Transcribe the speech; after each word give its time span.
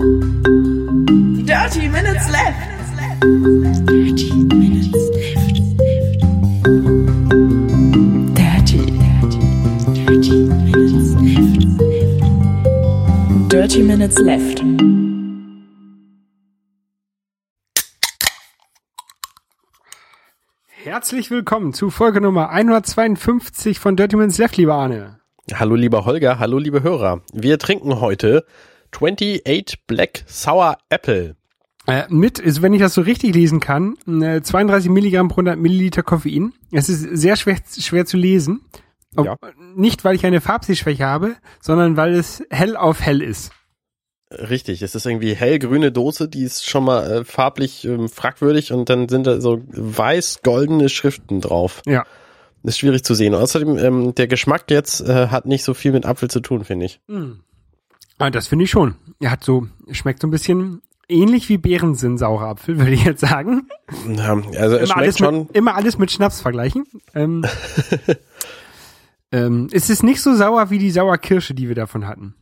Dirty 0.00 1.86
Minutes 1.90 2.30
Left. 2.30 2.56
Dirty 3.84 4.32
Minutes 4.32 4.94
Left. 5.12 5.60
Dirty, 8.34 8.80
dirty, 8.96 9.40
dirty 9.92 10.36
Minutes 10.64 11.12
Left. 11.20 11.52
Dirty 13.50 13.82
Minutes 13.82 14.18
Left. 14.20 14.62
Herzlich 20.82 21.30
willkommen 21.30 21.74
zu 21.74 21.90
Folge 21.90 22.22
Nummer 22.22 22.48
152 22.48 23.78
von 23.78 23.96
Dirty 23.96 24.16
Minutes 24.16 24.38
Left, 24.38 24.56
lieber 24.56 24.76
Arne. 24.76 25.20
Hallo 25.52 25.74
lieber 25.74 26.06
Holger, 26.06 26.38
hallo 26.38 26.56
liebe 26.56 26.82
Hörer. 26.82 27.20
Wir 27.34 27.58
trinken 27.58 28.00
heute 28.00 28.46
28 28.92 29.86
Black 29.86 30.24
Sour 30.26 30.78
Apple. 30.88 31.36
Äh, 31.86 32.04
mit, 32.08 32.38
ist, 32.38 32.62
wenn 32.62 32.74
ich 32.74 32.80
das 32.80 32.94
so 32.94 33.00
richtig 33.00 33.34
lesen 33.34 33.60
kann, 33.60 33.96
äh, 34.06 34.42
32 34.42 34.90
Milligramm 34.90 35.28
pro 35.28 35.40
100 35.40 35.58
Milliliter 35.58 36.02
Koffein. 36.02 36.52
Es 36.70 36.88
ist 36.88 37.00
sehr 37.16 37.36
schwer, 37.36 37.56
schwer 37.78 38.06
zu 38.06 38.16
lesen. 38.16 38.60
Ob, 39.16 39.26
Ja. 39.26 39.36
Nicht, 39.74 40.04
weil 40.04 40.14
ich 40.14 40.24
eine 40.24 40.40
Farbsehschwäche 40.40 41.04
habe, 41.04 41.36
sondern 41.60 41.96
weil 41.96 42.14
es 42.14 42.44
hell 42.50 42.76
auf 42.76 43.00
hell 43.00 43.22
ist. 43.22 43.50
Richtig, 44.32 44.82
es 44.82 44.94
ist 44.94 45.06
irgendwie 45.06 45.34
hellgrüne 45.34 45.90
Dose, 45.90 46.28
die 46.28 46.44
ist 46.44 46.64
schon 46.64 46.84
mal 46.84 47.10
äh, 47.10 47.24
farblich 47.24 47.84
ähm, 47.84 48.08
fragwürdig 48.08 48.72
und 48.72 48.88
dann 48.88 49.08
sind 49.08 49.26
da 49.26 49.40
so 49.40 49.60
weiß-goldene 49.66 50.88
Schriften 50.88 51.40
drauf. 51.40 51.82
Ja. 51.86 52.04
Ist 52.62 52.78
schwierig 52.78 53.02
zu 53.02 53.14
sehen. 53.14 53.34
Außerdem, 53.34 53.78
ähm, 53.78 54.14
der 54.14 54.28
Geschmack 54.28 54.70
jetzt 54.70 55.00
äh, 55.00 55.28
hat 55.28 55.46
nicht 55.46 55.64
so 55.64 55.74
viel 55.74 55.90
mit 55.90 56.06
Apfel 56.06 56.30
zu 56.30 56.38
tun, 56.40 56.64
finde 56.64 56.86
ich. 56.86 57.00
Ah, 58.20 58.30
das 58.30 58.46
finde 58.46 58.64
ich 58.66 58.70
schon. 58.70 58.94
Er 59.18 59.30
hat 59.30 59.42
so, 59.44 59.66
schmeckt 59.90 60.20
so 60.20 60.26
ein 60.28 60.30
bisschen 60.30 60.82
ähnlich 61.08 61.48
wie 61.48 61.58
Beerensinn 61.58 62.18
saurer 62.18 62.46
Apfel, 62.48 62.78
würde 62.78 62.92
ich 62.92 63.04
jetzt 63.04 63.20
sagen. 63.20 63.68
Ja, 64.08 64.40
also 64.58 64.76
es 64.76 64.90
immer, 64.90 64.96
alles 64.98 65.16
schmeckt 65.16 65.18
schon. 65.18 65.38
mit, 65.46 65.56
immer 65.56 65.74
alles 65.74 65.98
mit 65.98 66.10
Schnaps 66.12 66.40
vergleichen. 66.40 66.84
Ähm, 67.14 67.44
ähm, 69.32 69.68
es 69.72 69.90
ist 69.90 70.02
nicht 70.02 70.20
so 70.22 70.34
sauer 70.34 70.70
wie 70.70 70.78
die 70.78 70.90
Sauerkirsche, 70.90 71.54
die 71.54 71.68
wir 71.68 71.74
davon 71.74 72.06
hatten. 72.06 72.34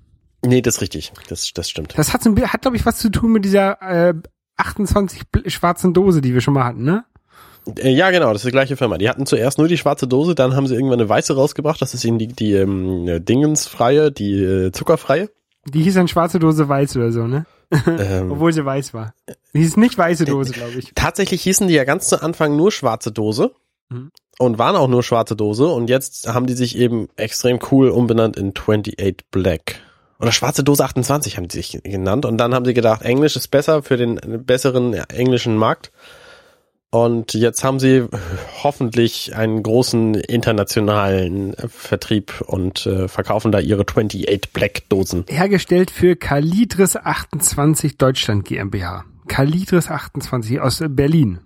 Nee, 0.44 0.62
das 0.62 0.76
ist 0.76 0.80
richtig. 0.82 1.12
Das, 1.28 1.52
das 1.52 1.68
stimmt. 1.68 1.94
Das 1.96 2.12
hat, 2.12 2.22
so 2.22 2.30
ein 2.30 2.52
hat 2.52 2.62
glaube 2.62 2.76
ich, 2.76 2.86
was 2.86 2.98
zu 2.98 3.10
tun 3.10 3.32
mit 3.32 3.44
dieser 3.44 3.80
äh, 3.82 4.14
28 4.56 5.22
bl- 5.34 5.50
schwarzen 5.50 5.94
Dose, 5.94 6.20
die 6.20 6.32
wir 6.34 6.40
schon 6.40 6.54
mal 6.54 6.64
hatten, 6.64 6.84
ne? 6.84 7.04
Äh, 7.76 7.90
ja, 7.92 8.10
genau, 8.10 8.32
das 8.32 8.42
ist 8.42 8.46
die 8.46 8.52
gleiche 8.52 8.76
Firma. 8.76 8.98
Die 8.98 9.08
hatten 9.08 9.26
zuerst 9.26 9.58
nur 9.58 9.68
die 9.68 9.76
schwarze 9.76 10.06
Dose, 10.06 10.34
dann 10.34 10.54
haben 10.54 10.66
sie 10.66 10.74
irgendwann 10.74 11.00
eine 11.00 11.08
weiße 11.08 11.34
rausgebracht. 11.34 11.82
Das 11.82 11.92
ist 11.94 12.04
ihnen 12.04 12.18
die, 12.18 12.28
die 12.28 12.52
ähm, 12.52 13.08
äh, 13.08 13.20
Dingensfreie, 13.20 14.10
die 14.12 14.40
äh, 14.42 14.72
zuckerfreie. 14.72 15.28
Die 15.70 15.82
hieß 15.82 15.94
dann 15.94 16.08
schwarze 16.08 16.38
Dose 16.38 16.68
weiß 16.68 16.96
oder 16.96 17.12
so, 17.12 17.26
ne? 17.26 17.46
Ähm, 17.86 18.30
Obwohl 18.32 18.52
sie 18.52 18.64
weiß 18.64 18.94
war. 18.94 19.14
Die 19.54 19.60
hieß 19.60 19.76
nicht 19.76 19.96
weiße 19.98 20.24
Dose, 20.24 20.52
glaube 20.52 20.78
ich. 20.78 20.92
Tatsächlich 20.94 21.42
hießen 21.42 21.68
die 21.68 21.74
ja 21.74 21.84
ganz 21.84 22.08
zu 22.08 22.22
Anfang 22.22 22.56
nur 22.56 22.72
schwarze 22.72 23.12
Dose 23.12 23.52
Mhm. 23.90 24.10
und 24.38 24.58
waren 24.58 24.76
auch 24.76 24.86
nur 24.88 25.02
schwarze 25.02 25.34
Dose 25.34 25.66
und 25.66 25.88
jetzt 25.88 26.28
haben 26.28 26.46
die 26.46 26.52
sich 26.52 26.76
eben 26.76 27.08
extrem 27.16 27.58
cool 27.70 27.88
umbenannt 27.88 28.36
in 28.36 28.50
28 28.54 29.16
Black. 29.30 29.76
Oder 30.20 30.30
schwarze 30.30 30.62
Dose 30.62 30.84
28 30.84 31.38
haben 31.38 31.48
die 31.48 31.56
sich 31.56 31.80
genannt 31.84 32.26
und 32.26 32.36
dann 32.36 32.54
haben 32.54 32.66
sie 32.66 32.74
gedacht, 32.74 33.00
Englisch 33.00 33.34
ist 33.36 33.48
besser 33.48 33.82
für 33.82 33.96
den 33.96 34.44
besseren 34.44 34.92
englischen 34.92 35.56
Markt. 35.56 35.90
Und 36.90 37.34
jetzt 37.34 37.64
haben 37.64 37.78
sie 37.78 38.08
hoffentlich 38.62 39.36
einen 39.36 39.62
großen 39.62 40.14
internationalen 40.14 41.54
Vertrieb 41.68 42.42
und 42.46 42.86
äh, 42.86 43.08
verkaufen 43.08 43.52
da 43.52 43.58
ihre 43.58 43.82
28 43.82 44.52
Black 44.54 44.88
Dosen. 44.88 45.26
Hergestellt 45.28 45.90
für 45.90 46.16
Kalidris 46.16 46.96
28 46.96 47.98
Deutschland 47.98 48.46
GmbH. 48.46 49.04
Kalidris 49.28 49.90
28 49.90 50.60
aus 50.60 50.82
Berlin. 50.88 51.40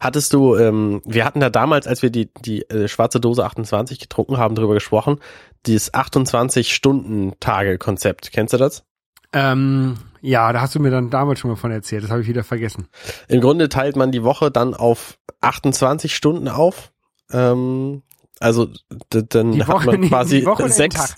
Hattest 0.00 0.32
du, 0.34 0.56
ähm, 0.56 1.00
wir 1.04 1.24
hatten 1.24 1.38
da 1.40 1.48
damals, 1.48 1.86
als 1.86 2.02
wir 2.02 2.10
die, 2.10 2.28
die 2.40 2.68
äh, 2.68 2.88
schwarze 2.88 3.20
Dose 3.20 3.44
28 3.44 4.00
getrunken 4.00 4.36
haben, 4.36 4.56
drüber 4.56 4.74
gesprochen, 4.74 5.20
dieses 5.64 5.94
28-Stunden-Tage-Konzept. 5.94 8.32
Kennst 8.32 8.52
du 8.52 8.56
das? 8.58 8.82
Ähm, 9.32 9.96
ja, 10.22 10.52
da 10.52 10.60
hast 10.60 10.74
du 10.74 10.80
mir 10.80 10.90
dann 10.90 11.10
damals 11.10 11.40
schon 11.40 11.50
mal 11.50 11.56
von 11.56 11.70
erzählt. 11.70 12.02
Das 12.04 12.10
habe 12.10 12.22
ich 12.22 12.28
wieder 12.28 12.44
vergessen. 12.44 12.88
Im 13.28 13.40
Grunde 13.40 13.68
teilt 13.68 13.96
man 13.96 14.12
die 14.12 14.22
Woche 14.24 14.50
dann 14.50 14.74
auf 14.74 15.18
28 15.40 16.14
Stunden 16.14 16.48
auf. 16.48 16.92
Ähm, 17.30 18.02
also 18.38 18.68
dann 19.08 19.52
Die 19.52 19.62
hat 19.62 19.68
Woche- 19.68 19.86
man 19.86 20.08
quasi 20.08 20.46
sechs, 20.68 21.14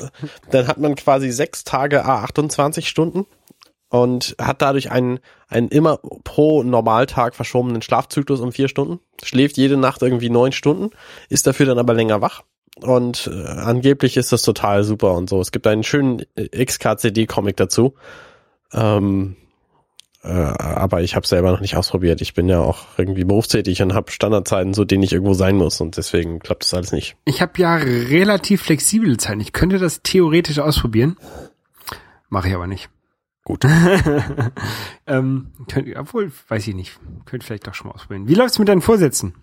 dann 0.50 0.66
hat 0.68 0.78
man 0.78 0.94
quasi 0.94 1.30
sechs 1.30 1.64
Tage 1.64 2.04
a 2.04 2.22
28 2.22 2.88
Stunden 2.88 3.26
und 3.88 4.36
hat 4.40 4.62
dadurch 4.62 4.90
einen, 4.90 5.18
einen 5.48 5.68
immer 5.68 5.98
pro 6.24 6.62
Normaltag 6.62 7.34
verschobenen 7.34 7.82
Schlafzyklus 7.82 8.40
um 8.40 8.52
vier 8.52 8.68
Stunden, 8.68 9.00
schläft 9.22 9.56
jede 9.56 9.76
Nacht 9.76 10.02
irgendwie 10.02 10.30
neun 10.30 10.52
Stunden, 10.52 10.90
ist 11.28 11.46
dafür 11.46 11.66
dann 11.66 11.78
aber 11.78 11.94
länger 11.94 12.20
wach. 12.20 12.42
Und 12.82 13.30
äh, 13.32 13.46
angeblich 13.46 14.16
ist 14.16 14.32
das 14.32 14.42
total 14.42 14.84
super 14.84 15.14
und 15.14 15.28
so. 15.28 15.40
Es 15.40 15.52
gibt 15.52 15.66
einen 15.66 15.82
schönen 15.82 16.22
äh, 16.36 16.64
XKCD-Comic 16.64 17.56
dazu. 17.56 17.94
Ähm, 18.72 19.36
äh, 20.22 20.28
aber 20.28 21.02
ich 21.02 21.14
habe 21.14 21.26
selber 21.26 21.50
noch 21.50 21.60
nicht 21.60 21.76
ausprobiert. 21.76 22.20
Ich 22.20 22.34
bin 22.34 22.48
ja 22.48 22.60
auch 22.60 22.86
irgendwie 22.96 23.24
berufstätig 23.24 23.82
und 23.82 23.94
habe 23.94 24.10
Standardzeiten, 24.10 24.74
so 24.74 24.84
denen 24.84 25.02
ich 25.02 25.12
irgendwo 25.12 25.34
sein 25.34 25.56
muss 25.56 25.80
und 25.80 25.96
deswegen 25.96 26.40
klappt 26.40 26.64
das 26.64 26.74
alles 26.74 26.92
nicht. 26.92 27.16
Ich 27.24 27.40
habe 27.40 27.52
ja 27.56 27.76
relativ 27.76 28.62
flexible 28.62 29.16
Zeiten. 29.16 29.40
Ich 29.40 29.52
könnte 29.52 29.78
das 29.78 30.02
theoretisch 30.02 30.58
ausprobieren. 30.58 31.16
Mache 32.28 32.48
ich 32.48 32.54
aber 32.54 32.66
nicht. 32.66 32.90
Gut. 33.48 33.64
ähm, 35.06 35.46
könnt, 35.68 35.96
obwohl, 35.96 36.30
weiß 36.48 36.68
ich 36.68 36.74
nicht. 36.74 37.00
Könnt 37.24 37.42
vielleicht 37.42 37.66
doch 37.66 37.72
schon 37.72 37.86
mal 37.86 37.94
ausprobieren. 37.94 38.28
Wie 38.28 38.34
läuft's 38.34 38.58
mit 38.58 38.68
deinen 38.68 38.82
Vorsätzen? 38.82 39.36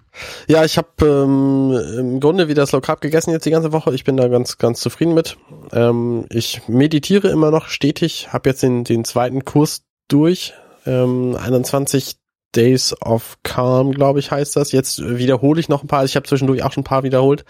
Ja, 0.47 0.63
ich 0.63 0.77
habe 0.77 0.89
ähm, 1.01 1.71
im 1.97 2.19
Grunde 2.19 2.47
wieder 2.47 2.67
Slow 2.67 2.81
Carb 2.81 3.01
gegessen 3.01 3.31
jetzt 3.31 3.47
die 3.47 3.49
ganze 3.49 3.71
Woche. 3.71 3.95
Ich 3.95 4.03
bin 4.03 4.16
da 4.16 4.27
ganz 4.27 4.59
ganz 4.59 4.79
zufrieden 4.79 5.16
mit. 5.16 5.38
Ähm, 5.71 6.27
ich 6.29 6.67
meditiere 6.67 7.29
immer 7.29 7.49
noch 7.49 7.67
stetig. 7.67 8.31
Habe 8.31 8.49
jetzt 8.49 8.61
den 8.61 8.83
den 8.83 9.05
zweiten 9.05 9.43
Kurs 9.43 9.81
durch. 10.07 10.53
Ähm, 10.85 11.35
21 11.35 12.17
Days 12.55 12.95
of 13.01 13.39
Calm, 13.41 13.91
glaube 13.91 14.19
ich, 14.19 14.29
heißt 14.29 14.55
das. 14.55 14.72
Jetzt 14.72 15.01
wiederhole 15.03 15.59
ich 15.59 15.67
noch 15.67 15.81
ein 15.83 15.87
paar. 15.87 16.05
Ich 16.05 16.16
habe 16.16 16.27
zwischendurch 16.27 16.61
auch 16.61 16.73
schon 16.73 16.81
ein 16.81 16.85
paar 16.85 17.01
wiederholt. 17.01 17.43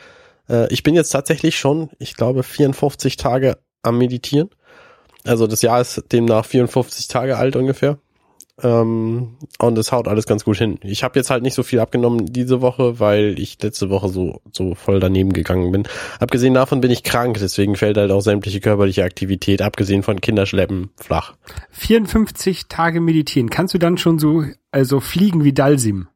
Äh, 0.47 0.72
ich 0.72 0.83
bin 0.83 0.95
jetzt 0.95 1.09
tatsächlich 1.09 1.59
schon, 1.59 1.89
ich 1.99 2.16
glaube, 2.16 2.43
54 2.43 3.17
Tage 3.17 3.57
am 3.83 3.97
Meditieren. 3.97 4.49
Also 5.25 5.47
das 5.47 5.61
Jahr 5.61 5.81
ist 5.81 6.03
demnach 6.11 6.45
54 6.45 7.07
Tage 7.07 7.37
alt 7.37 7.55
ungefähr. 7.55 7.97
Ähm, 8.61 9.35
und 9.59 9.77
es 9.77 9.91
haut 9.91 10.07
alles 10.07 10.25
ganz 10.25 10.45
gut 10.45 10.57
hin. 10.57 10.79
Ich 10.81 11.03
habe 11.03 11.19
jetzt 11.19 11.29
halt 11.29 11.43
nicht 11.43 11.55
so 11.55 11.63
viel 11.63 11.81
abgenommen 11.81 12.27
diese 12.27 12.61
Woche, 12.61 12.99
weil 12.99 13.37
ich 13.37 13.61
letzte 13.61 13.89
Woche 13.89 14.07
so 14.07 14.41
so 14.51 14.75
voll 14.75 15.01
daneben 15.01 15.33
gegangen 15.33 15.71
bin. 15.73 15.83
Abgesehen 16.19 16.53
davon 16.53 16.79
bin 16.79 16.89
ich 16.89 17.03
krank, 17.03 17.37
deswegen 17.41 17.75
fällt 17.75 17.97
halt 17.97 18.11
auch 18.11 18.21
sämtliche 18.21 18.61
körperliche 18.61 19.03
Aktivität, 19.03 19.61
abgesehen 19.61 20.03
von 20.03 20.21
Kinderschleppen, 20.21 20.89
flach. 20.95 21.33
54 21.71 22.67
Tage 22.69 23.01
meditieren. 23.01 23.49
Kannst 23.49 23.73
du 23.73 23.77
dann 23.77 23.97
schon 23.97 24.19
so 24.19 24.45
also 24.71 25.01
fliegen 25.01 25.43
wie 25.43 25.53
Dalsim? 25.53 26.07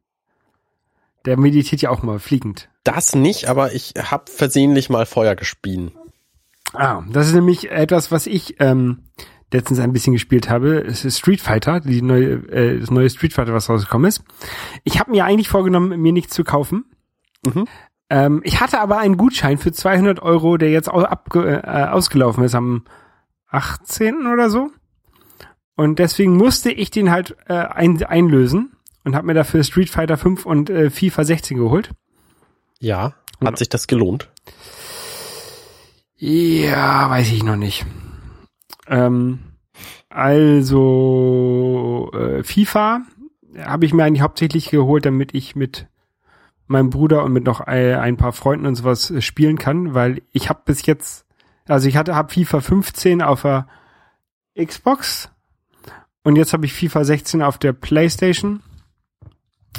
Der 1.26 1.38
meditiert 1.38 1.82
ja 1.82 1.90
auch 1.90 2.02
mal 2.02 2.18
fliegend. 2.18 2.70
Das 2.84 3.14
nicht, 3.14 3.46
aber 3.50 3.74
ich 3.74 3.92
habe 3.98 4.30
versehentlich 4.30 4.88
mal 4.88 5.04
Feuer 5.04 5.34
gespien. 5.34 5.92
Ah, 6.72 7.02
das 7.10 7.28
ist 7.28 7.34
nämlich 7.34 7.70
etwas, 7.70 8.12
was 8.12 8.26
ich 8.26 8.56
ähm, 8.60 9.02
letztens 9.52 9.80
ein 9.80 9.92
bisschen 9.92 10.12
gespielt 10.12 10.48
habe. 10.48 10.78
Es 10.78 11.04
ist 11.04 11.18
Street 11.18 11.40
Fighter, 11.40 11.80
die 11.80 12.02
neue, 12.02 12.34
äh, 12.50 12.78
das 12.78 12.90
neue 12.90 13.10
Street 13.10 13.32
Fighter, 13.32 13.52
was 13.52 13.68
rausgekommen 13.68 14.08
ist. 14.08 14.22
Ich 14.84 15.00
habe 15.00 15.10
mir 15.10 15.24
eigentlich 15.24 15.48
vorgenommen, 15.48 16.00
mir 16.00 16.12
nichts 16.12 16.34
zu 16.34 16.44
kaufen. 16.44 16.84
Mhm. 17.44 17.66
Ähm, 18.08 18.40
ich 18.44 18.60
hatte 18.60 18.80
aber 18.80 18.98
einen 18.98 19.16
Gutschein 19.16 19.58
für 19.58 19.72
200 19.72 20.20
Euro, 20.20 20.56
der 20.56 20.70
jetzt 20.70 20.88
abge 20.88 21.62
äh, 21.64 21.84
ausgelaufen 21.84 22.44
ist 22.44 22.54
am 22.54 22.84
18. 23.48 24.26
oder 24.26 24.50
so. 24.50 24.70
Und 25.76 25.98
deswegen 25.98 26.36
musste 26.36 26.70
ich 26.70 26.90
den 26.90 27.10
halt 27.10 27.36
äh, 27.46 27.54
ein 27.54 28.02
einlösen 28.02 28.72
und 29.04 29.16
habe 29.16 29.26
mir 29.26 29.34
dafür 29.34 29.64
Street 29.64 29.90
Fighter 29.90 30.16
5 30.16 30.44
und 30.44 30.70
äh, 30.70 30.90
FIFA 30.90 31.24
16 31.24 31.56
geholt. 31.56 31.90
Ja, 32.80 33.14
hat 33.42 33.58
sich 33.58 33.68
das 33.68 33.86
gelohnt? 33.86 34.30
Ja, 36.22 37.08
weiß 37.08 37.32
ich 37.32 37.42
noch 37.42 37.56
nicht. 37.56 37.86
Ähm, 38.86 39.38
also 40.10 42.10
äh, 42.12 42.42
FIFA 42.42 43.00
habe 43.58 43.86
ich 43.86 43.94
mir 43.94 44.04
eigentlich 44.04 44.20
hauptsächlich 44.20 44.68
geholt, 44.68 45.06
damit 45.06 45.34
ich 45.34 45.56
mit 45.56 45.86
meinem 46.66 46.90
Bruder 46.90 47.24
und 47.24 47.32
mit 47.32 47.44
noch 47.44 47.60
ein, 47.60 48.18
paar 48.18 48.32
Freunden 48.32 48.66
und 48.66 48.74
sowas 48.74 49.10
äh, 49.10 49.22
spielen 49.22 49.56
kann, 49.56 49.94
weil 49.94 50.20
ich 50.30 50.50
habe 50.50 50.60
bis 50.66 50.84
jetzt, 50.84 51.24
also 51.66 51.88
ich 51.88 51.96
hatte 51.96 52.14
hab 52.14 52.34
FIFA 52.34 52.60
15 52.60 53.22
auf 53.22 53.40
der 53.40 53.66
Xbox 54.62 55.30
und 56.22 56.36
jetzt 56.36 56.52
habe 56.52 56.66
ich 56.66 56.74
FIFA 56.74 57.04
16 57.04 57.40
auf 57.40 57.56
der 57.56 57.72
PlayStation 57.72 58.60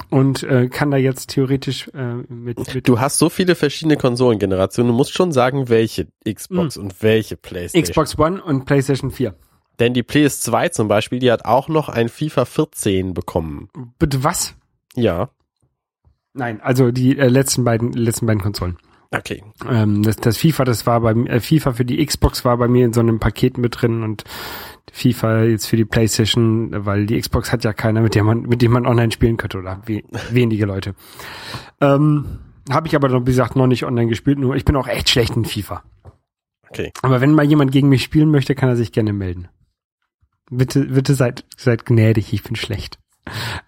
und 0.09 0.43
äh, 0.43 0.67
kann 0.69 0.91
da 0.91 0.97
jetzt 0.97 1.31
theoretisch 1.31 1.89
äh, 1.93 2.13
mit, 2.29 2.73
mit 2.73 2.87
Du 2.87 2.99
hast 2.99 3.17
so 3.17 3.29
viele 3.29 3.55
verschiedene 3.55 3.97
Konsolengenerationen, 3.97 4.91
du 4.91 4.95
musst 4.95 5.13
schon 5.13 5.31
sagen, 5.31 5.69
welche 5.69 6.07
Xbox 6.25 6.77
und 6.77 7.01
welche 7.03 7.37
Playstation. 7.37 7.83
Xbox 7.83 8.17
One 8.17 8.41
und 8.41 8.65
PlayStation 8.65 9.11
4. 9.11 9.35
Denn 9.79 9.93
die 9.93 10.03
PS2 10.03 10.71
zum 10.71 10.87
Beispiel, 10.87 11.19
die 11.19 11.31
hat 11.31 11.45
auch 11.45 11.67
noch 11.67 11.89
ein 11.89 12.07
FIFA 12.07 12.45
14 12.45 13.13
bekommen. 13.13 13.69
Bitte 13.99 14.23
was? 14.23 14.55
Ja. 14.95 15.29
Nein, 16.33 16.61
also 16.61 16.91
die 16.91 17.17
äh, 17.17 17.27
letzten 17.27 17.63
beiden 17.63 17.91
letzten 17.93 18.25
beiden 18.25 18.41
Konsolen. 18.41 18.77
Okay. 19.13 19.43
Ähm, 19.69 20.03
das, 20.03 20.15
das 20.17 20.37
FIFA, 20.37 20.63
das 20.63 20.85
war 20.85 21.01
bei 21.01 21.11
äh, 21.11 21.41
FIFA 21.41 21.73
für 21.73 21.83
die 21.83 22.03
Xbox 22.05 22.45
war 22.45 22.57
bei 22.57 22.69
mir 22.69 22.85
in 22.85 22.93
so 22.93 23.01
einem 23.01 23.19
Paket 23.19 23.57
mit 23.57 23.81
drin 23.81 24.03
und 24.03 24.23
FIFA 24.91 25.43
jetzt 25.43 25.67
für 25.67 25.77
die 25.77 25.85
PlayStation, 25.85 26.85
weil 26.85 27.05
die 27.05 27.19
Xbox 27.19 27.51
hat 27.51 27.63
ja 27.63 27.73
keiner, 27.73 28.01
mit 28.01 28.13
dem 28.13 28.25
man 28.25 28.41
mit 28.41 28.61
dem 28.61 28.71
man 28.71 28.85
online 28.85 29.11
spielen 29.11 29.37
könnte 29.37 29.57
oder 29.57 29.81
we 29.85 30.03
wenige 30.31 30.65
Leute. 30.65 30.95
Ähm, 31.79 32.39
Habe 32.69 32.87
ich 32.87 32.95
aber 32.95 33.07
noch, 33.09 33.21
wie 33.21 33.25
gesagt, 33.25 33.55
noch 33.55 33.67
nicht 33.67 33.85
online 33.85 34.07
gespielt. 34.07 34.37
Nur 34.37 34.55
ich 34.55 34.65
bin 34.65 34.75
auch 34.75 34.87
echt 34.87 35.09
schlecht 35.09 35.35
in 35.35 35.45
FIFA. 35.45 35.83
Okay. 36.69 36.91
Aber 37.01 37.21
wenn 37.21 37.33
mal 37.33 37.45
jemand 37.45 37.71
gegen 37.71 37.89
mich 37.89 38.03
spielen 38.03 38.31
möchte, 38.31 38.53
kann 38.53 38.69
er 38.69 38.75
sich 38.75 38.91
gerne 38.91 39.13
melden. 39.13 39.47
Bitte, 40.49 40.85
bitte 40.85 41.15
seid, 41.15 41.45
seid 41.55 41.85
gnädig, 41.85 42.33
ich 42.33 42.43
bin 42.43 42.55
schlecht. 42.55 42.99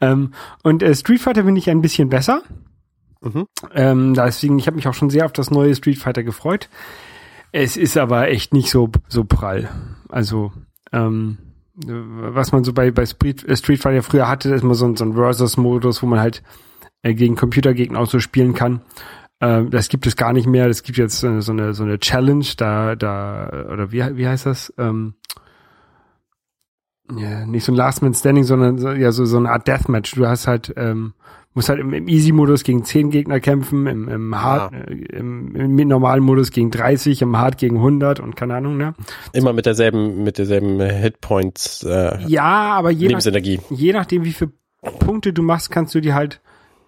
Ähm, 0.01 0.33
und 0.63 0.83
äh, 0.83 0.93
Street 0.95 1.21
Fighter 1.21 1.43
bin 1.43 1.55
ich 1.55 1.69
ein 1.69 1.81
bisschen 1.81 2.09
besser. 2.09 2.43
Mhm. 3.21 3.47
Ähm, 3.73 4.13
deswegen, 4.13 4.59
ich 4.59 4.67
habe 4.67 4.75
mich 4.75 4.87
auch 4.87 4.93
schon 4.93 5.09
sehr 5.09 5.25
auf 5.25 5.31
das 5.31 5.51
neue 5.51 5.75
Street 5.75 5.97
Fighter 5.97 6.23
gefreut. 6.23 6.69
Es 7.53 7.77
ist 7.77 7.97
aber 7.97 8.29
echt 8.29 8.53
nicht 8.53 8.69
so 8.69 8.89
so 9.07 9.23
prall. 9.23 9.69
Also 10.09 10.51
ähm, 10.93 11.37
was 11.75 12.51
man 12.51 12.63
so 12.63 12.71
bei 12.71 12.91
bei 12.91 13.05
Street, 13.05 13.43
äh, 13.47 13.77
Fighter 13.77 14.03
früher 14.03 14.29
hatte, 14.29 14.53
ist 14.53 14.63
immer 14.63 14.75
so 14.75 14.85
ein, 14.85 14.95
so 14.95 15.05
ein 15.05 15.13
Versus-Modus, 15.13 16.03
wo 16.03 16.07
man 16.07 16.19
halt 16.19 16.43
äh, 17.01 17.13
gegen 17.13 17.35
Computergegner 17.35 17.99
auch 17.99 18.07
so 18.07 18.19
spielen 18.19 18.53
kann. 18.53 18.81
Ähm, 19.41 19.71
das 19.71 19.89
gibt 19.89 20.05
es 20.05 20.15
gar 20.15 20.33
nicht 20.33 20.47
mehr. 20.47 20.67
Es 20.67 20.83
gibt 20.83 20.97
jetzt 20.97 21.23
äh, 21.23 21.41
so 21.41 21.51
eine 21.51 21.73
so 21.73 21.83
eine 21.83 21.99
Challenge, 21.99 22.45
da 22.57 22.95
da 22.95 23.67
oder 23.71 23.91
wie 23.91 24.17
wie 24.17 24.27
heißt 24.27 24.45
das? 24.45 24.73
Ähm, 24.77 25.15
ja, 27.17 27.45
nicht 27.45 27.65
so 27.65 27.71
ein 27.71 27.75
Last 27.75 28.01
Man 28.01 28.13
Standing, 28.13 28.43
sondern 28.43 28.77
so, 28.77 28.91
ja 28.91 29.11
so 29.11 29.25
so 29.25 29.37
eine 29.37 29.49
Art 29.49 29.67
Deathmatch. 29.67 30.13
Du 30.13 30.27
hast 30.27 30.47
halt 30.47 30.73
ähm, 30.77 31.13
musst 31.53 31.69
halt 31.69 31.79
im, 31.79 31.93
im 31.93 32.07
Easy-Modus 32.07 32.63
gegen 32.63 32.83
10 32.83 33.09
Gegner 33.11 33.39
kämpfen, 33.39 33.85
im, 33.87 34.07
im 34.09 34.41
Hard, 34.41 34.73
äh, 34.73 34.93
im, 35.17 35.55
im 35.55 35.75
normalen 35.87 36.23
Modus 36.23 36.51
gegen 36.51 36.71
30, 36.71 37.21
im 37.21 37.37
Hard 37.37 37.57
gegen 37.57 37.77
100 37.77 38.19
und 38.19 38.35
keine 38.35 38.55
Ahnung, 38.55 38.77
ne? 38.77 38.93
Immer 39.33 39.53
mit 39.53 39.65
derselben, 39.65 40.23
mit 40.23 40.37
derselben 40.37 40.79
Hitpoints, 40.81 41.83
äh, 41.83 42.17
Ja, 42.27 42.73
aber 42.73 42.91
je, 42.91 43.05
nach, 43.05 43.09
Lebensenergie. 43.11 43.59
je 43.69 43.93
nachdem, 43.93 44.23
wie 44.25 44.33
viele 44.33 44.51
Punkte 44.99 45.31
du 45.33 45.43
machst, 45.43 45.71
kannst 45.71 45.93
du 45.95 46.01
dir 46.01 46.13
halt 46.15 46.41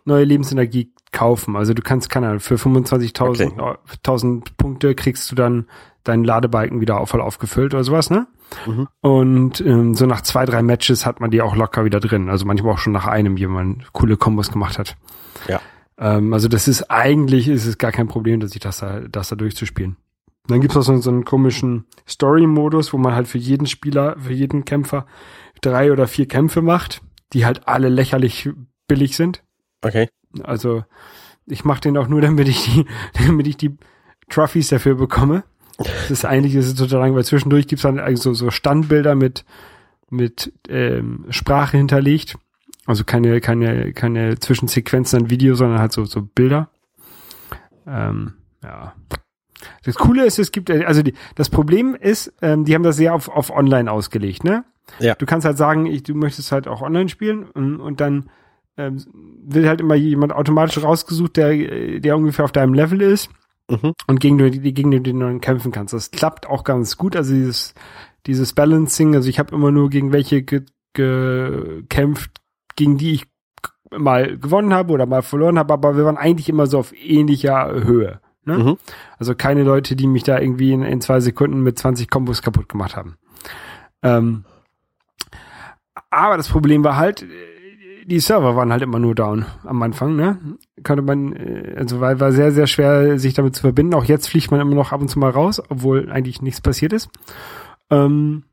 neue 0.03 0.23
Lebensenergie 0.23 0.91
kaufen. 1.11 1.55
Also 1.55 1.73
du 1.73 1.81
kannst, 1.81 2.09
keine 2.09 2.27
Ahnung, 2.27 2.39
für 2.41 2.55
25.000 2.55 3.45
Okay. 3.59 3.77
1000 4.03 4.57
Punkte 4.57 4.93
kriegst 4.95 5.31
du 5.31 5.35
dann 5.35 5.65
deinen 6.03 6.23
Ladebalken 6.23 6.81
wieder 6.81 6.99
auf- 6.99 7.09
voll 7.09 7.21
aufgefüllt 7.21 7.73
oder 7.73 7.83
sowas, 7.83 8.09
ne? 8.09 8.27
Mhm. 8.65 8.87
Und 9.01 9.61
ähm, 9.61 9.95
so 9.95 10.05
nach 10.05 10.21
zwei, 10.21 10.45
drei 10.45 10.61
Matches 10.61 11.05
hat 11.05 11.19
man 11.19 11.31
die 11.31 11.41
auch 11.41 11.55
locker 11.55 11.85
wieder 11.85 11.99
drin. 11.99 12.29
Also 12.29 12.45
manchmal 12.45 12.73
auch 12.73 12.77
schon 12.77 12.93
nach 12.93 13.07
einem, 13.07 13.37
wie 13.37 13.47
man 13.47 13.83
coole 13.91 14.17
Kombos 14.17 14.51
gemacht 14.51 14.79
hat. 14.79 14.95
Ja. 15.47 15.61
Ähm, 15.97 16.33
also 16.33 16.47
das 16.47 16.67
ist 16.67 16.89
eigentlich 16.89 17.47
ist 17.47 17.65
es 17.65 17.77
gar 17.77 17.91
kein 17.91 18.07
Problem, 18.07 18.39
dass 18.39 18.53
ich 18.53 18.61
das 18.61 18.77
da, 18.77 19.01
das 19.01 19.29
da 19.29 19.35
durchzuspielen. 19.35 19.97
Dann 20.47 20.61
gibt's 20.61 20.77
auch 20.77 20.83
so, 20.83 20.97
so 20.97 21.09
einen 21.09 21.25
komischen 21.25 21.85
Story-Modus, 22.07 22.93
wo 22.93 22.97
man 22.97 23.15
halt 23.15 23.27
für 23.27 23.39
jeden 23.39 23.65
Spieler, 23.65 24.15
für 24.19 24.33
jeden 24.33 24.63
Kämpfer 24.63 25.07
drei 25.61 25.91
oder 25.91 26.07
vier 26.07 26.27
Kämpfe 26.27 26.61
macht, 26.61 27.01
die 27.33 27.45
halt 27.45 27.67
alle 27.67 27.89
lächerlich 27.89 28.49
billig 28.87 29.15
sind. 29.15 29.43
Okay. 29.81 30.09
Also 30.43 30.83
ich 31.47 31.65
mache 31.65 31.81
den 31.81 31.97
auch 31.97 32.07
nur, 32.07 32.21
damit 32.21 32.47
ich 32.47 32.63
die, 32.65 32.85
damit 33.25 33.47
ich 33.47 33.57
die 33.57 33.77
Trophies 34.29 34.69
dafür 34.69 34.95
bekomme. 34.95 35.43
Das 35.77 36.11
ist 36.11 36.25
eigentlich 36.25 36.55
das 36.55 36.67
ist 36.67 36.79
total 36.79 36.99
lang, 36.99 37.15
weil 37.15 37.25
zwischendurch 37.25 37.67
gibt's 37.67 37.83
dann 37.83 37.99
eigentlich 37.99 38.21
so, 38.21 38.33
so 38.33 38.51
Standbilder 38.51 39.15
mit 39.15 39.45
mit 40.09 40.53
ähm, 40.69 41.25
Sprache 41.29 41.77
hinterlegt. 41.77 42.37
Also 42.85 43.03
keine 43.03 43.41
keine 43.41 43.91
keine 43.93 44.39
Zwischensequenzen 44.39 45.23
an 45.23 45.29
Video, 45.29 45.55
sondern 45.55 45.79
halt 45.79 45.91
so 45.91 46.05
so 46.05 46.21
Bilder. 46.21 46.69
Ähm, 47.85 48.33
ja. 48.63 48.93
Das 49.83 49.95
Coole 49.95 50.25
ist, 50.25 50.37
es 50.37 50.51
gibt 50.51 50.69
also 50.69 51.01
die, 51.01 51.13
das 51.35 51.49
Problem 51.49 51.95
ist, 51.95 52.33
ähm, 52.41 52.65
die 52.65 52.75
haben 52.75 52.83
das 52.83 52.97
sehr 52.97 53.13
auf 53.13 53.29
auf 53.29 53.49
Online 53.49 53.91
ausgelegt, 53.91 54.43
ne? 54.43 54.63
Ja. 54.99 55.15
Du 55.15 55.25
kannst 55.25 55.45
halt 55.45 55.57
sagen, 55.57 55.87
ich, 55.87 56.03
du 56.03 56.13
möchtest 56.13 56.51
halt 56.51 56.67
auch 56.67 56.81
online 56.81 57.09
spielen 57.09 57.43
und, 57.43 57.79
und 57.79 57.99
dann 57.99 58.29
ähm, 58.77 59.03
wird 59.43 59.65
halt 59.65 59.81
immer 59.81 59.95
jemand 59.95 60.31
automatisch 60.31 60.83
rausgesucht, 60.83 61.37
der, 61.37 61.99
der 61.99 62.15
ungefähr 62.15 62.45
auf 62.45 62.51
deinem 62.51 62.75
Level 62.75 63.01
ist 63.01 63.29
Mhm. 63.69 63.93
und 64.07 64.19
gegen 64.19 64.37
die, 64.37 64.73
gegen 64.73 64.91
die 64.91 65.01
du 65.01 65.17
dann 65.17 65.41
kämpfen 65.41 65.71
kannst. 65.71 65.93
Das 65.93 66.11
klappt 66.11 66.47
auch 66.47 66.63
ganz 66.63 66.97
gut. 66.97 67.15
Also 67.15 67.33
dieses, 67.33 67.73
dieses 68.27 68.53
Balancing, 68.53 69.15
also 69.15 69.29
ich 69.29 69.39
habe 69.39 69.55
immer 69.55 69.71
nur 69.71 69.89
gegen 69.89 70.11
welche 70.11 70.43
ge, 70.43 70.63
gekämpft, 70.93 72.31
gegen 72.75 72.97
die 72.97 73.13
ich 73.13 73.27
mal 73.91 74.37
gewonnen 74.37 74.73
habe 74.73 74.93
oder 74.93 75.05
mal 75.05 75.21
verloren 75.21 75.57
habe, 75.57 75.73
aber 75.73 75.97
wir 75.97 76.05
waren 76.05 76.17
eigentlich 76.17 76.49
immer 76.49 76.67
so 76.67 76.79
auf 76.79 76.93
ähnlicher 76.93 77.71
Höhe. 77.71 78.19
Ne? 78.43 78.57
Mhm. 78.57 78.77
Also 79.17 79.35
keine 79.35 79.63
Leute, 79.63 79.95
die 79.95 80.07
mich 80.07 80.23
da 80.23 80.39
irgendwie 80.39 80.71
in, 80.71 80.83
in 80.83 81.01
zwei 81.01 81.19
Sekunden 81.19 81.61
mit 81.61 81.79
20 81.79 82.09
Kombos 82.09 82.41
kaputt 82.41 82.69
gemacht 82.69 82.95
haben. 82.95 83.17
Ähm, 84.03 84.45
aber 86.09 86.37
das 86.37 86.49
Problem 86.49 86.83
war 86.83 86.97
halt, 86.97 87.25
die 88.07 88.19
Server 88.19 88.55
waren 88.55 88.71
halt 88.71 88.83
immer 88.83 88.99
nur 88.99 89.15
down 89.15 89.45
am 89.63 89.81
Anfang, 89.81 90.15
ne? 90.15 90.37
Konnte 90.83 91.01
man, 91.01 91.33
äh, 91.33 91.75
also 91.77 91.99
war, 91.99 92.19
war 92.19 92.31
sehr, 92.31 92.51
sehr 92.51 92.67
schwer, 92.67 93.17
sich 93.17 93.33
damit 93.33 93.55
zu 93.55 93.61
verbinden. 93.61 93.95
Auch 93.95 94.05
jetzt 94.05 94.29
fliegt 94.29 94.51
man 94.51 94.61
immer 94.61 94.75
noch 94.75 94.91
ab 94.91 95.01
und 95.01 95.07
zu 95.07 95.19
mal 95.19 95.31
raus, 95.31 95.61
obwohl 95.69 96.11
eigentlich 96.11 96.41
nichts 96.41 96.61
passiert 96.61 96.93
ist. 96.93 97.09
Ähm, 97.89 98.43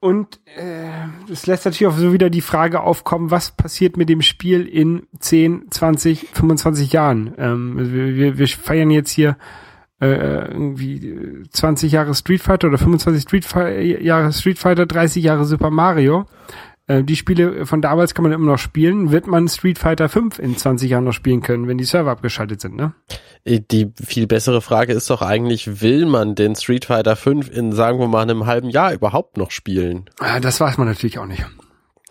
und 0.00 0.40
äh, 0.56 1.30
es 1.30 1.46
lässt 1.46 1.66
natürlich 1.66 1.92
auch 1.92 1.96
so 1.96 2.12
wieder 2.12 2.30
die 2.30 2.40
Frage 2.40 2.80
aufkommen, 2.80 3.30
was 3.30 3.50
passiert 3.50 3.96
mit 3.96 4.08
dem 4.08 4.22
Spiel 4.22 4.66
in 4.66 5.06
10, 5.18 5.70
20, 5.70 6.28
25 6.32 6.92
Jahren? 6.92 7.34
Ähm, 7.36 7.76
also 7.78 7.92
wir, 7.92 8.14
wir, 8.16 8.38
wir 8.38 8.48
feiern 8.48 8.90
jetzt 8.90 9.10
hier 9.10 9.36
äh, 10.00 10.50
irgendwie 10.50 11.44
20 11.50 11.92
Jahre 11.92 12.14
Street 12.14 12.40
Fighter 12.40 12.68
oder 12.68 12.78
25 12.78 13.22
Street 13.22 13.44
Fi 13.44 13.98
Jahre 14.02 14.32
Street 14.32 14.58
Fighter, 14.58 14.86
30 14.86 15.22
Jahre 15.22 15.44
Super 15.44 15.70
Mario. 15.70 16.26
Äh, 16.90 17.04
die 17.04 17.14
Spiele 17.14 17.66
von 17.66 17.80
damals 17.80 18.14
kann 18.14 18.24
man 18.24 18.32
immer 18.32 18.50
noch 18.50 18.58
spielen. 18.58 19.12
Wird 19.12 19.28
man 19.28 19.46
Street 19.46 19.78
Fighter 19.78 20.08
5 20.08 20.40
in 20.40 20.56
20 20.56 20.90
Jahren 20.90 21.04
noch 21.04 21.12
spielen 21.12 21.40
können, 21.40 21.68
wenn 21.68 21.78
die 21.78 21.84
Server 21.84 22.10
abgeschaltet 22.10 22.60
sind, 22.60 22.74
ne? 22.74 22.94
Die 23.46 23.92
viel 24.04 24.26
bessere 24.26 24.60
Frage 24.60 24.92
ist 24.92 25.08
doch 25.08 25.22
eigentlich, 25.22 25.80
will 25.80 26.04
man 26.04 26.34
den 26.34 26.56
Street 26.56 26.86
Fighter 26.86 27.14
5 27.14 27.48
in, 27.48 27.72
sagen 27.72 28.00
wir 28.00 28.08
mal, 28.08 28.22
einem 28.22 28.46
halben 28.46 28.70
Jahr 28.70 28.92
überhaupt 28.92 29.36
noch 29.36 29.52
spielen? 29.52 30.10
Ah, 30.18 30.40
das 30.40 30.60
weiß 30.60 30.78
man 30.78 30.88
natürlich 30.88 31.18
auch 31.20 31.26
nicht. 31.26 31.46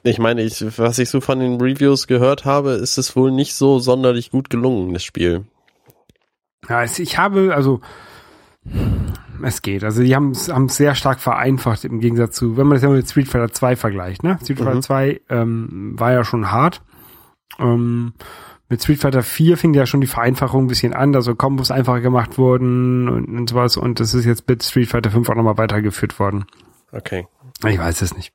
Ich 0.03 0.17
meine, 0.17 0.43
ich, 0.43 0.63
was 0.77 0.98
ich 0.98 1.09
so 1.09 1.19
von 1.19 1.39
den 1.39 1.59
Reviews 1.59 2.07
gehört 2.07 2.45
habe, 2.45 2.71
ist 2.71 2.98
es 2.98 3.17
wohl 3.17 3.31
nicht 3.31 3.55
so 3.55 3.79
sonderlich 3.79 4.31
gut 4.31 4.50
gelungen, 4.50 4.93
das 4.93 5.03
Spiel. 5.03 5.43
Ja, 6.69 6.83
ich 6.83 7.17
habe, 7.17 7.53
also 7.53 7.81
es 9.43 9.62
geht. 9.62 9.84
Also 9.84 10.03
die 10.03 10.15
haben 10.15 10.31
es 10.31 10.50
sehr 10.75 10.96
stark 10.96 11.19
vereinfacht 11.19 11.86
im 11.86 12.00
Gegensatz 12.00 12.36
zu, 12.36 12.58
wenn 12.58 12.67
man 12.67 12.75
das 12.75 12.84
ja 12.84 12.89
mit 12.89 13.10
Street 13.10 13.27
Fighter 13.27 13.51
2 13.51 13.75
vergleicht, 13.75 14.24
ne? 14.24 14.38
Street 14.41 14.58
Fighter 14.58 14.75
Mhm. 14.75 14.81
2 14.81 15.22
ähm, 15.29 15.93
war 15.98 16.12
ja 16.12 16.24
schon 16.24 16.51
hart. 16.51 16.81
Ähm, 17.60 18.13
mit 18.69 18.84
Street 18.84 19.00
Fighter 19.00 19.24
4 19.24 19.58
fing 19.58 19.74
ja 19.74 19.86
schon 19.86 20.01
die 20.01 20.08
Vereinfachung 20.08 20.65
ein 20.65 20.67
bisschen 20.67 20.93
an, 20.93 21.12
dass 21.12 21.25
so 21.25 21.36
Kombos 21.36 21.72
einfacher 21.72 22.01
gemacht 22.01 22.38
wurden 22.38 23.10
und, 23.10 23.25
und 23.25 23.50
sowas 23.50 23.77
und 23.77 24.00
das 24.00 24.13
ist 24.13 24.25
jetzt 24.25 24.48
mit 24.48 24.63
Street 24.63 24.88
Fighter 24.89 25.10
5 25.12 25.27
auch 25.29 25.36
nochmal 25.36 25.58
weitergeführt 25.58 26.19
worden. 26.19 26.46
Okay. 26.91 27.27
Ich 27.67 27.79
weiß 27.79 28.01
es 28.01 28.15
nicht. 28.15 28.31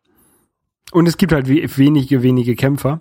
Und 0.93 1.07
es 1.07 1.17
gibt 1.17 1.33
halt 1.33 1.49
we 1.49 1.65
wenige, 1.77 2.23
wenige 2.23 2.57
Kämpfer. 2.57 3.01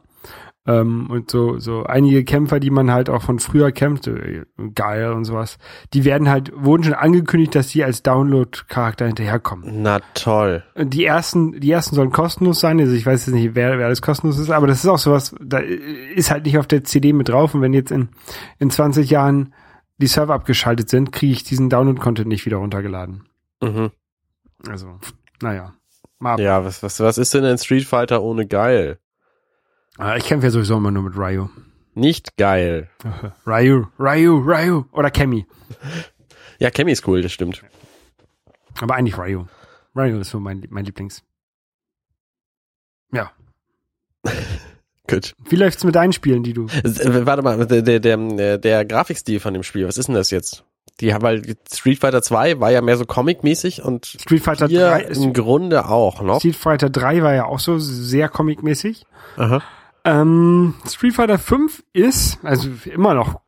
Ähm, 0.66 1.10
und 1.10 1.30
so, 1.30 1.60
so 1.60 1.84
einige 1.84 2.24
Kämpfer, 2.24 2.62
die 2.62 2.70
man 2.70 2.90
halt 2.90 3.10
auch 3.10 3.22
von 3.22 3.40
früher 3.40 3.74
kämpft, 3.74 4.08
äh, 4.08 4.44
geil 4.74 5.12
und 5.12 5.26
sowas, 5.26 5.58
die 5.94 6.06
werden 6.06 6.30
halt, 6.30 6.54
wurden 6.56 6.84
schon 6.84 6.94
angekündigt, 6.94 7.54
dass 7.56 7.68
die 7.68 7.84
als 7.84 8.02
Download-Charakter 8.02 9.06
hinterherkommen. 9.06 9.82
Na 9.82 10.00
toll. 10.14 10.64
Die 10.78 11.04
ersten, 11.04 11.60
die 11.60 11.70
ersten 11.70 11.96
sollen 11.96 12.12
kostenlos 12.12 12.62
sein, 12.62 12.80
also 12.80 12.94
ich 12.94 13.06
weiß 13.06 13.26
jetzt 13.26 13.36
nicht, 13.36 13.56
wer, 13.56 13.78
wer 13.78 13.88
alles 13.88 14.02
kostenlos 14.02 14.40
ist, 14.40 14.52
aber 14.52 14.68
das 14.68 14.84
ist 14.84 14.90
auch 14.90 14.98
sowas, 14.98 15.36
da 15.42 15.58
ist 15.58 16.32
halt 16.32 16.46
nicht 16.46 16.58
auf 16.58 16.68
der 16.68 16.86
CD 16.86 17.12
mit 17.12 17.28
drauf 17.28 17.54
und 17.54 17.62
wenn 17.62 17.74
jetzt 17.74 17.92
in, 17.92 18.08
in 18.58 18.70
20 18.70 19.10
Jahren 19.10 19.54
die 19.98 20.08
Server 20.08 20.34
abgeschaltet 20.34 20.90
sind, 20.90 21.12
kriege 21.12 21.34
ich 21.34 21.44
diesen 21.44 21.70
Download-Content 21.70 22.28
nicht 22.28 22.46
wieder 22.46 22.58
runtergeladen. 22.58 23.28
Mhm. 23.62 23.92
Also, 24.70 24.98
naja. 25.42 25.74
Mal 26.20 26.40
Ja, 26.40 26.64
was, 26.64 26.82
was, 26.84 27.02
was 27.02 27.18
ist 27.18 27.34
denn 27.34 27.44
ein 27.44 27.58
Street 27.58 27.84
Fighter 27.84 28.24
ohne 28.24 28.48
geil? 28.48 28.98
Ah, 29.98 30.16
Ich 30.18 30.26
kämpfe 30.26 30.48
ja 30.48 30.52
sowieso 30.52 30.78
immer 30.78 30.92
nur 30.92 31.04
mit 31.04 31.16
Ryu. 31.18 31.50
Nicht 31.96 32.38
geil. 32.38 32.90
Ryu, 33.46 33.86
Ryu, 34.00 34.38
Ryu. 34.40 34.84
Oder 34.92 35.12
Kemi. 35.12 35.46
Ja, 36.60 36.72
Cammy 36.72 36.92
ist 36.92 37.08
cool, 37.08 37.22
das 37.22 37.32
stimmt. 37.32 37.64
Aber 38.82 38.96
eigentlich 38.96 39.18
Ryu. 39.18 39.46
Ryu 39.96 40.20
ist 40.20 40.32
so 40.32 40.40
mein, 40.40 40.66
mein 40.70 40.86
Lieblings. 40.86 41.24
Ja. 43.12 43.32
Gut. 45.08 45.34
Wie 45.50 45.56
läuft's 45.58 45.84
mit 45.84 45.96
deinen 45.96 46.14
Spielen, 46.14 46.44
die 46.44 46.54
du. 46.54 46.66
Äh, 46.68 47.26
Warte 47.26 47.44
mal, 47.44 47.68
der, 47.68 47.82
der, 47.82 48.00
der, 48.00 48.58
der 48.58 48.86
Grafikstil 48.86 49.40
von 49.40 49.54
dem 49.54 49.62
Spiel, 49.64 49.86
was 49.88 49.98
ist 49.98 50.08
denn 50.08 50.16
das 50.16 50.32
jetzt? 50.32 50.64
Die, 51.00 51.14
weil 51.20 51.42
Street 51.72 52.00
Fighter 52.00 52.22
2 52.22 52.60
war 52.60 52.72
ja 52.72 52.82
mehr 52.82 52.98
so 52.98 53.06
comic-mäßig 53.06 53.82
und 53.84 54.06
Street 54.06 54.42
Fighter 54.44 54.68
hier 54.68 54.88
3 54.90 55.02
ist, 55.04 55.18
im 55.24 55.34
Grunde 55.34 55.88
auch 55.90 56.22
noch. 56.22 56.40
Street 56.40 56.56
Fighter 56.56 56.90
3 56.90 57.22
war 57.22 57.34
ja 57.34 57.46
auch 57.46 57.60
so 57.60 57.78
sehr 57.80 58.30
comicmäßig. 58.30 59.06
Aha. 59.38 59.62
Ähm, 60.06 60.74
Street 60.88 61.14
Fighter 61.14 61.40
5 61.40 61.84
ist, 61.94 62.40
also 62.44 62.70
immer 62.86 63.14
noch 63.14 63.42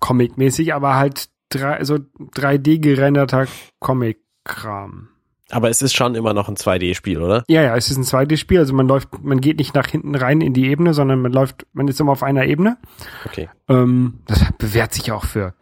comicmäßig, 0.00 0.74
aber 0.74 0.94
halt 0.94 1.28
drei, 1.48 1.82
so 1.84 1.96
3D 1.96 2.78
gerenderter 2.78 3.46
Comic-Kram. 3.80 5.08
Aber 5.50 5.70
es 5.70 5.80
ist 5.80 5.94
schon 5.94 6.16
immer 6.16 6.34
noch 6.34 6.48
ein 6.48 6.56
2D-Spiel, 6.56 7.22
oder? 7.22 7.44
Ja, 7.48 7.62
ja, 7.62 7.76
es 7.76 7.90
ist 7.90 7.96
ein 7.96 8.04
2D-Spiel, 8.04 8.58
also 8.58 8.74
man 8.74 8.88
läuft, 8.88 9.22
man 9.22 9.40
geht 9.40 9.58
nicht 9.58 9.74
nach 9.74 9.86
hinten 9.86 10.14
rein 10.16 10.40
in 10.40 10.54
die 10.54 10.68
Ebene, 10.68 10.92
sondern 10.92 11.20
man 11.22 11.32
läuft, 11.32 11.66
man 11.72 11.86
ist 11.86 12.00
immer 12.00 12.12
auf 12.12 12.24
einer 12.24 12.46
Ebene. 12.46 12.78
Okay. 13.24 13.48
Ähm, 13.68 14.20
das 14.26 14.44
bewährt 14.58 14.92
sich 14.92 15.12
auch 15.12 15.24
für 15.24 15.54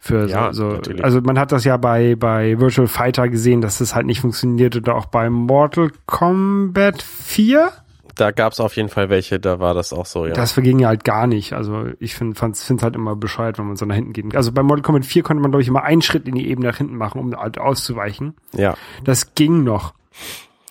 für 0.00 0.28
Ja, 0.28 0.52
so, 0.52 0.78
so 0.82 0.92
also 1.02 1.20
man 1.20 1.38
hat 1.38 1.50
das 1.50 1.64
ja 1.64 1.76
bei 1.76 2.14
bei 2.14 2.58
Virtual 2.60 2.86
Fighter 2.86 3.28
gesehen, 3.28 3.60
dass 3.60 3.78
das 3.78 3.96
halt 3.96 4.06
nicht 4.06 4.20
funktioniert 4.20 4.76
oder 4.76 4.94
auch 4.94 5.06
bei 5.06 5.28
Mortal 5.28 5.90
Kombat 6.06 7.02
4. 7.02 7.72
Da 8.18 8.32
gab 8.32 8.52
es 8.52 8.60
auf 8.60 8.76
jeden 8.76 8.88
Fall 8.88 9.08
welche, 9.10 9.38
da 9.38 9.60
war 9.60 9.74
das 9.74 9.92
auch 9.92 10.04
so, 10.04 10.26
ja. 10.26 10.34
Das 10.34 10.50
verging 10.52 10.80
ja 10.80 10.88
halt 10.88 11.04
gar 11.04 11.26
nicht. 11.26 11.52
Also 11.52 11.86
ich 12.00 12.16
finde 12.16 12.36
es 12.50 12.82
halt 12.82 12.96
immer 12.96 13.14
bescheuert, 13.14 13.58
wenn 13.58 13.66
man 13.66 13.76
so 13.76 13.86
nach 13.86 13.94
hinten 13.94 14.12
geht. 14.12 14.34
Also 14.34 14.50
bei 14.52 14.62
Mortal 14.62 14.82
Kombat 14.82 15.06
4 15.06 15.22
konnte 15.22 15.40
man, 15.40 15.52
glaube 15.52 15.62
ich, 15.62 15.68
immer 15.68 15.84
einen 15.84 16.02
Schritt 16.02 16.26
in 16.26 16.34
die 16.34 16.48
Ebene 16.48 16.68
nach 16.68 16.76
hinten 16.76 16.96
machen, 16.96 17.20
um 17.20 17.36
halt 17.36 17.58
auszuweichen. 17.58 18.34
ja. 18.52 18.74
Das 19.04 19.34
ging 19.34 19.62
noch. 19.62 19.94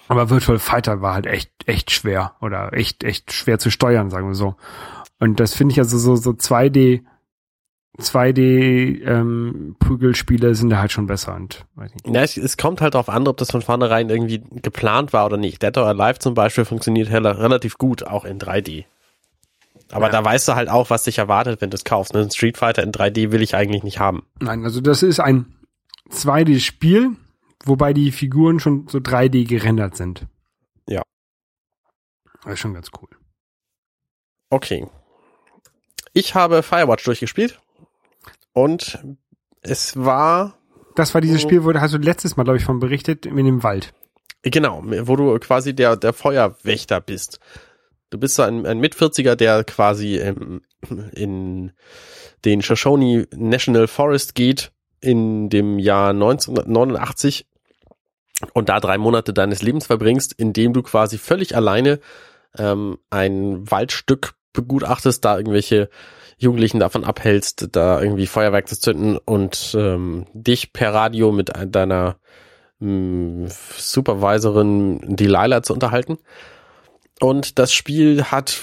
Aber 0.10 0.30
Virtual 0.30 0.60
Fighter 0.60 1.01
war 1.01 1.13
halt 1.13 1.25
echt, 1.25 1.51
echt 1.66 1.92
schwer 1.92 2.34
oder 2.42 2.74
echt, 2.74 3.04
echt 3.04 3.32
schwer 3.32 3.60
zu 3.60 3.72
steuern, 3.72 4.10
sagen 4.10 4.27
wir 4.27 4.36
so. 4.36 4.56
Und 5.20 5.39
das 5.39 5.54
finde 5.56 5.72
ich 5.72 5.80
also 5.80 5.98
so, 5.98 6.16
so 6.16 6.32
2D, 6.32 7.04
2D 8.00 9.01
ähm, 9.06 9.75
Prügelspiele 9.80 10.54
sind 10.54 10.70
da 10.70 10.77
halt 10.80 10.92
schon 10.92 11.08
besser 11.08 11.36
und 11.36 11.66
weiß 11.75 11.92
nicht. 11.94 12.08
Ja, 12.08 12.22
es, 12.22 12.38
es 12.38 12.56
kommt 12.58 12.80
halt 12.82 12.94
darauf 12.94 13.10
an, 13.10 13.27
ob 13.27 13.38
das 13.38 13.50
von 13.51 13.62
vornherein 13.63 14.10
irgendwie 14.10 14.44
geplant 14.62 15.13
war 15.13 15.25
oder 15.25 15.38
nicht. 15.38 15.63
Dead 15.63 15.75
or 15.77 15.88
Alive 15.88 16.20
zum 16.20 16.36
Beispiel 16.36 16.63
funktioniert 16.66 17.10
relativ 17.10 17.77
gut, 17.80 18.04
auch 18.04 18.24
in 18.24 18.39
3D. 18.39 18.86
Aber 19.92 20.08
Ja. 20.08 20.12
da 20.12 20.24
weißt 20.25 20.48
du 20.48 20.56
halt 20.56 20.70
auch, 20.70 20.89
was 20.92 21.04
dich 21.06 21.18
erwartet, 21.18 21.60
wenn 21.62 21.72
du 21.72 21.75
es 21.75 21.86
kaufst. 21.86 22.13
Ne? 22.13 22.22
Ein 22.22 22.30
Street 22.32 22.58
Fighter 22.58 22.84
in 22.84 22.92
3D 22.92 23.32
will 23.32 23.42
ich 23.42 23.56
eigentlich 23.56 23.84
nicht 23.84 24.00
haben. 24.00 24.24
Nein, 24.39 24.63
also 24.63 24.80
das 24.80 25.01
ist 25.01 25.20
ein 25.20 25.56
2D-Spiel, 26.12 27.12
wobei 27.66 27.94
die 27.94 28.12
Figuren 28.12 28.60
schon 28.60 28.88
so 28.89 29.00
3D 29.00 29.46
gerendert 29.48 29.96
sind. 29.98 30.27
Ja. 30.88 31.01
Das 32.44 32.54
ist 32.54 32.60
schon 32.60 32.74
ganz 32.75 32.89
cool. 33.01 33.10
Okay. 34.51 34.88
Ich 36.13 36.36
habe 36.36 36.62
Firewatch 36.63 37.04
durchgespielt 37.04 37.60
und 38.57 38.97
es 39.61 39.95
war 39.95 40.57
Das 40.95 41.13
war 41.13 41.21
dieses 41.21 41.43
Oh. 41.43 41.47
Spiel, 41.47 41.63
wo 41.63 41.71
du 41.71 41.79
hast 41.79 41.93
du 41.93 41.99
letztes 41.99 42.37
Mal, 42.37 42.43
glaube 42.43 42.57
ich, 42.57 42.65
von 42.65 42.79
berichtet, 42.79 43.27
in 43.27 43.35
dem 43.35 43.61
Wald. 43.61 43.93
Genau, 44.41 44.81
wo 44.83 45.15
du 45.15 45.37
quasi 45.37 45.75
der, 45.75 45.95
der 45.95 46.11
Feuerwächter 46.11 46.99
bist. 46.99 47.39
Du 48.09 48.17
bist 48.17 48.33
so 48.33 48.41
ein, 48.41 48.65
ein 48.65 48.79
Mit-40er, 48.79 49.35
der 49.35 49.63
quasi 49.63 50.17
ähm, 50.17 50.61
in 51.13 51.71
den 52.45 52.63
Shoshone 52.63 53.27
National 53.35 53.87
Forest 53.87 54.33
geht 54.33 54.71
in 55.01 55.49
dem 55.49 55.77
Jahr 55.77 56.09
1989 56.09 57.45
und 58.53 58.69
da 58.69 58.79
drei 58.79 58.97
Monate 58.97 59.33
deines 59.33 59.61
Lebens 59.61 59.85
verbringst, 59.85 60.33
indem 60.33 60.73
du 60.73 60.81
quasi 60.81 61.19
völlig 61.19 61.55
alleine 61.55 61.99
ähm, 62.57 62.97
ein 63.11 63.69
Waldstück 63.69 64.33
begutachtest, 64.53 65.23
da 65.23 65.37
irgendwelche 65.37 65.89
Jugendlichen 66.38 66.79
davon 66.79 67.03
abhältst, 67.03 67.70
da 67.72 68.01
irgendwie 68.01 68.27
Feuerwerk 68.27 68.67
zu 68.67 68.79
zünden 68.79 69.17
und 69.17 69.75
ähm, 69.77 70.27
dich 70.34 70.72
per 70.72 70.94
Radio 70.94 71.32
mit 71.32 71.51
deiner 71.65 72.17
mh, 72.79 73.50
Supervisorin 73.77 75.15
Delilah 75.15 75.63
zu 75.63 75.74
unterhalten. 75.74 76.20
Und 77.20 77.58
das 77.58 77.74
Spiel 77.74 78.25
hat 78.25 78.60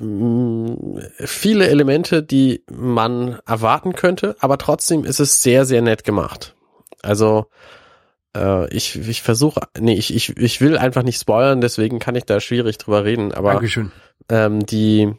mh, 0.00 1.02
viele 1.20 1.68
Elemente, 1.68 2.24
die 2.24 2.64
man 2.68 3.38
erwarten 3.46 3.92
könnte, 3.92 4.34
aber 4.40 4.58
trotzdem 4.58 5.04
ist 5.04 5.20
es 5.20 5.42
sehr, 5.42 5.64
sehr 5.64 5.82
nett 5.82 6.02
gemacht. 6.02 6.56
Also 7.02 7.46
äh, 8.36 8.68
ich, 8.74 9.08
ich 9.08 9.22
versuche, 9.22 9.60
nee, 9.78 9.94
ich, 9.94 10.12
ich, 10.12 10.36
ich 10.36 10.60
will 10.60 10.76
einfach 10.76 11.04
nicht 11.04 11.20
spoilern, 11.20 11.60
deswegen 11.60 12.00
kann 12.00 12.16
ich 12.16 12.24
da 12.24 12.40
schwierig 12.40 12.78
drüber 12.78 13.04
reden, 13.04 13.32
aber 13.32 13.52
Dankeschön. 13.52 13.92
ähm, 14.28 14.66
die 14.66 15.14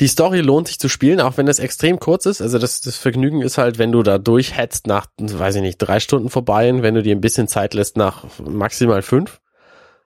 die 0.00 0.06
Story 0.06 0.40
lohnt 0.40 0.68
sich 0.68 0.78
zu 0.78 0.88
spielen, 0.88 1.20
auch 1.20 1.36
wenn 1.36 1.48
es 1.48 1.58
extrem 1.58 1.98
kurz 1.98 2.26
ist. 2.26 2.40
Also 2.40 2.58
das, 2.58 2.80
das 2.80 2.96
Vergnügen 2.96 3.42
ist 3.42 3.58
halt, 3.58 3.78
wenn 3.78 3.92
du 3.92 4.02
da 4.02 4.18
durchhetzt 4.18 4.86
nach, 4.86 5.06
weiß 5.18 5.56
ich 5.56 5.62
nicht, 5.62 5.78
drei 5.78 5.98
Stunden 5.98 6.30
vorbei 6.30 6.72
und 6.72 6.82
wenn 6.82 6.94
du 6.94 7.02
dir 7.02 7.14
ein 7.14 7.20
bisschen 7.20 7.48
Zeit 7.48 7.74
lässt 7.74 7.96
nach 7.96 8.24
maximal 8.38 9.02
fünf. 9.02 9.40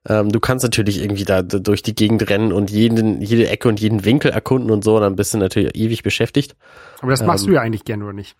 Ähm, 0.09 0.31
du 0.31 0.41
kannst 0.41 0.65
natürlich 0.65 1.01
irgendwie 1.01 1.25
da 1.25 1.43
durch 1.43 1.83
die 1.83 1.95
Gegend 1.95 2.29
rennen 2.29 2.53
und 2.53 2.71
jeden, 2.71 3.21
jede 3.21 3.49
Ecke 3.49 3.69
und 3.69 3.81
jeden 3.81 4.05
Winkel 4.05 4.31
erkunden 4.31 4.71
und 4.71 4.83
so, 4.83 4.99
dann 4.99 5.15
bist 5.15 5.35
du 5.35 5.39
natürlich 5.39 5.77
ewig 5.77 6.03
beschäftigt. 6.03 6.57
Aber 7.01 7.11
das 7.11 7.23
machst 7.23 7.45
ähm, 7.45 7.51
du 7.51 7.55
ja 7.55 7.61
eigentlich 7.61 7.85
gerne, 7.85 8.05
oder 8.05 8.13
nicht? 8.13 8.35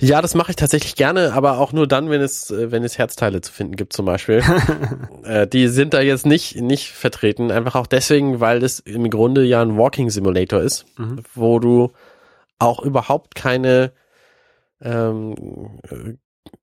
Ja, 0.00 0.20
das 0.22 0.34
mache 0.34 0.50
ich 0.50 0.56
tatsächlich 0.56 0.94
gerne, 0.96 1.32
aber 1.32 1.58
auch 1.58 1.72
nur 1.72 1.86
dann, 1.86 2.10
wenn 2.10 2.20
es, 2.20 2.50
äh, 2.50 2.70
wenn 2.70 2.84
es 2.84 2.98
Herzteile 2.98 3.40
zu 3.40 3.52
finden 3.52 3.76
gibt, 3.76 3.92
zum 3.92 4.04
Beispiel. 4.06 4.42
äh, 5.24 5.46
die 5.46 5.68
sind 5.68 5.94
da 5.94 6.00
jetzt 6.00 6.26
nicht, 6.26 6.56
nicht 6.60 6.92
vertreten. 6.92 7.50
Einfach 7.50 7.74
auch 7.74 7.86
deswegen, 7.86 8.40
weil 8.40 8.62
es 8.62 8.80
im 8.80 9.08
Grunde 9.10 9.44
ja 9.44 9.62
ein 9.62 9.76
Walking 9.76 10.10
Simulator 10.10 10.60
ist, 10.60 10.84
Mhm. 10.98 11.22
wo 11.34 11.58
du 11.58 11.92
auch 12.58 12.80
überhaupt 12.80 13.34
keine, 13.34 13.92
ähm, 14.82 15.78
äh, 15.90 16.14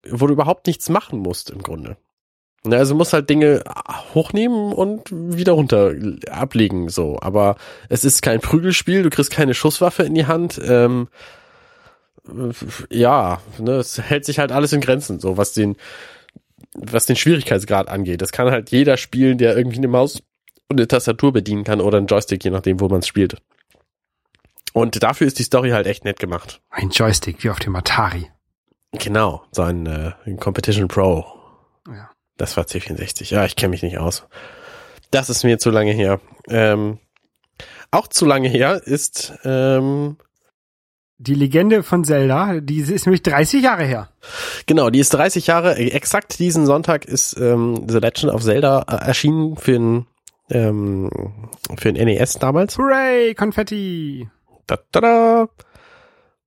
wo 0.09 0.27
du 0.27 0.33
überhaupt 0.33 0.67
nichts 0.67 0.89
machen 0.89 1.19
musst 1.19 1.49
im 1.49 1.61
Grunde. 1.63 1.97
Ne, 2.65 2.77
Also 2.77 2.93
du 2.93 2.97
musst 2.97 3.13
halt 3.13 3.29
Dinge 3.29 3.63
hochnehmen 4.13 4.71
und 4.71 5.09
wieder 5.11 5.53
runter 5.53 5.91
ablegen, 6.29 6.89
so. 6.89 7.17
Aber 7.21 7.57
es 7.89 8.05
ist 8.05 8.21
kein 8.21 8.39
Prügelspiel, 8.39 9.03
du 9.03 9.09
kriegst 9.09 9.31
keine 9.31 9.53
Schusswaffe 9.53 10.03
in 10.03 10.13
die 10.15 10.27
Hand. 10.27 10.61
Ähm, 10.65 11.09
ja, 12.89 13.41
ne, 13.57 13.71
es 13.73 14.01
hält 14.01 14.25
sich 14.25 14.39
halt 14.39 14.51
alles 14.51 14.73
in 14.73 14.81
Grenzen, 14.81 15.19
so 15.19 15.37
was 15.37 15.53
den, 15.53 15.75
was 16.73 17.05
den 17.05 17.15
Schwierigkeitsgrad 17.15 17.89
angeht. 17.89 18.21
Das 18.21 18.31
kann 18.31 18.49
halt 18.49 18.71
jeder 18.71 18.97
spielen, 18.97 19.37
der 19.37 19.57
irgendwie 19.57 19.77
eine 19.77 19.87
Maus 19.87 20.23
und 20.69 20.79
eine 20.79 20.87
Tastatur 20.87 21.33
bedienen 21.33 21.63
kann 21.63 21.81
oder 21.81 21.97
einen 21.97 22.07
Joystick, 22.07 22.43
je 22.43 22.51
nachdem, 22.51 22.79
wo 22.79 22.87
man 22.87 22.99
es 22.99 23.07
spielt. 23.07 23.37
Und 24.73 25.03
dafür 25.03 25.27
ist 25.27 25.37
die 25.37 25.43
Story 25.43 25.69
halt 25.69 25.85
echt 25.85 26.03
nett 26.03 26.19
gemacht. 26.19 26.61
Ein 26.69 26.89
Joystick, 26.89 27.43
wie 27.43 27.49
auf 27.49 27.59
dem 27.59 27.75
Atari. 27.75 28.31
Genau, 28.91 29.43
so 29.51 29.63
ein, 29.63 29.85
äh, 29.85 30.13
ein 30.25 30.37
Competition 30.37 30.87
Pro. 30.87 31.25
Ja. 31.87 32.09
Das 32.37 32.57
war 32.57 32.63
C64. 32.63 33.31
Ja, 33.31 33.45
ich 33.45 33.55
kenne 33.55 33.69
mich 33.71 33.83
nicht 33.83 33.97
aus. 33.97 34.25
Das 35.11 35.29
ist 35.29 35.43
mir 35.43 35.59
zu 35.59 35.69
lange 35.69 35.91
her. 35.91 36.19
Ähm, 36.47 36.99
auch 37.91 38.07
zu 38.07 38.25
lange 38.25 38.49
her 38.49 38.81
ist 38.83 39.33
ähm, 39.43 40.17
Die 41.25 41.35
Legende 41.35 41.83
von 41.83 42.03
Zelda, 42.03 42.59
die 42.59 42.79
ist 42.79 43.05
nämlich 43.05 43.23
30 43.23 43.63
Jahre 43.63 43.85
her. 43.85 44.09
Genau, 44.65 44.89
die 44.89 44.99
ist 44.99 45.13
30 45.13 45.47
Jahre, 45.47 45.77
äh, 45.79 45.91
exakt 45.91 46.37
diesen 46.37 46.65
Sonntag 46.65 47.05
ist 47.05 47.37
ähm, 47.39 47.85
The 47.87 47.99
Legend 47.99 48.33
of 48.33 48.43
Zelda 48.43 48.83
äh, 48.89 49.07
erschienen 49.07 49.55
für 49.55 49.75
ein 49.75 50.07
ähm, 50.49 51.09
für 51.77 51.89
ein 51.89 51.95
NES 51.95 52.33
damals. 52.39 52.77
Hooray, 52.77 53.35
Konfetti. 53.35 54.27
Da, 54.67 54.77
da, 54.91 54.99
da. 54.99 55.49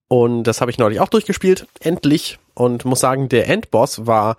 Und 0.08 0.44
das 0.44 0.60
habe 0.60 0.70
ich 0.70 0.76
neulich 0.78 1.00
auch 1.00 1.08
durchgespielt, 1.08 1.66
endlich. 1.80 2.38
Und 2.52 2.84
muss 2.84 3.00
sagen, 3.00 3.30
der 3.30 3.48
Endboss 3.48 4.06
war 4.06 4.36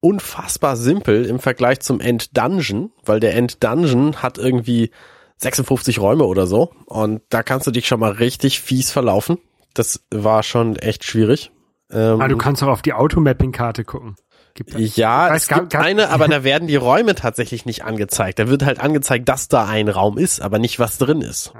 unfassbar 0.00 0.76
simpel 0.76 1.24
im 1.24 1.38
Vergleich 1.38 1.80
zum 1.80 2.00
End-Dungeon, 2.00 2.92
weil 3.06 3.20
der 3.20 3.34
End-Dungeon 3.34 4.22
hat 4.22 4.36
irgendwie 4.36 4.90
56 5.38 5.98
Räume 5.98 6.24
oder 6.24 6.46
so. 6.46 6.72
Und 6.84 7.22
da 7.30 7.42
kannst 7.42 7.66
du 7.66 7.70
dich 7.70 7.88
schon 7.88 8.00
mal 8.00 8.12
richtig 8.12 8.60
fies 8.60 8.90
verlaufen. 8.90 9.38
Das 9.74 10.04
war 10.10 10.42
schon 10.42 10.76
echt 10.76 11.04
schwierig. 11.04 11.50
Ähm, 11.90 12.20
Ah, 12.20 12.28
du 12.28 12.36
kannst 12.36 12.62
auch 12.62 12.68
auf 12.68 12.82
die 12.82 12.92
Automapping-Karte 12.92 13.84
gucken. 13.84 14.16
Gibt 14.54 14.74
Ja, 14.96 15.30
Weiß 15.30 15.42
es 15.42 15.48
gibt 15.48 15.70
gar- 15.70 15.82
eine, 15.82 16.08
aber 16.10 16.28
da 16.28 16.44
werden 16.44 16.68
die 16.68 16.76
Räume 16.76 17.14
tatsächlich 17.14 17.64
nicht 17.64 17.84
angezeigt. 17.84 18.38
Da 18.38 18.48
wird 18.48 18.64
halt 18.64 18.80
angezeigt, 18.80 19.28
dass 19.28 19.48
da 19.48 19.64
ein 19.66 19.88
Raum 19.88 20.18
ist, 20.18 20.40
aber 20.42 20.58
nicht, 20.58 20.78
was 20.78 20.98
drin 20.98 21.22
ist. 21.22 21.52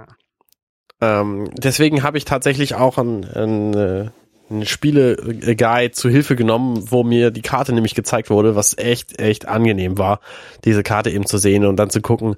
Ähm, 1.00 1.50
deswegen 1.56 2.02
habe 2.02 2.18
ich 2.18 2.24
tatsächlich 2.24 2.74
auch 2.74 2.98
einen, 2.98 3.24
einen, 3.24 3.74
äh, 3.74 4.10
einen 4.50 4.66
Spiele-Guide 4.66 5.92
zu 5.92 6.08
Hilfe 6.10 6.36
genommen, 6.36 6.90
wo 6.90 7.02
mir 7.02 7.30
die 7.30 7.42
Karte 7.42 7.72
nämlich 7.72 7.94
gezeigt 7.94 8.30
wurde, 8.30 8.54
was 8.54 8.76
echt, 8.76 9.18
echt 9.20 9.48
angenehm 9.48 9.98
war, 9.98 10.20
diese 10.64 10.82
Karte 10.82 11.10
eben 11.10 11.26
zu 11.26 11.38
sehen 11.38 11.64
und 11.64 11.76
dann 11.76 11.90
zu 11.90 12.00
gucken, 12.02 12.36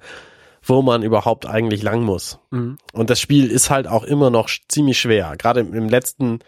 wo 0.64 0.82
man 0.82 1.02
überhaupt 1.02 1.46
eigentlich 1.46 1.82
lang 1.82 2.02
muss. 2.02 2.38
Mhm. 2.50 2.78
Und 2.92 3.10
das 3.10 3.20
Spiel 3.20 3.50
ist 3.50 3.70
halt 3.70 3.86
auch 3.86 4.04
immer 4.04 4.30
noch 4.30 4.48
ziemlich 4.68 4.98
schwer. 4.98 5.34
Gerade 5.36 5.60
im, 5.60 5.74
im 5.74 5.88
letzten, 5.88 6.40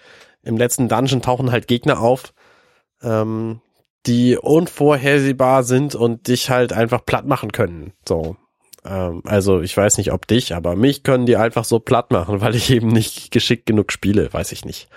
im 0.43 0.57
letzten 0.57 0.89
Dungeon 0.89 1.23
tauchen 1.23 1.53
halt 1.53 1.69
Gegner 1.69 2.01
auf, 2.01 2.33
ähm, 3.03 3.61
die 4.07 4.37
unvorhersehbar 4.37 5.65
sind 5.65 5.95
und 5.95 6.29
dich 6.29 6.51
halt 6.51 6.73
einfach 6.73 7.05
platt 7.05 7.27
machen 7.27 7.53
können. 7.53 7.93
So. 8.07 8.37
Ähm, 8.85 9.23
also 9.25 9.61
ich 9.61 9.77
weiß 9.77 9.99
nicht, 9.99 10.13
ob 10.13 10.27
dich, 10.27 10.55
aber 10.55 10.77
mich 10.77 11.03
können 11.03 11.27
die 11.27 11.37
einfach 11.37 11.65
so 11.65 11.79
platt 11.79 12.11
machen, 12.11 12.41
weil 12.41 12.55
ich 12.55 12.71
eben 12.71 12.89
nicht 12.89 13.31
geschickt 13.31 13.67
genug 13.67 13.93
spiele, 13.93 14.33
weiß 14.33 14.53
ich 14.53 14.65
nicht. 14.65 14.89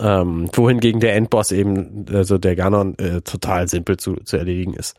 Ähm, 0.00 0.48
wohingegen 0.54 1.00
der 1.00 1.14
Endboss 1.16 1.52
eben, 1.52 2.06
also 2.10 2.38
der 2.38 2.56
Ganon, 2.56 2.96
äh, 2.98 3.20
total 3.20 3.68
simpel 3.68 3.98
zu, 3.98 4.16
zu 4.16 4.38
erledigen 4.38 4.72
ist. 4.74 4.96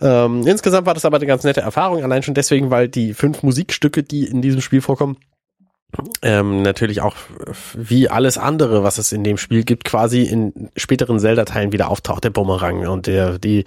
Ähm, 0.00 0.46
insgesamt 0.46 0.86
war 0.86 0.94
das 0.94 1.04
aber 1.04 1.16
eine 1.16 1.26
ganz 1.26 1.44
nette 1.44 1.62
Erfahrung, 1.62 2.02
allein 2.02 2.22
schon 2.22 2.34
deswegen, 2.34 2.70
weil 2.70 2.88
die 2.88 3.14
fünf 3.14 3.42
Musikstücke, 3.42 4.02
die 4.02 4.24
in 4.24 4.42
diesem 4.42 4.60
Spiel 4.60 4.80
vorkommen, 4.82 5.16
ähm, 6.20 6.62
natürlich 6.62 7.00
auch 7.00 7.14
wie 7.74 8.08
alles 8.08 8.36
andere, 8.38 8.82
was 8.82 8.98
es 8.98 9.12
in 9.12 9.24
dem 9.24 9.38
Spiel 9.38 9.64
gibt, 9.64 9.84
quasi 9.84 10.22
in 10.22 10.70
späteren 10.76 11.18
Zelda-Teilen 11.18 11.72
wieder 11.72 11.88
auftaucht. 11.88 12.24
Der 12.24 12.30
Bumerang 12.30 12.86
und 12.86 13.06
der, 13.06 13.38
die 13.38 13.64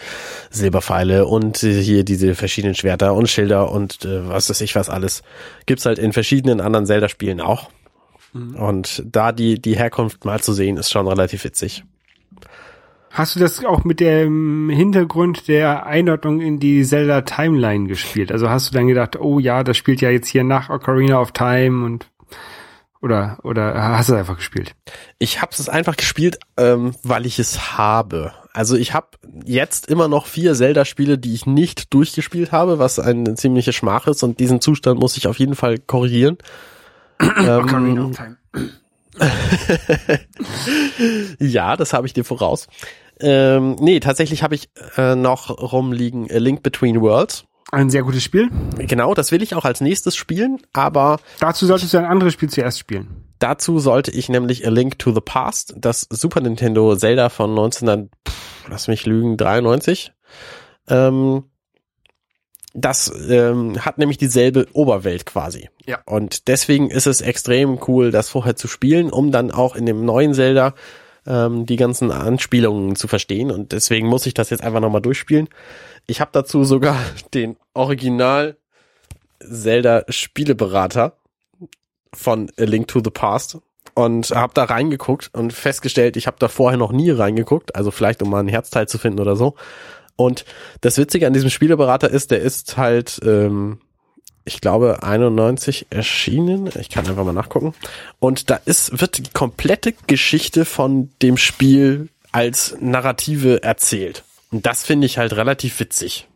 Silberpfeile 0.51 1.25
und 1.25 1.57
hier 1.57 2.03
diese 2.03 2.35
verschiedenen 2.35 2.75
Schwerter 2.75 3.15
und 3.15 3.29
Schilder 3.29 3.71
und 3.71 4.05
äh, 4.05 4.27
was 4.27 4.49
weiß 4.49 4.61
ich 4.61 4.75
was 4.75 4.89
alles. 4.89 5.23
Gibt's 5.65 5.85
halt 5.85 5.97
in 5.97 6.13
verschiedenen 6.13 6.61
anderen 6.61 6.85
Zelda-Spielen 6.85 7.41
auch. 7.41 7.69
Mhm. 8.33 8.55
Und 8.55 9.03
da 9.05 9.31
die, 9.31 9.59
die 9.59 9.77
Herkunft 9.77 10.25
mal 10.25 10.39
zu 10.39 10.53
sehen, 10.53 10.77
ist 10.77 10.91
schon 10.91 11.07
relativ 11.07 11.43
witzig. 11.43 11.83
Hast 13.11 13.35
du 13.35 13.39
das 13.39 13.63
auch 13.65 13.83
mit 13.83 13.99
dem 13.99 14.69
Hintergrund 14.69 15.47
der 15.47 15.85
Einordnung 15.85 16.41
in 16.41 16.59
die 16.59 16.83
Zelda 16.83 17.21
Timeline 17.21 17.87
gespielt? 17.87 18.31
Also 18.31 18.49
hast 18.49 18.69
du 18.69 18.73
dann 18.73 18.87
gedacht, 18.87 19.19
oh 19.19 19.39
ja, 19.39 19.63
das 19.63 19.77
spielt 19.77 20.01
ja 20.01 20.09
jetzt 20.09 20.27
hier 20.27 20.43
nach 20.43 20.69
Ocarina 20.69 21.19
of 21.19 21.31
Time 21.31 21.83
und 21.83 22.07
oder 23.01 23.39
oder 23.43 23.73
hast 23.75 24.09
du 24.09 24.13
es 24.13 24.19
einfach 24.19 24.37
gespielt? 24.37 24.75
Ich 25.19 25.41
habe 25.41 25.51
es 25.57 25.69
einfach 25.69 25.95
gespielt, 25.95 26.37
ähm, 26.57 26.93
weil 27.03 27.25
ich 27.25 27.39
es 27.39 27.77
habe. 27.77 28.33
Also 28.53 28.75
ich 28.75 28.93
habe 28.93 29.07
jetzt 29.45 29.87
immer 29.87 30.07
noch 30.07 30.25
vier 30.25 30.53
Zelda-Spiele, 30.53 31.17
die 31.17 31.33
ich 31.33 31.45
nicht 31.45 31.93
durchgespielt 31.93 32.51
habe, 32.51 32.77
was 32.77 32.99
eine 32.99 33.35
ziemliche 33.35 33.73
Schmach 33.73 34.07
ist 34.07 34.21
und 34.21 34.39
diesen 34.39 34.59
Zustand 34.59 34.99
muss 34.99 35.17
ich 35.17 35.27
auf 35.27 35.39
jeden 35.39 35.55
Fall 35.55 35.77
korrigieren. 35.77 36.37
Ocarina 37.19 38.05
of 38.05 38.15
Time. 38.15 38.37
ja, 41.39 41.75
das 41.75 41.93
habe 41.93 42.07
ich 42.07 42.13
dir 42.13 42.23
voraus. 42.23 42.67
Ähm, 43.19 43.75
nee, 43.79 43.99
tatsächlich 43.99 44.43
habe 44.43 44.55
ich 44.55 44.69
äh, 44.97 45.15
noch 45.15 45.49
rumliegen 45.49 46.29
A 46.31 46.37
Link 46.37 46.63
Between 46.63 47.01
Worlds. 47.01 47.45
Ein 47.71 47.89
sehr 47.89 48.03
gutes 48.03 48.23
Spiel. 48.23 48.49
Genau, 48.77 49.13
das 49.13 49.31
will 49.31 49.43
ich 49.43 49.53
auch 49.53 49.65
als 49.65 49.81
nächstes 49.81 50.15
spielen, 50.15 50.57
aber. 50.73 51.19
Dazu 51.39 51.65
solltest 51.65 51.93
du 51.93 51.97
ein 51.97 52.05
anderes 52.05 52.33
Spiel 52.33 52.49
zuerst 52.49 52.79
spielen. 52.79 53.25
Dazu 53.37 53.79
sollte 53.79 54.11
ich 54.11 54.27
nämlich 54.27 54.65
A 54.65 54.69
Link 54.69 54.99
to 54.99 55.13
the 55.13 55.21
Past, 55.21 55.75
das 55.77 56.07
Super 56.09 56.41
Nintendo 56.41 56.95
Zelda 56.95 57.29
von 57.29 57.51
1900, 57.51 58.09
pff, 58.27 58.65
lass 58.69 58.87
mich 58.87 59.05
lügen, 59.05 59.37
93. 59.37 60.11
Ähm, 60.89 61.43
das 62.73 63.11
ähm, 63.29 63.83
hat 63.83 63.97
nämlich 63.97 64.17
dieselbe 64.17 64.67
Oberwelt 64.73 65.25
quasi. 65.25 65.69
Ja. 65.85 65.99
Und 66.05 66.47
deswegen 66.47 66.89
ist 66.89 67.07
es 67.07 67.21
extrem 67.21 67.79
cool, 67.87 68.11
das 68.11 68.29
vorher 68.29 68.55
zu 68.55 68.67
spielen, 68.67 69.09
um 69.09 69.31
dann 69.31 69.51
auch 69.51 69.75
in 69.75 69.85
dem 69.85 70.05
neuen 70.05 70.33
Zelda 70.33 70.75
ähm, 71.25 71.65
die 71.65 71.77
ganzen 71.77 72.11
Anspielungen 72.11 72.95
zu 72.95 73.07
verstehen. 73.07 73.51
Und 73.51 73.71
deswegen 73.71 74.07
muss 74.07 74.25
ich 74.25 74.33
das 74.33 74.51
jetzt 74.51 74.63
einfach 74.63 74.81
nochmal 74.81 75.01
durchspielen. 75.01 75.49
Ich 76.05 76.21
habe 76.21 76.31
dazu 76.33 76.63
sogar 76.63 76.97
den 77.33 77.57
Original 77.73 78.57
Zelda 79.39 80.03
Spieleberater 80.09 81.13
von 82.13 82.51
A 82.59 82.63
Link 82.63 82.87
to 82.87 83.01
the 83.03 83.11
Past 83.11 83.57
und 83.93 84.31
habe 84.31 84.53
da 84.53 84.65
reingeguckt 84.65 85.29
und 85.33 85.53
festgestellt, 85.53 86.17
ich 86.17 86.27
habe 86.27 86.37
da 86.39 86.47
vorher 86.47 86.77
noch 86.77 86.91
nie 86.91 87.09
reingeguckt, 87.09 87.75
also 87.75 87.91
vielleicht 87.91 88.21
um 88.21 88.29
mal 88.29 88.39
ein 88.39 88.47
Herzteil 88.47 88.87
zu 88.87 88.97
finden 88.97 89.19
oder 89.19 89.35
so. 89.35 89.55
Und 90.19 90.43
das 90.81 90.97
Witzige 90.97 91.27
an 91.27 91.33
diesem 91.33 91.49
Spieleberater 91.49 92.09
ist, 92.09 92.31
der 92.31 92.41
ist 92.41 92.75
halt, 92.75 93.21
ähm, 93.23 93.79
ich 94.43 94.59
glaube, 94.59 95.01
91 95.01 95.87
erschienen. 95.91 96.69
Ich 96.77 96.89
kann 96.89 97.07
einfach 97.07 97.23
mal 97.23 97.31
nachgucken. 97.31 97.73
Und 98.19 98.49
da 98.49 98.59
ist, 98.65 98.99
wird 98.99 99.17
die 99.17 99.31
komplette 99.31 99.93
Geschichte 100.07 100.65
von 100.65 101.09
dem 101.21 101.37
Spiel 101.37 102.09
als 102.33 102.75
Narrative 102.81 103.63
erzählt. 103.63 104.25
Und 104.51 104.65
das 104.65 104.85
finde 104.85 105.05
ich 105.05 105.17
halt 105.17 105.31
relativ 105.37 105.79
witzig. 105.79 106.27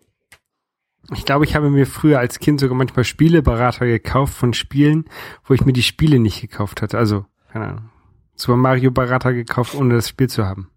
Ich 1.13 1.25
glaube, 1.25 1.43
ich 1.43 1.53
habe 1.53 1.69
mir 1.69 1.85
früher 1.85 2.19
als 2.19 2.39
Kind 2.39 2.61
sogar 2.61 2.77
manchmal 2.77 3.03
Spieleberater 3.03 3.85
gekauft 3.85 4.33
von 4.33 4.53
Spielen, 4.53 5.09
wo 5.43 5.53
ich 5.53 5.65
mir 5.65 5.74
die 5.74 5.83
Spiele 5.83 6.19
nicht 6.19 6.39
gekauft 6.39 6.81
hatte. 6.81 6.98
Also, 6.98 7.25
keine 7.51 7.65
Ahnung. 7.65 7.89
Super 8.37 8.55
Mario 8.55 8.91
Berater 8.91 9.33
gekauft, 9.33 9.75
ohne 9.75 9.96
das 9.96 10.07
Spiel 10.07 10.29
zu 10.29 10.46
haben. 10.46 10.69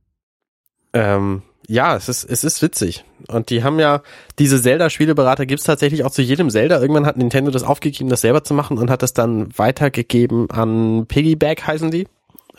Ähm, 0.93 1.43
ja, 1.69 1.97
es 1.97 2.09
ist, 2.09 2.25
es 2.25 2.45
ist 2.45 2.63
witzig. 2.63 3.05
Und 3.29 3.51
die 3.51 3.65
haben 3.65 3.81
ja, 3.81 4.03
diese 4.39 4.63
Zelda-Spieleberater 4.63 5.47
gibt's 5.47 5.65
tatsächlich 5.65 6.05
auch 6.05 6.11
zu 6.11 6.23
jedem 6.23 6.49
Zelda. 6.51 6.81
Irgendwann 6.81 7.07
hat 7.07 7.17
Nintendo 7.17 7.51
das 7.51 7.65
aufgegeben, 7.65 8.09
das 8.09 8.21
selber 8.21 8.45
zu 8.45 8.55
machen 8.55 8.79
und 8.79 8.91
hat 8.91 9.03
das 9.03 9.15
dann 9.15 9.49
weitergegeben 9.59 10.49
an 10.51 11.07
Piggyback 11.07 11.67
heißen 11.67 11.91
die. 11.91 12.07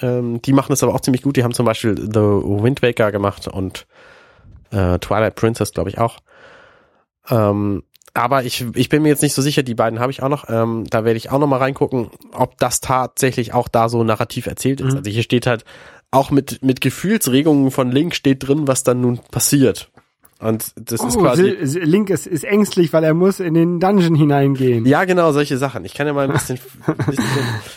Ähm, 0.02 0.42
die 0.42 0.54
machen 0.54 0.72
das 0.72 0.84
aber 0.84 0.94
auch 0.94 1.02
ziemlich 1.02 1.22
gut. 1.22 1.38
Die 1.38 1.44
haben 1.44 1.54
zum 1.54 1.66
Beispiel 1.66 1.96
The 1.98 2.20
Wind 2.20 2.82
Waker 2.82 3.12
gemacht 3.12 3.48
und 3.48 3.88
äh, 4.72 5.00
Twilight 5.00 5.36
Princess, 5.36 5.72
glaube 5.72 5.90
ich, 5.90 6.00
auch. 6.00 6.18
Ähm, 7.30 7.84
aber 8.14 8.44
ich, 8.44 8.66
ich 8.74 8.90
bin 8.90 9.04
mir 9.04 9.10
jetzt 9.10 9.22
nicht 9.22 9.36
so 9.36 9.44
sicher, 9.44 9.62
die 9.62 9.76
beiden 9.76 10.00
habe 10.00 10.12
ich 10.12 10.24
auch 10.24 10.30
noch. 10.30 10.50
Ähm, 10.50 10.86
da 10.90 11.06
werde 11.06 11.18
ich 11.18 11.30
auch 11.30 11.40
noch 11.40 11.48
mal 11.48 11.58
reingucken, 11.58 12.10
ob 12.34 12.58
das 12.58 12.82
tatsächlich 12.82 13.54
auch 13.54 13.68
da 13.68 13.90
so 13.90 14.04
narrativ 14.04 14.48
erzählt 14.48 14.82
ist. 14.82 14.92
Mhm. 14.94 14.98
Also 14.98 15.12
hier 15.12 15.24
steht 15.24 15.46
halt 15.46 15.66
auch 16.12 16.32
mit, 16.32 16.64
mit 16.64 16.82
Gefühlsregungen 16.82 17.72
von 17.72 17.92
Link 17.92 18.16
steht 18.16 18.48
drin, 18.48 18.68
was 18.68 18.84
dann 18.84 19.02
nun 19.02 19.20
passiert. 19.32 19.92
Und 20.40 20.72
das 20.76 21.02
oh, 21.02 21.08
ist 21.08 21.18
quasi. 21.18 21.44
Link 21.44 22.12
ist, 22.12 22.28
ist 22.28 22.44
ängstlich, 22.44 22.94
weil 22.94 23.04
er 23.04 23.16
muss 23.16 23.40
in 23.40 23.56
den 23.56 23.80
Dungeon 23.80 24.14
hineingehen. 24.14 24.86
Ja, 24.86 25.04
genau, 25.06 25.32
solche 25.32 25.58
Sachen. 25.58 25.84
Ich 25.84 25.96
kann 25.96 26.06
ja 26.06 26.14
mal 26.14 26.26
ein 26.26 26.32
bisschen. 26.32 26.60
bisschen 27.08 27.26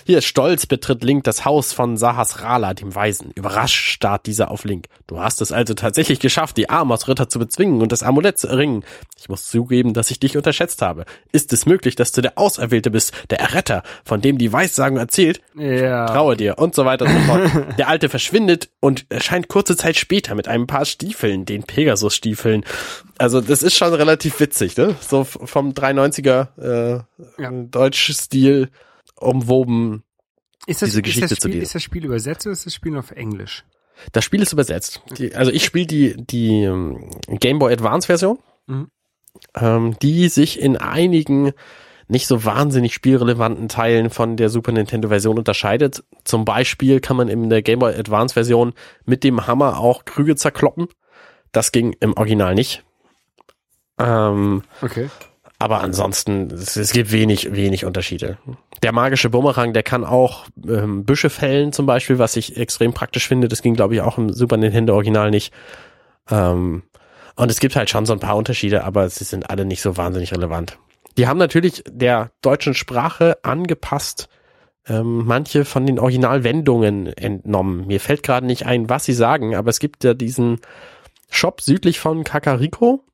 hier, 0.04 0.20
stolz 0.20 0.66
betritt 0.66 1.02
Link 1.02 1.24
das 1.24 1.46
Haus 1.46 1.72
von 1.72 1.96
Sahasrala, 1.96 2.74
dem 2.74 2.94
Weisen. 2.94 3.30
Überrascht 3.34 3.92
starrt 3.92 4.26
dieser 4.26 4.50
auf 4.50 4.64
Link. 4.64 4.86
Du 5.06 5.20
hast 5.20 5.40
es 5.40 5.52
also 5.52 5.72
tatsächlich 5.72 6.20
geschafft, 6.20 6.58
die 6.58 6.68
Amos-Ritter 6.68 7.30
zu 7.30 7.38
bezwingen 7.38 7.80
und 7.80 7.92
das 7.92 8.02
Amulett 8.02 8.38
zu 8.38 8.48
erringen. 8.48 8.84
Ich 9.18 9.30
muss 9.30 9.48
zugeben, 9.48 9.94
dass 9.94 10.10
ich 10.10 10.20
dich 10.20 10.36
unterschätzt 10.36 10.82
habe. 10.82 11.06
Ist 11.32 11.54
es 11.54 11.64
möglich, 11.64 11.96
dass 11.96 12.12
du 12.12 12.20
der 12.20 12.36
Auserwählte 12.36 12.90
bist, 12.90 13.14
der 13.30 13.40
Erretter, 13.40 13.82
von 14.04 14.20
dem 14.20 14.36
die 14.36 14.52
Weissagung 14.52 14.98
erzählt? 14.98 15.40
Ja. 15.56 16.06
Traue 16.06 16.36
dir 16.36 16.58
und 16.58 16.74
so 16.74 16.84
weiter 16.84 17.06
und 17.06 17.12
so 17.12 17.20
fort. 17.20 17.78
der 17.78 17.88
Alte 17.88 18.10
verschwindet 18.10 18.68
und 18.80 19.06
erscheint 19.08 19.48
kurze 19.48 19.78
Zeit 19.78 19.96
später 19.96 20.34
mit 20.34 20.46
einem 20.46 20.66
paar 20.66 20.84
Stiefeln, 20.84 21.46
den 21.46 21.62
Pegasus-Stiefeln 21.62 22.49
Staffeln. 22.50 22.64
Also 23.18 23.40
das 23.40 23.62
ist 23.62 23.76
schon 23.76 23.94
relativ 23.94 24.40
witzig, 24.40 24.76
ne? 24.76 24.96
So 25.00 25.24
vom 25.24 25.72
390er 25.72 26.58
äh, 26.58 27.42
ja. 27.42 27.50
Deutsch-Stil 27.50 28.70
umwoben 29.16 30.02
ist 30.66 30.82
das, 30.82 30.90
diese 30.90 31.02
Geschichte 31.02 31.24
ist 31.26 31.30
das 31.32 31.38
Spiel, 31.38 31.52
zu 31.52 31.56
dir. 31.58 31.62
Ist 31.62 31.74
das 31.74 31.82
Spiel 31.82 32.04
übersetzt 32.04 32.46
oder 32.46 32.52
ist 32.52 32.66
das 32.66 32.74
Spiel 32.74 32.96
auf 32.96 33.10
Englisch? 33.12 33.64
Das 34.12 34.24
Spiel 34.24 34.40
ist 34.40 34.52
übersetzt. 34.52 35.02
Die, 35.18 35.34
also 35.34 35.50
ich 35.50 35.64
spiele 35.64 35.86
die, 35.86 36.14
die 36.16 36.62
ähm, 36.62 37.10
Game 37.28 37.58
Boy 37.58 37.72
Advance 37.72 38.06
Version, 38.06 38.38
mhm. 38.66 38.88
ähm, 39.54 39.96
die 40.00 40.28
sich 40.28 40.60
in 40.60 40.76
einigen 40.76 41.52
nicht 42.08 42.26
so 42.26 42.44
wahnsinnig 42.44 42.92
spielrelevanten 42.94 43.68
Teilen 43.68 44.10
von 44.10 44.36
der 44.36 44.48
Super 44.48 44.72
Nintendo 44.72 45.08
Version 45.08 45.38
unterscheidet. 45.38 46.02
Zum 46.24 46.44
Beispiel 46.44 47.00
kann 47.00 47.16
man 47.16 47.28
in 47.28 47.50
der 47.50 47.62
Game 47.62 47.78
Boy 47.78 47.94
Advance 47.94 48.34
Version 48.34 48.72
mit 49.04 49.22
dem 49.22 49.46
Hammer 49.46 49.78
auch 49.78 50.04
Krüge 50.04 50.34
zerkloppen. 50.34 50.88
Das 51.52 51.72
ging 51.72 51.96
im 52.00 52.16
Original 52.16 52.54
nicht. 52.54 52.84
Ähm, 53.98 54.62
okay. 54.82 55.10
Aber 55.58 55.82
ansonsten, 55.82 56.50
es, 56.50 56.76
es, 56.76 56.92
gibt 56.92 57.12
wenig, 57.12 57.52
wenig 57.52 57.84
Unterschiede. 57.84 58.38
Der 58.82 58.92
magische 58.92 59.28
Bumerang, 59.28 59.74
der 59.74 59.82
kann 59.82 60.04
auch 60.04 60.46
ähm, 60.66 61.04
Büsche 61.04 61.28
fällen 61.28 61.72
zum 61.72 61.84
Beispiel, 61.84 62.18
was 62.18 62.36
ich 62.36 62.56
extrem 62.56 62.94
praktisch 62.94 63.28
finde. 63.28 63.46
Das 63.48 63.60
ging, 63.60 63.74
glaube 63.74 63.94
ich, 63.94 64.00
auch 64.00 64.16
im 64.16 64.32
Super 64.32 64.56
Nintendo 64.56 64.94
Original 64.94 65.30
nicht. 65.30 65.52
Ähm, 66.30 66.82
und 67.36 67.50
es 67.50 67.60
gibt 67.60 67.76
halt 67.76 67.90
schon 67.90 68.06
so 68.06 68.14
ein 68.14 68.20
paar 68.20 68.36
Unterschiede, 68.36 68.84
aber 68.84 69.08
sie 69.10 69.24
sind 69.24 69.50
alle 69.50 69.66
nicht 69.66 69.82
so 69.82 69.98
wahnsinnig 69.98 70.32
relevant. 70.32 70.78
Die 71.18 71.26
haben 71.26 71.38
natürlich 71.38 71.84
der 71.86 72.30
deutschen 72.40 72.72
Sprache 72.72 73.38
angepasst 73.42 74.28
ähm, 74.88 75.26
manche 75.26 75.64
von 75.64 75.86
den 75.86 75.98
Originalwendungen 75.98 77.06
entnommen. 77.06 77.86
Mir 77.86 78.00
fällt 78.00 78.22
gerade 78.22 78.46
nicht 78.46 78.66
ein, 78.66 78.88
was 78.88 79.04
sie 79.04 79.12
sagen, 79.12 79.54
aber 79.54 79.70
es 79.70 79.78
gibt 79.78 80.04
ja 80.04 80.14
diesen 80.14 80.60
Shop 81.30 81.60
südlich 81.60 82.00
von 82.00 82.24
Kakariko, 82.24 83.04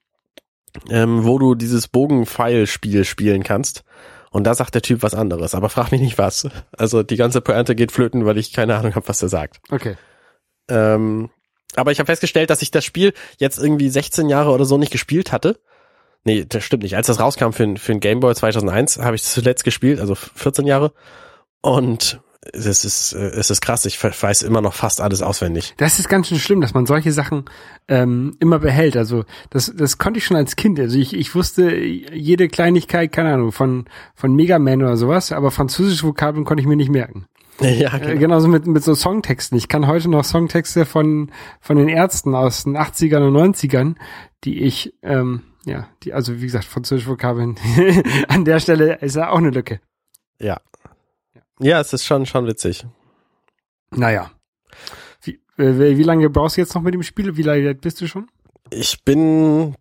ähm, 0.91 1.25
wo 1.25 1.39
du 1.39 1.55
dieses 1.55 1.89
Bogenpfeil-Spiel 1.89 3.05
spielen 3.05 3.43
kannst. 3.43 3.85
Und 4.31 4.45
da 4.45 4.55
sagt 4.55 4.75
der 4.75 4.83
Typ 4.83 5.03
was 5.03 5.15
anderes, 5.15 5.55
aber 5.55 5.69
frag 5.69 5.93
mich 5.93 6.01
nicht 6.01 6.19
was. 6.19 6.49
Also 6.77 7.03
die 7.03 7.17
ganze 7.17 7.41
Pointe 7.41 7.75
geht 7.75 7.93
flöten, 7.93 8.27
weil 8.27 8.39
ich 8.39 8.53
keine 8.53 8.77
Ahnung 8.77 8.95
habe, 8.95 9.09
was 9.09 9.23
er 9.23 9.29
sagt. 9.29 9.61
Okay. 9.71 9.97
Ähm, 10.69 11.31
aber 11.75 11.93
ich 11.93 11.99
habe 11.99 12.07
festgestellt, 12.07 12.51
dass 12.51 12.63
ich 12.63 12.71
das 12.71 12.85
Spiel 12.85 13.13
jetzt 13.39 13.59
irgendwie 13.59 13.89
16 13.89 14.29
Jahre 14.29 14.51
oder 14.51 14.65
so 14.65 14.79
nicht 14.79 14.93
gespielt 14.93 15.33
hatte. 15.33 15.59
Nee, 16.25 16.45
das 16.47 16.65
stimmt 16.65 16.83
nicht. 16.83 16.97
Als 16.97 17.07
das 17.07 17.21
rauskam 17.21 17.53
für, 17.53 17.77
für 17.77 17.93
ein 17.93 18.01
Gameboy 18.01 18.35
2001, 18.35 18.99
habe 18.99 19.15
ich 19.15 19.23
zuletzt 19.23 19.65
gespielt, 19.65 20.01
also 20.01 20.15
14 20.15 20.67
Jahre. 20.67 20.93
Und 21.61 22.21
es 22.53 22.85
ist, 22.85 23.13
äh, 23.13 23.31
es 23.31 23.51
ist 23.51 23.61
krass, 23.61 23.85
ich 23.85 24.03
weiß 24.03 24.43
immer 24.43 24.61
noch 24.61 24.75
fast 24.75 25.01
alles 25.01 25.23
auswendig. 25.23 25.75
Das 25.77 25.99
ist 25.99 26.09
ganz 26.09 26.29
schön 26.29 26.39
schlimm, 26.39 26.61
dass 26.61 26.75
man 26.75 26.87
solche 26.87 27.13
Sachen 27.13 27.45
ähm, 27.89 28.37
immer 28.41 28.59
behält. 28.59 28.97
Also 28.97 29.25
das, 29.51 29.73
das 29.75 29.99
konnte 29.99 30.19
ich 30.19 30.25
schon 30.25 30.37
als 30.37 30.57
Kind. 30.57 30.79
Also 30.81 30.99
ich, 30.99 31.15
ich 31.15 31.35
wusste 31.35 31.75
jede 31.77 32.49
Kleinigkeit, 32.49 33.13
keine 33.13 33.35
Ahnung, 33.35 33.53
von, 33.53 33.87
von 34.15 34.35
Mega 34.35 34.59
Man 34.59 34.83
oder 34.83 34.97
sowas, 34.97 35.33
aber 35.33 35.51
französische 35.51 36.07
Vokabeln 36.07 36.45
konnte 36.45 36.61
ich 36.61 36.67
mir 36.67 36.77
nicht 36.77 36.91
merken. 36.91 37.27
Ja, 37.61 37.97
Äh, 37.97 38.17
genauso 38.17 38.49
mit, 38.49 38.67
mit 38.67 38.85
so 38.85 38.95
Songtexten. 38.95 39.57
Ich 39.57 39.69
kann 39.69 39.87
heute 39.87 40.11
noch 40.11 40.25
Songtexte 40.25 40.85
von, 40.85 41.31
von 41.61 41.77
den 41.77 41.89
Ärzten 41.89 42.35
aus 42.35 42.65
den 42.65 42.77
80ern 42.77 43.27
und 43.29 43.55
90ern, 43.55 43.95
die 44.45 44.61
ich, 44.61 44.93
ähm, 45.03 45.43
ja, 45.65 45.89
die, 46.03 46.13
also 46.13 46.41
wie 46.41 46.47
gesagt, 46.47 46.65
französische 46.65 47.09
Vokabeln. 47.11 47.57
An 48.29 48.45
der 48.45 48.61
Stelle 48.61 48.99
ist 49.01 49.17
ja 49.17 49.31
auch 49.31 49.39
eine 49.39 49.51
Lücke. 49.51 49.81
Ja. 50.39 50.61
Ja, 51.59 51.81
es 51.81 51.93
ist 51.93 52.05
schon, 52.05 52.27
schon 52.27 52.47
witzig. 52.47 52.87
Naja. 53.91 54.31
Wie, 55.23 55.41
äh, 55.59 55.97
wie 55.97 56.03
lange 56.03 56.29
brauchst 56.31 56.57
du 56.57 56.61
jetzt 56.61 56.75
noch 56.75 56.83
mit 56.83 56.95
dem 56.95 57.03
Spiel? 57.03 57.37
Wie 57.37 57.43
lange 57.43 57.75
bist 57.75 58.01
du 58.01 58.07
schon? 58.07 58.29
Ich 58.71 59.05
bin, 59.05 59.77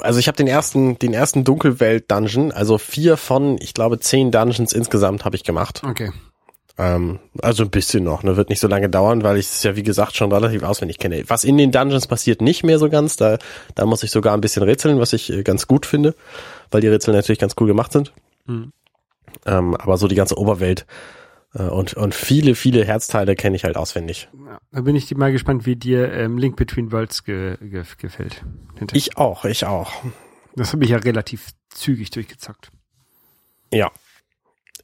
also 0.00 0.18
ich 0.18 0.26
habe 0.26 0.36
den 0.36 0.46
ersten, 0.46 0.98
den 0.98 1.12
ersten 1.12 1.44
Dunkelwelt-Dungeon, 1.44 2.50
also 2.50 2.78
vier 2.78 3.16
von, 3.16 3.58
ich 3.60 3.74
glaube, 3.74 4.00
zehn 4.00 4.30
Dungeons 4.30 4.72
insgesamt 4.72 5.24
habe 5.24 5.36
ich 5.36 5.44
gemacht. 5.44 5.82
Okay. 5.84 6.10
Ähm, 6.76 7.20
also 7.40 7.62
ein 7.62 7.70
bisschen 7.70 8.02
noch, 8.02 8.22
ne, 8.22 8.36
wird 8.36 8.48
nicht 8.48 8.60
so 8.60 8.68
lange 8.68 8.88
dauern, 8.88 9.22
weil 9.22 9.36
ich 9.36 9.46
es 9.46 9.62
ja 9.62 9.76
wie 9.76 9.82
gesagt 9.82 10.16
schon 10.16 10.32
relativ 10.32 10.62
auswendig 10.62 10.98
kenne. 10.98 11.22
Was 11.28 11.44
in 11.44 11.56
den 11.56 11.70
Dungeons 11.70 12.06
passiert, 12.06 12.40
nicht 12.40 12.64
mehr 12.64 12.78
so 12.78 12.88
ganz. 12.88 13.16
Da, 13.16 13.38
da 13.74 13.86
muss 13.86 14.02
ich 14.02 14.10
sogar 14.10 14.34
ein 14.34 14.40
bisschen 14.40 14.62
rätseln, 14.62 14.98
was 14.98 15.12
ich 15.12 15.30
äh, 15.30 15.42
ganz 15.42 15.68
gut 15.68 15.86
finde, 15.86 16.14
weil 16.70 16.80
die 16.80 16.88
Rätsel 16.88 17.14
natürlich 17.14 17.38
ganz 17.38 17.54
cool 17.60 17.68
gemacht 17.68 17.92
sind. 17.92 18.12
Mhm. 18.46 18.72
Ähm, 19.46 19.74
aber 19.76 19.96
so 19.96 20.08
die 20.08 20.14
ganze 20.14 20.38
Oberwelt 20.38 20.86
äh, 21.54 21.62
und 21.62 21.94
und 21.94 22.14
viele 22.14 22.54
viele 22.54 22.84
Herzteile 22.84 23.34
kenne 23.34 23.56
ich 23.56 23.64
halt 23.64 23.76
auswendig. 23.76 24.28
Ja, 24.46 24.58
da 24.72 24.80
bin 24.82 24.96
ich 24.96 25.14
mal 25.16 25.32
gespannt, 25.32 25.66
wie 25.66 25.76
dir 25.76 26.12
ähm, 26.12 26.38
Link 26.38 26.56
Between 26.56 26.92
Worlds 26.92 27.24
ge, 27.24 27.56
ge, 27.60 27.84
gefällt. 27.98 28.44
Hinter- 28.78 28.96
Ich 28.96 29.16
auch, 29.16 29.44
ich 29.44 29.64
auch. 29.66 29.92
Das 30.56 30.72
habe 30.72 30.84
ich 30.84 30.90
ja 30.90 30.98
relativ 30.98 31.48
zügig 31.70 32.10
durchgezockt. 32.10 32.70
Ja. 33.72 33.90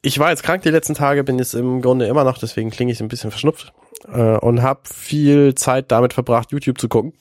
Ich 0.03 0.19
war 0.19 0.31
jetzt 0.31 0.43
krank 0.43 0.63
die 0.63 0.71
letzten 0.71 0.95
Tage, 0.95 1.23
bin 1.25 1.39
jetzt 1.39 1.55
im 1.55 1.83
Grunde 1.83 2.07
immer 2.07 2.25
noch, 2.25 2.39
deswegen 2.39 2.71
klinge 2.71 2.91
ich 2.91 3.01
ein 3.01 3.09
bisschen 3.09 3.31
verschnupft 3.31 3.73
äh, 4.09 4.37
und 4.39 4.63
habe 4.63 4.81
viel 4.85 5.55
Zeit 5.55 5.93
damit 5.93 6.15
verbracht, 6.15 6.53
YouTube 6.53 6.79
zu 6.81 6.89
gucken 6.89 7.13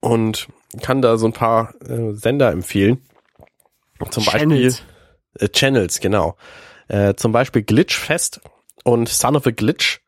und 0.00 0.48
kann 0.82 1.00
da 1.02 1.16
so 1.16 1.26
ein 1.26 1.32
paar 1.32 1.74
äh, 1.88 2.12
Sender 2.12 2.50
empfehlen. 2.52 2.98
Zum 4.10 4.22
Channels. 4.22 4.78
Beispiel 4.78 4.91
äh, 5.38 5.48
Channels, 5.48 6.00
genau. 6.00 6.36
Äh, 6.88 7.14
zum 7.14 7.32
Beispiel 7.32 7.62
Glitchfest 7.62 8.40
und 8.84 9.08
Son 9.08 9.36
of 9.36 9.46
a 9.46 9.50
Glitch. 9.50 10.00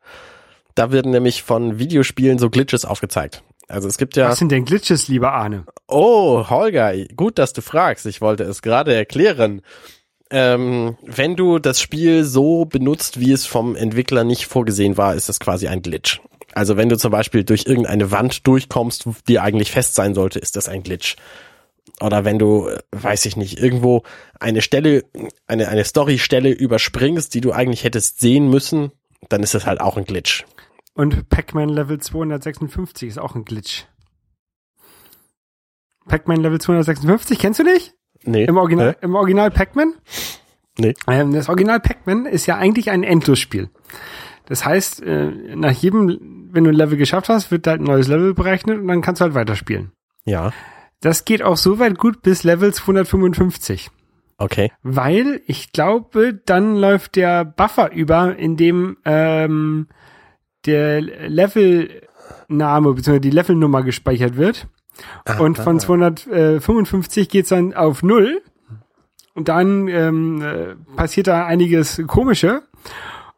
Da 0.75 0.91
werden 0.91 1.11
nämlich 1.11 1.43
von 1.43 1.79
Videospielen 1.79 2.37
so 2.37 2.49
Glitches 2.49 2.85
aufgezeigt. 2.85 3.43
Also 3.67 3.87
es 3.87 3.97
gibt 3.97 4.15
ja. 4.15 4.29
Was 4.29 4.39
sind 4.39 4.51
denn 4.51 4.65
Glitches, 4.65 5.07
lieber 5.07 5.33
Arne? 5.33 5.65
Oh, 5.87 6.49
Holger, 6.49 6.93
gut, 7.15 7.39
dass 7.39 7.53
du 7.53 7.61
fragst. 7.61 8.05
Ich 8.05 8.21
wollte 8.21 8.43
es 8.43 8.61
gerade 8.61 8.93
erklären. 8.93 9.61
Ähm, 10.31 10.97
wenn 11.03 11.35
du 11.35 11.59
das 11.59 11.79
Spiel 11.79 12.23
so 12.23 12.65
benutzt, 12.65 13.19
wie 13.19 13.31
es 13.31 13.45
vom 13.45 13.75
Entwickler 13.75 14.23
nicht 14.23 14.47
vorgesehen 14.47 14.97
war, 14.97 15.15
ist 15.15 15.29
das 15.29 15.39
quasi 15.39 15.67
ein 15.67 15.81
Glitch. 15.81 16.19
Also 16.53 16.77
wenn 16.77 16.89
du 16.89 16.97
zum 16.97 17.11
Beispiel 17.11 17.43
durch 17.43 17.65
irgendeine 17.67 18.11
Wand 18.11 18.47
durchkommst, 18.47 19.07
die 19.27 19.39
eigentlich 19.39 19.71
fest 19.71 19.93
sein 19.93 20.13
sollte, 20.13 20.39
ist 20.39 20.55
das 20.55 20.67
ein 20.67 20.83
Glitch. 20.83 21.15
Oder 22.01 22.25
wenn 22.25 22.39
du, 22.39 22.69
weiß 22.91 23.25
ich 23.25 23.37
nicht, 23.37 23.59
irgendwo 23.59 24.03
eine 24.39 24.61
Stelle, 24.61 25.05
eine, 25.47 25.69
eine 25.69 25.83
Story-Stelle 25.83 26.51
überspringst, 26.51 27.33
die 27.33 27.41
du 27.41 27.51
eigentlich 27.51 27.83
hättest 27.83 28.19
sehen 28.19 28.49
müssen, 28.49 28.91
dann 29.29 29.43
ist 29.43 29.53
das 29.53 29.65
halt 29.65 29.81
auch 29.81 29.97
ein 29.97 30.05
Glitch. 30.05 30.45
Und 30.93 31.29
Pac-Man 31.29 31.69
Level 31.69 31.99
256 31.99 33.09
ist 33.09 33.19
auch 33.19 33.35
ein 33.35 33.45
Glitch. 33.45 33.85
Pac-Man 36.07 36.41
Level 36.41 36.59
256, 36.59 37.39
kennst 37.39 37.59
du 37.59 37.63
nicht? 37.63 37.93
Nee. 38.23 38.45
Im 38.45 38.57
Original, 38.57 38.91
Hä? 38.91 38.97
im 39.01 39.15
Original 39.15 39.51
Pac-Man? 39.51 39.93
Nee. 40.77 40.93
Ähm, 41.07 41.33
das 41.33 41.49
Original 41.49 41.79
Pac-Man 41.79 42.25
ist 42.25 42.45
ja 42.45 42.57
eigentlich 42.57 42.91
ein 42.91 43.03
Endlosspiel. 43.03 43.69
Das 44.47 44.65
heißt, 44.65 45.01
äh, 45.01 45.55
nach 45.55 45.71
jedem, 45.71 46.49
wenn 46.51 46.63
du 46.63 46.69
ein 46.69 46.75
Level 46.75 46.97
geschafft 46.97 47.29
hast, 47.29 47.51
wird 47.51 47.65
halt 47.67 47.81
ein 47.81 47.85
neues 47.85 48.07
Level 48.07 48.33
berechnet 48.33 48.79
und 48.79 48.87
dann 48.87 49.01
kannst 49.01 49.21
du 49.21 49.23
halt 49.23 49.33
weiterspielen. 49.33 49.91
Ja. 50.25 50.51
Das 51.01 51.25
geht 51.25 51.43
auch 51.43 51.57
so 51.57 51.79
weit 51.79 51.97
gut 51.97 52.21
bis 52.21 52.43
Level 52.43 52.73
255. 52.73 53.89
Okay. 54.37 54.71
Weil 54.83 55.41
ich 55.47 55.71
glaube, 55.71 56.33
dann 56.45 56.75
läuft 56.75 57.15
der 57.15 57.45
Buffer 57.45 57.91
über, 57.91 58.35
in 58.35 58.57
dem 58.57 58.97
ähm, 59.05 59.87
der 60.65 61.01
Levelname 61.01 62.93
bzw. 62.93 63.19
die 63.19 63.29
Levelnummer 63.29 63.83
gespeichert 63.83 64.35
wird. 64.35 64.67
Und 65.39 65.57
von 65.57 65.79
255 65.79 67.29
geht's 67.29 67.49
dann 67.49 67.73
auf 67.73 68.03
null. 68.03 68.41
Und 69.33 69.49
dann 69.49 69.87
ähm, 69.89 70.41
äh, 70.41 70.75
passiert 70.95 71.27
da 71.27 71.45
einiges 71.45 72.01
Komische. 72.07 72.63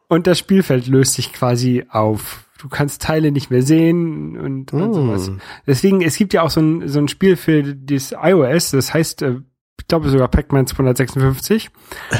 Und 0.08 0.28
das 0.28 0.38
Spielfeld 0.39 0.88
löst 0.88 1.13
sich 1.13 1.34
quasi 1.34 1.86
auf. 1.89 2.46
Du 2.58 2.70
kannst 2.70 3.02
Teile 3.02 3.32
nicht 3.32 3.52
mehr 3.52 3.62
sehen 3.62 4.38
und, 4.38 4.74
und 4.74 4.89
Mm. 4.89 4.93
sowas. 4.93 5.32
Deswegen, 5.65 6.02
es 6.02 6.15
gibt 6.15 6.34
ja 6.34 6.41
auch 6.41 6.50
so 6.50 6.60
ein, 6.62 6.88
so 6.88 7.00
ein 7.00 7.08
Spiel 7.08 7.36
für 7.36 7.63
das 7.63 8.13
iOS, 8.20 8.72
das 8.72 8.93
heißt, 8.93 9.22
äh, 9.22 9.36
ich 9.80 9.88
glaube 9.88 10.10
sogar 10.10 10.28
Pac-Man 10.28 10.65
256, 10.67 11.70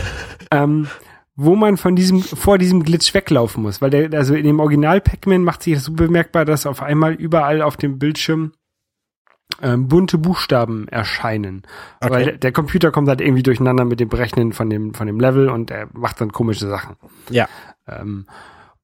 ähm, 0.52 0.88
wo 1.36 1.56
man 1.56 1.78
von 1.78 1.96
diesem, 1.96 2.22
vor 2.22 2.58
diesem 2.58 2.84
Glitch 2.84 3.14
weglaufen 3.14 3.64
muss. 3.64 3.82
Weil 3.82 3.90
der, 3.90 4.14
also 4.14 4.36
in 4.36 4.44
dem 4.46 4.60
Original 4.60 5.02
Pac-Man 5.02 5.44
macht 5.44 5.64
sich 5.64 5.74
das 5.76 5.84
so 5.86 5.94
bemerkbar, 5.94 6.46
dass 6.46 6.66
auf 6.66 6.82
einmal 6.82 7.14
überall 7.14 7.62
auf 7.62 7.78
dem 7.78 8.00
Bildschirm 8.00 8.54
ähm, 9.62 9.88
bunte 9.88 10.18
Buchstaben 10.18 10.88
erscheinen. 10.88 11.64
Okay. 12.02 12.14
Weil 12.14 12.26
der, 12.26 12.38
der 12.38 12.52
Computer 12.52 12.92
kommt 12.92 13.08
halt 13.08 13.22
irgendwie 13.22 13.44
durcheinander 13.44 13.86
mit 13.86 14.00
dem 14.00 14.10
Berechnen 14.10 14.52
von 14.54 14.70
dem, 14.70 14.94
von 14.94 15.08
dem 15.08 15.20
Level 15.20 15.50
und 15.50 15.72
er 15.72 15.88
macht 15.94 16.22
dann 16.22 16.32
komische 16.32 16.68
Sachen. 16.68 16.96
Ja. 17.30 17.48
Ähm, 17.88 18.26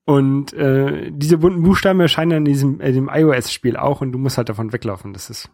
und 0.06 0.54
äh, 0.54 1.12
diese 1.12 1.38
bunten 1.38 1.64
Buchstaben 1.64 2.00
erscheinen 2.00 2.40
in 2.40 2.46
diesem 2.46 2.82
äh, 2.82 2.92
dem 2.92 3.10
iOS-Spiel 3.12 3.78
auch 3.78 4.02
und 4.02 4.12
du 4.12 4.20
musst 4.20 4.38
halt 4.38 4.50
davon 4.50 4.74
weglaufen. 4.74 5.14
Das 5.14 5.30
ist 5.30 5.50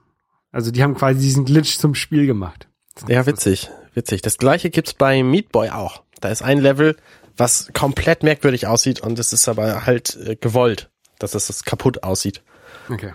also 0.51 0.71
die 0.71 0.83
haben 0.83 0.95
quasi 0.95 1.19
diesen 1.19 1.45
Glitch 1.45 1.77
zum 1.77 1.95
Spiel 1.95 2.25
gemacht. 2.25 2.67
Ja, 3.07 3.25
witzig, 3.25 3.69
witzig. 3.93 4.21
Das 4.21 4.37
gleiche 4.37 4.69
gibt's 4.69 4.93
bei 4.93 5.23
Meat 5.23 5.51
Boy 5.51 5.69
auch. 5.69 6.03
Da 6.19 6.29
ist 6.29 6.41
ein 6.41 6.59
Level, 6.59 6.97
was 7.37 7.69
komplett 7.73 8.23
merkwürdig 8.23 8.67
aussieht 8.67 8.99
und 8.99 9.19
es 9.19 9.31
ist 9.31 9.47
aber 9.47 9.85
halt 9.85 10.17
äh, 10.17 10.35
gewollt, 10.35 10.89
dass 11.19 11.35
es 11.35 11.47
das 11.47 11.63
kaputt 11.63 12.03
aussieht. 12.03 12.41
Okay. 12.89 13.13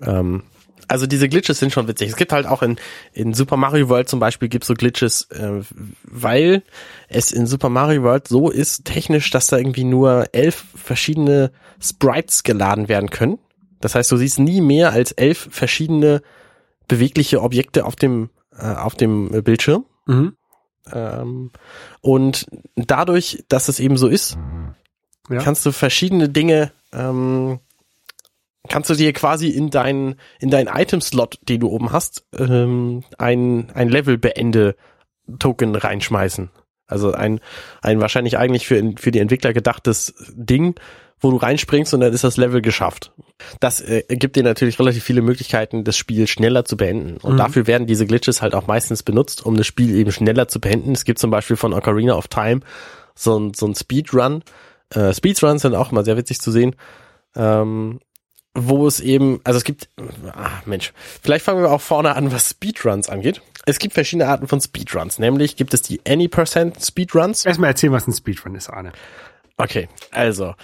Ähm, 0.00 0.44
also 0.90 1.06
diese 1.06 1.28
Glitches 1.28 1.58
sind 1.58 1.72
schon 1.72 1.88
witzig. 1.88 2.10
Es 2.10 2.16
gibt 2.16 2.32
halt 2.32 2.46
auch 2.46 2.62
in, 2.62 2.76
in 3.12 3.32
Super 3.32 3.56
Mario 3.56 3.88
World 3.88 4.08
zum 4.08 4.20
Beispiel 4.20 4.48
gibt's 4.48 4.66
so 4.66 4.74
Glitches, 4.74 5.22
äh, 5.30 5.60
weil 6.02 6.62
es 7.08 7.32
in 7.32 7.46
Super 7.46 7.68
Mario 7.68 8.02
World 8.02 8.28
so 8.28 8.50
ist 8.50 8.84
technisch, 8.84 9.30
dass 9.30 9.46
da 9.46 9.56
irgendwie 9.58 9.84
nur 9.84 10.26
elf 10.32 10.64
verschiedene 10.74 11.52
Sprites 11.80 12.42
geladen 12.42 12.88
werden 12.88 13.10
können. 13.10 13.38
Das 13.80 13.94
heißt, 13.94 14.10
du 14.12 14.16
siehst 14.16 14.38
nie 14.38 14.60
mehr 14.60 14.92
als 14.92 15.12
elf 15.12 15.48
verschiedene 15.50 16.22
bewegliche 16.88 17.40
Objekte 17.42 17.84
auf 17.86 17.96
dem 17.96 18.30
äh, 18.58 18.74
auf 18.74 18.94
dem 18.94 19.30
Bildschirm. 19.44 19.86
Mhm. 20.06 20.34
Ähm, 20.92 21.50
und 22.00 22.46
dadurch, 22.74 23.44
dass 23.48 23.68
es 23.68 23.80
eben 23.80 23.96
so 23.96 24.08
ist, 24.08 24.36
Ja. 25.30 25.38
kannst 25.38 25.64
du 25.64 25.72
verschiedene 25.72 26.28
Dinge, 26.28 26.72
ähm, 26.92 27.60
kannst 28.68 28.90
du 28.90 28.94
dir 28.94 29.12
quasi 29.12 29.48
in 29.48 29.70
dein 29.70 30.16
in 30.38 30.50
dein 30.50 30.68
Item-Slot, 30.68 31.38
den 31.48 31.60
du 31.60 31.68
oben 31.68 31.92
hast, 31.92 32.24
ähm, 32.36 33.04
ein 33.18 33.70
ein 33.74 33.88
Level 33.88 34.18
beende 34.18 34.76
Token 35.38 35.74
reinschmeißen. 35.74 36.50
Also 36.86 37.12
ein 37.12 37.40
ein 37.82 38.00
wahrscheinlich 38.00 38.36
eigentlich 38.38 38.66
für 38.66 38.92
für 38.96 39.10
die 39.10 39.20
Entwickler 39.20 39.52
gedachtes 39.52 40.14
Ding, 40.34 40.74
wo 41.20 41.30
du 41.30 41.36
reinspringst 41.36 41.94
und 41.94 42.00
dann 42.00 42.12
ist 42.12 42.24
das 42.24 42.36
Level 42.36 42.60
geschafft. 42.62 43.12
Das 43.60 43.80
äh, 43.80 44.02
gibt 44.08 44.36
dir 44.36 44.42
natürlich 44.42 44.78
relativ 44.78 45.04
viele 45.04 45.22
Möglichkeiten, 45.22 45.84
das 45.84 45.96
Spiel 45.96 46.26
schneller 46.26 46.64
zu 46.64 46.76
beenden. 46.76 47.18
Und 47.18 47.34
Mhm. 47.34 47.38
dafür 47.38 47.66
werden 47.66 47.86
diese 47.86 48.06
Glitches 48.06 48.42
halt 48.42 48.54
auch 48.54 48.66
meistens 48.66 49.02
benutzt, 49.02 49.44
um 49.46 49.56
das 49.56 49.66
Spiel 49.66 49.94
eben 49.96 50.12
schneller 50.12 50.48
zu 50.48 50.60
beenden. 50.60 50.92
Es 50.92 51.04
gibt 51.04 51.18
zum 51.18 51.30
Beispiel 51.30 51.56
von 51.56 51.72
Ocarina 51.72 52.14
of 52.14 52.28
Time 52.28 52.60
so 53.14 53.38
ein, 53.38 53.54
so 53.54 53.66
ein 53.66 53.74
Speedrun. 53.74 54.42
Äh, 54.94 55.12
Speedruns 55.14 55.62
sind 55.62 55.74
auch 55.74 55.92
immer 55.92 56.04
sehr 56.04 56.16
witzig 56.16 56.40
zu 56.40 56.50
sehen. 56.50 56.74
Ähm, 57.36 58.00
wo 58.54 58.86
es 58.86 59.00
eben, 59.00 59.40
also 59.44 59.58
es 59.58 59.64
gibt, 59.64 59.88
ah, 60.32 60.60
Mensch, 60.64 60.92
vielleicht 61.22 61.44
fangen 61.44 61.62
wir 61.62 61.70
auch 61.70 61.80
vorne 61.80 62.16
an, 62.16 62.32
was 62.32 62.50
Speedruns 62.50 63.08
angeht. 63.08 63.42
Es 63.66 63.78
gibt 63.78 63.94
verschiedene 63.94 64.28
Arten 64.28 64.48
von 64.48 64.60
Speedruns, 64.60 65.18
nämlich 65.18 65.56
gibt 65.56 65.74
es 65.74 65.82
die 65.82 66.00
Any 66.06 66.28
Percent 66.28 66.82
Speedruns. 66.82 67.44
Erstmal 67.46 67.70
erzählen, 67.70 67.92
was 67.92 68.08
ein 68.08 68.12
Speedrun 68.12 68.54
ist, 68.54 68.68
Arne. 68.68 68.92
Okay, 69.56 69.88
also 70.10 70.54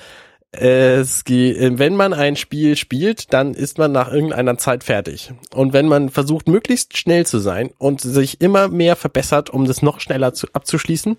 es, 0.53 1.25
ge- 1.25 1.72
wenn 1.79 1.96
man 1.96 2.14
ein 2.14 2.35
Spiel 2.37 2.77
spielt, 2.77 3.33
dann 3.35 3.53
ist 3.53 3.77
man 3.77 3.92
nach 3.92 4.11
irgendeiner 4.11 4.57
Zeit 4.57 4.85
fertig. 4.85 5.33
Und 5.53 5.75
wenn 5.75 5.87
man 5.87 6.09
versucht, 6.09 6.49
möglichst 6.49 6.96
schnell 6.96 7.27
zu 7.27 7.38
sein 7.38 7.70
und 7.77 8.01
sich 8.01 8.40
immer 8.40 8.68
mehr 8.68 8.96
verbessert, 8.96 9.51
um 9.51 9.66
das 9.66 9.83
noch 9.83 10.01
schneller 10.01 10.33
zu, 10.33 10.46
abzuschließen, 10.55 11.18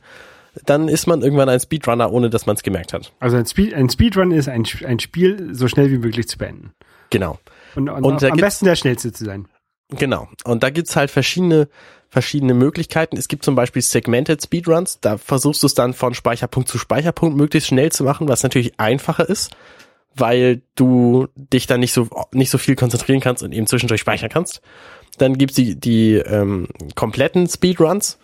dann 0.65 0.87
ist 0.87 1.07
man 1.07 1.21
irgendwann 1.21 1.49
ein 1.49 1.59
Speedrunner, 1.59 2.11
ohne 2.11 2.29
dass 2.29 2.45
man 2.45 2.55
es 2.55 2.63
gemerkt 2.63 2.93
hat. 2.93 3.11
Also 3.19 3.37
ein, 3.37 3.45
Speed, 3.45 3.73
ein 3.73 3.89
Speedrun 3.89 4.31
ist 4.31 4.47
ein, 4.47 4.65
ein 4.85 4.99
Spiel 4.99 5.49
so 5.53 5.67
schnell 5.67 5.91
wie 5.91 5.97
möglich 5.97 6.27
zu 6.27 6.37
beenden. 6.37 6.71
Genau. 7.09 7.39
Und, 7.75 7.89
und, 7.89 8.03
Und 8.03 8.23
am 8.23 8.37
besten 8.37 8.65
der 8.65 8.75
schnellste 8.75 9.11
zu 9.11 9.25
sein. 9.25 9.47
Genau. 9.89 10.27
Und 10.43 10.63
da 10.63 10.69
gibt's 10.69 10.95
halt 10.95 11.11
verschiedene, 11.11 11.69
verschiedene 12.09 12.53
Möglichkeiten. 12.53 13.17
Es 13.17 13.27
gibt 13.27 13.43
zum 13.43 13.55
Beispiel 13.55 13.81
Segmented 13.81 14.41
Speedruns, 14.41 14.99
da 14.99 15.17
versuchst 15.17 15.63
du 15.63 15.67
es 15.67 15.73
dann 15.73 15.93
von 15.93 16.13
Speicherpunkt 16.13 16.67
zu 16.67 16.77
Speicherpunkt 16.77 17.37
möglichst 17.37 17.69
schnell 17.69 17.91
zu 17.91 18.03
machen, 18.03 18.27
was 18.27 18.43
natürlich 18.43 18.79
einfacher 18.79 19.27
ist, 19.27 19.55
weil 20.15 20.61
du 20.75 21.27
dich 21.35 21.67
dann 21.67 21.79
nicht 21.79 21.93
so 21.93 22.09
nicht 22.33 22.49
so 22.49 22.57
viel 22.57 22.75
konzentrieren 22.75 23.21
kannst 23.21 23.43
und 23.43 23.53
eben 23.53 23.67
zwischendurch 23.67 24.01
speichern 24.01 24.29
kannst. 24.29 24.61
Dann 25.17 25.37
gibt's 25.37 25.55
die 25.55 25.79
die 25.79 26.15
ähm, 26.15 26.67
kompletten 26.95 27.47
Speedruns. 27.47 28.17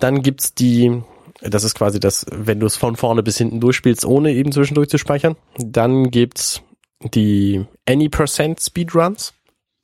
Dann 0.00 0.22
gibt's 0.22 0.54
die 0.54 1.02
das 1.40 1.64
ist 1.64 1.74
quasi 1.74 2.00
das, 2.00 2.26
wenn 2.30 2.60
du 2.60 2.66
es 2.66 2.76
von 2.76 2.96
vorne 2.96 3.22
bis 3.22 3.38
hinten 3.38 3.60
durchspielst, 3.60 4.04
ohne 4.04 4.32
eben 4.32 4.52
zwischendurch 4.52 4.88
zu 4.88 4.98
speichern. 4.98 5.36
Dann 5.58 6.10
gibt's 6.10 6.62
die 7.00 7.64
Any 7.86 8.08
Percent 8.08 8.60
Speedruns. 8.60 9.34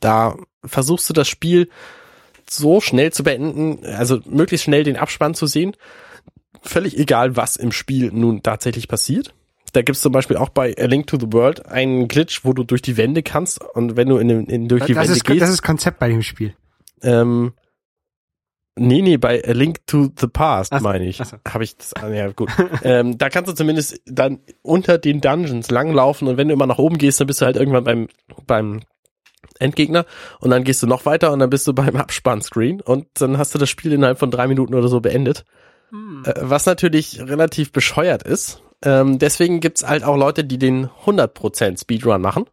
Da 0.00 0.36
versuchst 0.64 1.08
du 1.08 1.12
das 1.12 1.28
Spiel 1.28 1.68
so 2.48 2.80
schnell 2.80 3.12
zu 3.12 3.22
beenden, 3.22 3.84
also 3.86 4.20
möglichst 4.26 4.64
schnell 4.64 4.84
den 4.84 4.96
Abspann 4.96 5.34
zu 5.34 5.46
sehen. 5.46 5.76
Völlig 6.62 6.98
egal, 6.98 7.36
was 7.36 7.56
im 7.56 7.72
Spiel 7.72 8.10
nun 8.12 8.42
tatsächlich 8.42 8.88
passiert. 8.88 9.34
Da 9.72 9.82
gibt's 9.82 10.02
zum 10.02 10.12
Beispiel 10.12 10.36
auch 10.36 10.50
bei 10.50 10.74
A 10.78 10.84
Link 10.86 11.06
to 11.08 11.18
the 11.18 11.32
World 11.32 11.66
einen 11.66 12.06
Glitch, 12.06 12.44
wo 12.44 12.52
du 12.52 12.64
durch 12.64 12.82
die 12.82 12.96
Wände 12.96 13.22
kannst 13.22 13.60
und 13.60 13.96
wenn 13.96 14.08
du 14.08 14.18
in, 14.18 14.46
in 14.46 14.68
durch 14.68 14.84
die 14.84 14.94
das 14.94 15.04
Wände 15.04 15.16
ist, 15.16 15.24
gehst. 15.24 15.42
das 15.42 15.50
ist 15.50 15.62
Konzept 15.62 15.98
bei 15.98 16.08
dem 16.08 16.22
Spiel. 16.22 16.54
ähm, 17.02 17.54
nee, 18.76 19.02
nee, 19.02 19.16
bei 19.16 19.42
A 19.44 19.52
Link 19.52 19.86
to 19.86 20.08
the 20.18 20.26
Past 20.26 20.72
so, 20.72 20.80
meine 20.80 21.06
ich. 21.06 21.18
so. 21.18 21.36
Habe 21.48 21.64
ich 21.64 21.76
das, 21.76 21.94
ah, 21.94 22.08
ja 22.08 22.30
gut. 22.32 22.50
ähm, 22.82 23.18
da 23.18 23.28
kannst 23.28 23.50
du 23.50 23.54
zumindest 23.54 24.00
dann 24.06 24.40
unter 24.62 24.98
den 24.98 25.20
Dungeons 25.20 25.70
langlaufen 25.70 26.28
und 26.28 26.36
wenn 26.36 26.48
du 26.48 26.54
immer 26.54 26.66
nach 26.66 26.78
oben 26.78 26.98
gehst, 26.98 27.20
dann 27.20 27.26
bist 27.26 27.40
du 27.40 27.46
halt 27.46 27.56
irgendwann 27.56 27.84
beim, 27.84 28.08
beim 28.46 28.80
Endgegner 29.58 30.06
und 30.40 30.50
dann 30.50 30.64
gehst 30.64 30.82
du 30.82 30.86
noch 30.86 31.06
weiter 31.06 31.32
und 31.32 31.38
dann 31.38 31.50
bist 31.50 31.66
du 31.66 31.72
beim 31.72 31.96
Abspannscreen 31.96 32.80
und 32.80 33.06
dann 33.20 33.38
hast 33.38 33.54
du 33.54 33.58
das 33.58 33.70
Spiel 33.70 33.92
innerhalb 33.92 34.18
von 34.18 34.30
drei 34.30 34.48
Minuten 34.48 34.74
oder 34.74 34.88
so 34.88 35.00
beendet. 35.00 35.44
Äh, 36.24 36.34
was 36.40 36.66
natürlich 36.66 37.20
relativ 37.20 37.72
bescheuert 37.72 38.22
ist. 38.22 38.62
Ähm, 38.82 39.18
deswegen 39.18 39.60
gibt's 39.60 39.86
halt 39.86 40.04
auch 40.04 40.16
Leute, 40.16 40.44
die 40.44 40.58
den 40.58 40.88
100% 41.06 41.80
Speedrun 41.80 42.20
machen. 42.20 42.44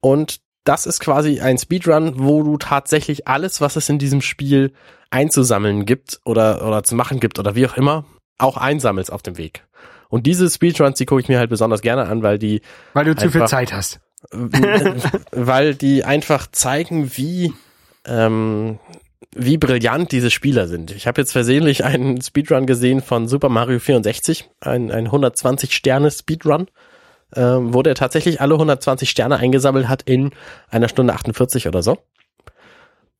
Und 0.00 0.40
das 0.68 0.84
ist 0.86 1.00
quasi 1.00 1.40
ein 1.40 1.56
Speedrun, 1.58 2.14
wo 2.16 2.42
du 2.42 2.58
tatsächlich 2.58 3.26
alles, 3.26 3.60
was 3.60 3.76
es 3.76 3.88
in 3.88 3.98
diesem 3.98 4.20
Spiel 4.20 4.72
einzusammeln 5.10 5.86
gibt 5.86 6.20
oder, 6.24 6.66
oder 6.66 6.82
zu 6.82 6.94
machen 6.94 7.20
gibt 7.20 7.38
oder 7.38 7.54
wie 7.54 7.66
auch 7.66 7.76
immer, 7.76 8.04
auch 8.36 8.56
einsammelst 8.58 9.10
auf 9.10 9.22
dem 9.22 9.38
Weg. 9.38 9.64
Und 10.10 10.26
diese 10.26 10.48
Speedruns, 10.50 10.98
die 10.98 11.06
gucke 11.06 11.20
ich 11.22 11.28
mir 11.28 11.38
halt 11.38 11.50
besonders 11.50 11.80
gerne 11.80 12.06
an, 12.06 12.22
weil 12.22 12.38
die 12.38 12.60
Weil 12.92 13.06
du 13.06 13.16
zu 13.16 13.30
viel 13.30 13.40
Einfach- 13.42 13.50
Zeit 13.50 13.72
hast. 13.72 14.00
weil 15.30 15.74
die 15.74 16.04
einfach 16.04 16.48
zeigen, 16.50 17.12
wie 17.16 17.52
ähm, 18.04 18.78
wie 19.34 19.58
brillant 19.58 20.10
diese 20.12 20.30
Spieler 20.30 20.66
sind. 20.66 20.90
Ich 20.90 21.06
habe 21.06 21.20
jetzt 21.20 21.32
versehentlich 21.32 21.84
einen 21.84 22.20
Speedrun 22.20 22.66
gesehen 22.66 23.00
von 23.00 23.28
Super 23.28 23.48
Mario 23.48 23.78
64, 23.78 24.50
ein, 24.60 24.90
ein 24.90 25.06
120 25.06 25.72
Sterne 25.74 26.10
Speedrun, 26.10 26.66
ähm, 27.34 27.74
wo 27.74 27.82
der 27.82 27.94
tatsächlich 27.94 28.40
alle 28.40 28.54
120 28.54 29.08
Sterne 29.08 29.36
eingesammelt 29.36 29.88
hat 29.88 30.02
in 30.02 30.30
einer 30.70 30.88
Stunde 30.88 31.14
48 31.14 31.68
oder 31.68 31.82
so. 31.82 31.98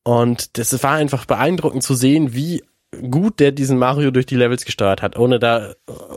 Und 0.03 0.57
das 0.57 0.81
war 0.81 0.93
einfach 0.93 1.25
beeindruckend 1.25 1.83
zu 1.83 1.93
sehen, 1.93 2.33
wie 2.33 2.63
gut 3.11 3.39
der 3.39 3.51
diesen 3.51 3.77
Mario 3.77 4.11
durch 4.11 4.25
die 4.25 4.35
Levels 4.35 4.65
gesteuert 4.65 5.01
hat, 5.01 5.17
ohne 5.17 5.39
da 5.39 5.69
äh, 5.69 5.73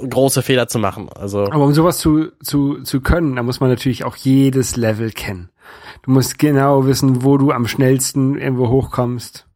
große 0.09 0.43
Fehler 0.43 0.69
zu 0.69 0.79
machen. 0.79 1.09
Also 1.15 1.45
Aber 1.51 1.65
um 1.65 1.75
sowas 1.75 1.99
zu, 1.99 2.33
zu, 2.43 2.83
zu 2.83 3.01
können, 3.01 3.37
da 3.37 3.43
muss 3.43 3.61
man 3.61 3.69
natürlich 3.69 4.05
auch 4.05 4.17
jedes 4.17 4.77
Level 4.77 5.11
kennen. 5.11 5.51
Du 6.03 6.11
musst 6.11 6.39
genau 6.39 6.87
wissen, 6.87 7.23
wo 7.23 7.37
du 7.37 7.53
am 7.53 7.67
schnellsten 7.67 8.39
irgendwo 8.39 8.69
hochkommst. 8.69 9.47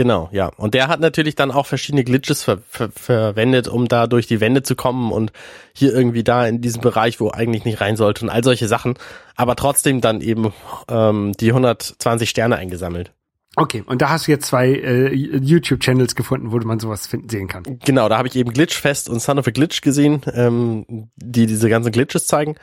Genau, 0.00 0.30
ja. 0.32 0.46
Und 0.56 0.72
der 0.72 0.88
hat 0.88 1.00
natürlich 1.00 1.34
dann 1.34 1.50
auch 1.50 1.66
verschiedene 1.66 2.04
Glitches 2.04 2.42
ver 2.42 2.56
ver 2.70 2.88
verwendet, 2.90 3.68
um 3.68 3.86
da 3.86 4.06
durch 4.06 4.26
die 4.26 4.40
Wände 4.40 4.62
zu 4.62 4.74
kommen 4.74 5.12
und 5.12 5.30
hier 5.74 5.92
irgendwie 5.92 6.24
da 6.24 6.46
in 6.46 6.62
diesem 6.62 6.80
Bereich, 6.80 7.20
wo 7.20 7.28
eigentlich 7.28 7.66
nicht 7.66 7.82
rein 7.82 7.96
sollte 7.96 8.24
und 8.24 8.30
all 8.30 8.42
solche 8.42 8.66
Sachen. 8.66 8.94
Aber 9.36 9.56
trotzdem 9.56 10.00
dann 10.00 10.22
eben 10.22 10.54
ähm, 10.88 11.32
die 11.38 11.50
120 11.50 12.30
Sterne 12.30 12.56
eingesammelt. 12.56 13.12
Okay, 13.56 13.84
und 13.84 14.00
da 14.00 14.08
hast 14.08 14.26
du 14.26 14.30
jetzt 14.30 14.46
zwei 14.46 14.70
äh, 14.70 15.12
YouTube-Channels 15.12 16.14
gefunden, 16.14 16.50
wo 16.50 16.56
man 16.60 16.80
sowas 16.80 17.06
finden, 17.06 17.28
sehen 17.28 17.46
kann. 17.46 17.64
Genau, 17.84 18.08
da 18.08 18.16
habe 18.16 18.28
ich 18.28 18.36
eben 18.36 18.54
Glitchfest 18.54 19.10
und 19.10 19.20
Son 19.20 19.38
of 19.38 19.48
a 19.48 19.50
Glitch 19.50 19.82
gesehen, 19.82 20.22
ähm, 20.32 21.10
die 21.16 21.44
diese 21.44 21.68
ganzen 21.68 21.92
Glitches 21.92 22.26
zeigen. 22.26 22.54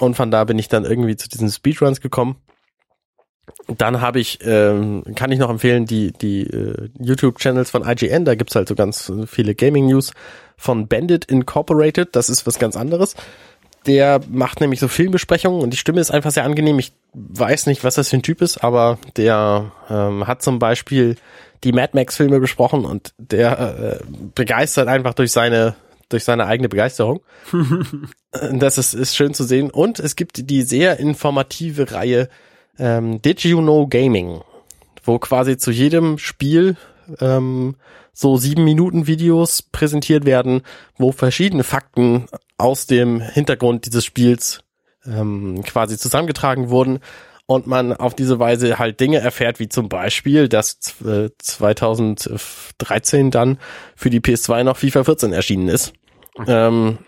Und 0.00 0.16
von 0.16 0.32
da 0.32 0.42
bin 0.42 0.58
ich 0.58 0.66
dann 0.66 0.84
irgendwie 0.84 1.14
zu 1.14 1.28
diesen 1.28 1.48
Speedruns 1.48 2.00
gekommen. 2.00 2.38
Dann 3.68 4.00
habe 4.00 4.20
ich, 4.20 4.38
ähm, 4.42 5.02
kann 5.14 5.32
ich 5.32 5.38
noch 5.38 5.50
empfehlen, 5.50 5.86
die, 5.86 6.12
die 6.12 6.42
äh, 6.42 6.88
YouTube-Channels 6.98 7.70
von 7.70 7.86
IGN, 7.86 8.24
da 8.24 8.34
gibt's 8.34 8.54
halt 8.54 8.68
so 8.68 8.74
ganz 8.74 9.12
viele 9.26 9.54
Gaming-News 9.54 10.12
von 10.56 10.88
Bandit 10.88 11.24
Incorporated, 11.26 12.14
das 12.14 12.28
ist 12.28 12.46
was 12.46 12.58
ganz 12.58 12.76
anderes. 12.76 13.14
Der 13.86 14.20
macht 14.28 14.60
nämlich 14.60 14.80
so 14.80 14.88
Filmbesprechungen 14.88 15.62
und 15.62 15.70
die 15.70 15.76
Stimme 15.76 16.00
ist 16.00 16.10
einfach 16.10 16.32
sehr 16.32 16.44
angenehm. 16.44 16.78
Ich 16.78 16.92
weiß 17.12 17.66
nicht, 17.66 17.84
was 17.84 17.94
das 17.94 18.08
für 18.10 18.16
ein 18.16 18.22
Typ 18.22 18.42
ist, 18.42 18.64
aber 18.64 18.98
der 19.16 19.72
ähm, 19.88 20.26
hat 20.26 20.42
zum 20.42 20.58
Beispiel 20.58 21.16
die 21.62 21.72
Mad 21.72 21.90
Max-Filme 21.94 22.40
besprochen 22.40 22.84
und 22.84 23.14
der 23.18 24.00
äh, 24.00 24.04
begeistert 24.34 24.88
einfach 24.88 25.14
durch 25.14 25.32
seine 25.32 25.76
durch 26.08 26.24
seine 26.24 26.46
eigene 26.46 26.68
Begeisterung. 26.68 27.20
das 28.52 28.78
ist, 28.78 28.94
ist 28.94 29.16
schön 29.16 29.34
zu 29.34 29.44
sehen. 29.44 29.70
Und 29.70 29.98
es 29.98 30.16
gibt 30.16 30.50
die 30.50 30.62
sehr 30.62 30.98
informative 30.98 31.90
Reihe 31.90 32.28
ähm, 32.78 33.22
Did 33.22 33.42
You 33.44 33.60
Know 33.60 33.86
Gaming, 33.86 34.40
wo 35.04 35.18
quasi 35.18 35.56
zu 35.56 35.70
jedem 35.70 36.18
Spiel 36.18 36.76
ähm, 37.20 37.76
so 38.12 38.36
sieben 38.36 38.64
Minuten 38.64 39.06
Videos 39.06 39.62
präsentiert 39.62 40.24
werden, 40.24 40.62
wo 40.96 41.12
verschiedene 41.12 41.64
Fakten 41.64 42.26
aus 42.58 42.86
dem 42.86 43.20
Hintergrund 43.20 43.86
dieses 43.86 44.04
Spiels 44.04 44.60
ähm, 45.06 45.62
quasi 45.64 45.98
zusammengetragen 45.98 46.70
wurden 46.70 47.00
und 47.46 47.66
man 47.66 47.92
auf 47.92 48.14
diese 48.14 48.38
Weise 48.38 48.78
halt 48.78 48.98
Dinge 49.00 49.18
erfährt, 49.18 49.60
wie 49.60 49.68
zum 49.68 49.88
Beispiel, 49.88 50.48
dass 50.48 50.78
äh, 51.04 51.30
2013 51.38 53.30
dann 53.30 53.58
für 53.94 54.10
die 54.10 54.20
PS2 54.20 54.64
noch 54.64 54.76
FIFA 54.76 55.04
14 55.04 55.32
erschienen 55.32 55.68
ist. 55.68 55.92
Ähm, 56.46 56.98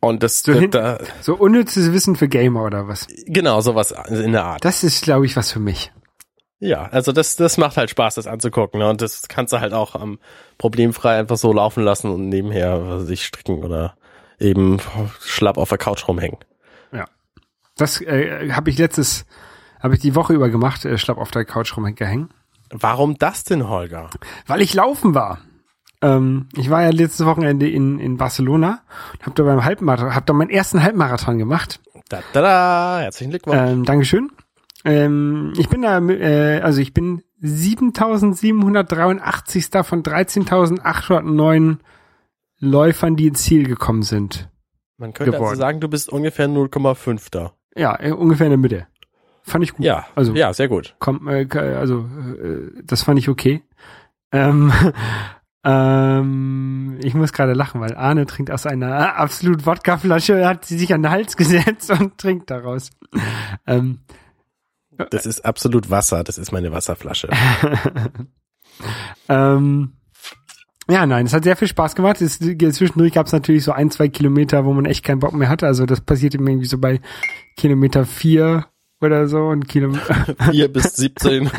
und 0.00 0.22
das, 0.22 0.40
So 0.40 0.52
hin- 0.52 0.70
da, 0.70 0.98
So 1.20 1.34
unnützes 1.34 1.92
Wissen 1.92 2.16
für 2.16 2.28
Gamer 2.28 2.62
oder 2.64 2.88
was? 2.88 3.06
genau, 3.26 3.60
sowas 3.60 3.92
in 4.08 4.32
der 4.32 4.44
Art. 4.44 4.64
Das 4.64 4.84
ist, 4.84 5.02
glaube 5.04 5.26
ich, 5.26 5.36
was 5.36 5.52
für 5.52 5.60
mich. 5.60 5.92
Ja, 6.58 6.84
also 6.86 7.12
das, 7.12 7.36
das 7.36 7.58
macht 7.58 7.76
halt 7.76 7.90
Spaß, 7.90 8.14
das 8.14 8.26
anzugucken. 8.26 8.80
Ne? 8.80 8.88
Und 8.88 9.02
das 9.02 9.28
kannst 9.28 9.52
du 9.52 9.60
halt 9.60 9.74
auch 9.74 9.94
am 9.94 10.18
problemfrei 10.56 11.18
einfach 11.18 11.36
so 11.36 11.52
laufen 11.52 11.84
lassen 11.84 12.10
und 12.10 12.28
nebenher 12.30 13.00
sich 13.00 13.26
stricken 13.26 13.62
oder 13.62 13.96
eben 14.38 14.78
schlapp 15.20 15.58
auf 15.58 15.68
der 15.68 15.78
Couch 15.78 16.08
rumhängen. 16.08 16.38
Ja. 16.92 17.04
Das 17.76 18.00
äh, 18.00 18.52
habe 18.52 18.70
ich 18.70 18.78
letztes, 18.78 19.26
habe 19.82 19.94
ich 19.94 20.00
die 20.00 20.14
Woche 20.14 20.32
über 20.32 20.48
gemacht, 20.48 20.84
äh, 20.86 20.96
schlapp 20.96 21.18
auf 21.18 21.30
der 21.30 21.44
Couch 21.44 21.76
rumgehängt. 21.76 22.30
Warum 22.70 23.18
das 23.18 23.44
denn, 23.44 23.68
Holger? 23.68 24.08
Weil 24.46 24.62
ich 24.62 24.72
laufen 24.72 25.14
war. 25.14 25.40
Ähm, 26.02 26.48
ich 26.56 26.70
war 26.70 26.82
ja 26.82 26.90
letztes 26.90 27.26
Wochenende 27.26 27.68
in, 27.68 27.98
in 27.98 28.16
Barcelona 28.16 28.80
und 29.14 29.26
habe 29.26 29.34
da 29.34 29.42
beim 29.44 29.64
Halbmarathon, 29.64 30.14
habe 30.14 30.26
da 30.26 30.32
meinen 30.32 30.50
ersten 30.50 30.82
Halbmarathon 30.82 31.38
gemacht. 31.38 31.80
Da, 32.08 32.20
da, 32.32 32.42
da, 32.42 33.00
herzlichen 33.00 33.30
Glückwunsch. 33.30 33.58
Ähm, 33.58 33.84
Dankeschön. 33.84 34.30
Ähm, 34.84 35.52
ich 35.58 35.68
bin 35.68 35.82
da, 35.82 35.98
äh, 35.98 36.60
also 36.60 36.80
ich 36.80 36.94
bin 36.94 37.22
7783. 37.40 39.66
von 39.82 40.02
13.809 40.02 41.78
Läufern, 42.58 43.16
die 43.16 43.26
ins 43.26 43.42
Ziel 43.42 43.66
gekommen 43.66 44.02
sind. 44.02 44.48
Man 44.98 45.12
könnte 45.12 45.32
also 45.32 45.44
geworden. 45.44 45.58
sagen, 45.58 45.80
du 45.80 45.88
bist 45.88 46.08
ungefähr 46.08 46.48
0,5 46.48 47.28
da. 47.30 47.52
Ja, 47.74 47.98
äh, 48.00 48.12
ungefähr 48.12 48.46
in 48.46 48.52
der 48.52 48.58
Mitte. 48.58 48.86
Fand 49.42 49.62
ich 49.62 49.74
gut. 49.74 49.84
Ja, 49.84 50.06
Also 50.14 50.34
ja, 50.34 50.52
sehr 50.52 50.68
gut. 50.68 50.96
komm, 50.98 51.28
äh, 51.28 51.46
also 51.56 52.06
äh, 52.42 52.70
das 52.82 53.02
fand 53.02 53.18
ich 53.18 53.28
okay. 53.28 53.62
Ähm, 54.32 54.72
ähm, 55.66 56.98
ich 57.02 57.14
muss 57.14 57.32
gerade 57.32 57.52
lachen, 57.52 57.80
weil 57.80 57.96
Arne 57.96 58.26
trinkt 58.26 58.52
aus 58.52 58.66
einer 58.66 59.16
absolut 59.16 59.66
Wodkaflasche, 59.66 60.46
hat 60.46 60.64
sie 60.64 60.78
sich 60.78 60.94
an 60.94 61.02
den 61.02 61.10
Hals 61.10 61.36
gesetzt 61.36 61.90
und 61.90 62.18
trinkt 62.18 62.50
daraus. 62.50 62.90
Ähm, 63.66 63.98
Das 65.10 65.26
ist 65.26 65.44
absolut 65.44 65.90
Wasser. 65.90 66.22
Das 66.22 66.38
ist 66.38 66.52
meine 66.52 66.70
Wasserflasche. 66.70 67.28
ähm, 69.28 69.92
ja, 70.88 71.04
nein, 71.04 71.26
es 71.26 71.32
hat 71.32 71.42
sehr 71.42 71.56
viel 71.56 71.68
Spaß 71.68 71.96
gemacht. 71.96 72.20
Es, 72.20 72.38
zwischendurch 72.38 73.12
gab 73.12 73.26
es 73.26 73.32
natürlich 73.32 73.64
so 73.64 73.72
ein, 73.72 73.90
zwei 73.90 74.08
Kilometer, 74.08 74.64
wo 74.64 74.72
man 74.72 74.84
echt 74.84 75.04
keinen 75.04 75.18
Bock 75.18 75.32
mehr 75.32 75.48
hatte. 75.48 75.66
Also 75.66 75.84
das 75.84 76.00
passierte 76.00 76.38
mir 76.38 76.52
irgendwie 76.52 76.68
so 76.68 76.78
bei 76.78 77.00
Kilometer 77.56 78.06
vier 78.06 78.66
oder 79.00 79.28
so 79.28 79.38
und 79.46 79.68
Kilometer. 79.68 80.36
4 80.50 80.72
bis 80.72 80.96
17. 80.96 81.50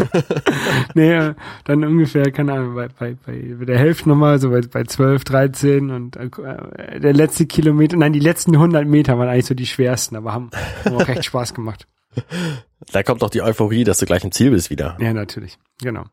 nee, 0.96 1.14
äh, 1.14 1.36
dann 1.66 1.84
ungefähr, 1.84 2.32
keine 2.32 2.54
Ahnung, 2.54 2.76
bei, 2.76 2.88
bei, 2.88 3.16
bei 3.26 3.56
bei 3.60 3.66
der 3.66 3.78
Hälfte 3.78 4.10
nochmal, 4.10 4.40
so 4.40 4.50
bei, 4.50 4.62
bei 4.62 4.84
12, 4.84 5.24
13 5.24 5.92
und 5.92 6.16
äh, 6.16 7.00
der 7.00 7.14
letzte 7.14 7.46
Kilometer, 7.46 7.98
nein, 7.98 8.14
die 8.14 8.20
letzten 8.20 8.56
100 8.56 8.88
Meter 8.88 9.18
waren 9.18 9.30
eigentlich 9.30 9.46
so 9.46 9.54
die 9.54 9.68
schwersten, 9.68 10.16
aber 10.16 10.34
haben, 10.34 10.50
haben 10.84 10.96
auch 10.96 11.08
echt 11.08 11.26
Spaß 11.26 11.54
gemacht. 11.54 11.88
da 12.92 13.04
kommt 13.04 13.22
doch 13.22 13.30
die 13.30 13.42
Euphorie, 13.42 13.84
dass 13.84 14.00
du 14.00 14.06
gleich 14.06 14.24
im 14.24 14.32
Ziel 14.32 14.52
bist 14.52 14.70
wieder. 14.70 14.98
Ja, 15.00 15.14
natürlich, 15.14 15.58
genau. 15.82 16.06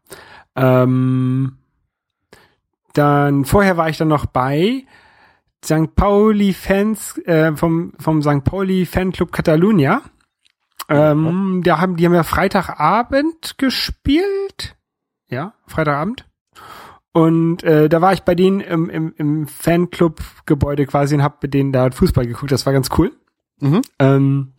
Ähm, 0.56 1.56
dann 2.92 3.44
vorher 3.44 3.76
war 3.76 3.88
ich 3.88 3.96
dann 3.96 4.08
noch 4.08 4.26
bei 4.26 4.84
St. 5.64 5.94
Pauli 5.96 6.52
Fans 6.52 7.18
äh, 7.24 7.56
vom 7.56 7.92
vom 7.98 8.22
St. 8.22 8.44
Pauli 8.44 8.87
Fanclub 8.87 9.32
Catalunya. 9.32 10.02
Ähm, 10.88 11.62
da 11.64 11.81
haben 11.81 11.97
die 11.97 12.05
haben 12.05 12.14
ja 12.14 12.23
Freitagabend 12.23 13.57
gespielt. 13.59 14.77
Ja, 15.29 15.55
Freitagabend. 15.66 16.27
Und 17.12 17.62
äh, 17.62 17.88
da 17.88 18.01
war 18.01 18.12
ich 18.12 18.23
bei 18.23 18.35
denen 18.35 18.61
im, 18.61 18.90
im, 18.90 19.14
im 19.16 19.47
Fanclub-Gebäude 19.47 20.85
quasi 20.87 21.14
und 21.14 21.23
hab 21.23 21.42
mit 21.42 21.55
denen 21.55 21.73
da 21.73 21.90
Fußball 21.90 22.27
geguckt. 22.27 22.51
Das 22.51 22.66
war 22.66 22.73
ganz 22.73 22.88
cool. 22.99 23.12
Mhm. 23.61 23.83
Ähm, 24.01 24.53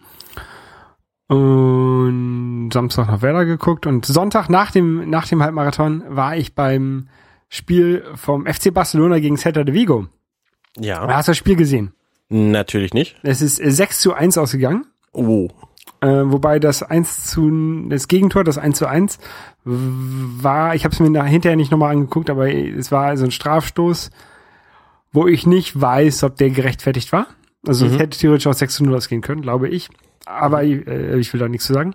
und 1.27 2.69
Samstag 2.71 3.07
noch 3.07 3.21
Werder 3.21 3.45
geguckt 3.45 3.87
und 3.87 4.05
Sonntag 4.05 4.47
nach 4.47 4.71
dem, 4.71 5.09
nach 5.09 5.27
dem 5.27 5.43
Halbmarathon 5.43 6.03
war 6.07 6.37
ich 6.37 6.55
beim 6.55 7.09
Spiel 7.49 8.05
vom 8.15 8.45
FC 8.45 8.73
Barcelona 8.73 9.19
gegen 9.19 9.37
Celta 9.37 9.63
de 9.63 9.73
Vigo. 9.73 10.07
Ja. 10.77 11.07
Hast 11.07 11.27
du 11.27 11.31
das 11.31 11.37
Spiel 11.37 11.55
gesehen? 11.55 11.93
Natürlich 12.29 12.93
nicht. 12.93 13.17
Es 13.23 13.41
ist 13.41 13.59
äh, 13.59 13.71
6 13.71 13.99
zu 13.99 14.13
1 14.13 14.37
ausgegangen. 14.37 14.85
Oh. 15.11 15.49
Äh, 16.01 16.07
wobei 16.25 16.59
das 16.59 16.83
1 16.83 17.25
zu, 17.27 17.87
das 17.89 18.07
Gegentor, 18.07 18.43
das 18.43 18.57
1 18.57 18.77
zu 18.77 18.87
1, 18.87 19.19
war, 19.63 20.75
ich 20.75 20.83
habe 20.85 20.93
es 20.93 20.99
mir 20.99 21.23
hinterher 21.23 21.55
nicht 21.55 21.71
nochmal 21.71 21.91
angeguckt, 21.91 22.29
aber 22.29 22.53
es 22.53 22.91
war 22.91 23.05
also 23.07 23.25
ein 23.25 23.31
Strafstoß, 23.31 24.11
wo 25.11 25.27
ich 25.27 25.47
nicht 25.47 25.79
weiß, 25.79 26.23
ob 26.23 26.35
der 26.37 26.49
gerechtfertigt 26.51 27.11
war. 27.11 27.27
Also 27.65 27.85
Mhm. 27.85 27.93
ich 27.93 27.99
hätte 27.99 28.19
theoretisch 28.19 28.47
auch 28.47 28.53
6 28.53 28.75
zu 28.75 28.83
0 28.83 28.95
ausgehen 28.95 29.21
können, 29.21 29.41
glaube 29.41 29.69
ich. 29.69 29.89
Aber 30.27 30.63
äh, 30.63 31.19
ich 31.19 31.31
will 31.33 31.39
da 31.39 31.47
nichts 31.47 31.67
zu 31.67 31.73
sagen. 31.73 31.93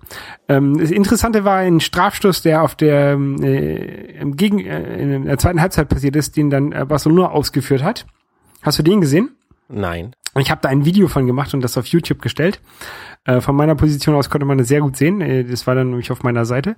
Ähm, 0.48 0.78
das 0.78 0.90
Interessante 0.92 1.44
war 1.44 1.56
ein 1.58 1.80
Strafstoß, 1.80 2.42
der 2.42 2.62
auf 2.62 2.76
der 2.76 3.12
äh, 3.14 4.18
im 4.20 4.36
Gegen, 4.36 4.60
äh, 4.60 5.02
in 5.16 5.24
der 5.24 5.38
zweiten 5.38 5.60
Halbzeit 5.60 5.88
passiert 5.88 6.14
ist, 6.16 6.36
den 6.36 6.48
dann 6.48 6.70
äh, 6.72 6.84
Barcelona 6.88 7.30
ausgeführt 7.30 7.82
hat. 7.82 8.06
Hast 8.62 8.78
du 8.78 8.82
den 8.84 9.00
gesehen? 9.00 9.30
Nein. 9.68 10.14
Ich 10.38 10.50
habe 10.52 10.60
da 10.62 10.68
ein 10.68 10.84
Video 10.84 11.08
von 11.08 11.26
gemacht 11.26 11.54
und 11.54 11.60
das 11.60 11.76
auf 11.76 11.86
YouTube 11.86 12.22
gestellt. 12.22 12.60
Äh, 13.24 13.40
von 13.40 13.56
meiner 13.56 13.74
Position 13.74 14.14
aus 14.14 14.30
konnte 14.30 14.46
man 14.46 14.58
das 14.58 14.68
sehr 14.68 14.80
gut 14.80 14.96
sehen. 14.96 15.20
Äh, 15.20 15.44
das 15.44 15.66
war 15.66 15.74
dann 15.74 15.90
nämlich 15.90 16.10
auf 16.10 16.22
meiner 16.22 16.44
Seite, 16.44 16.76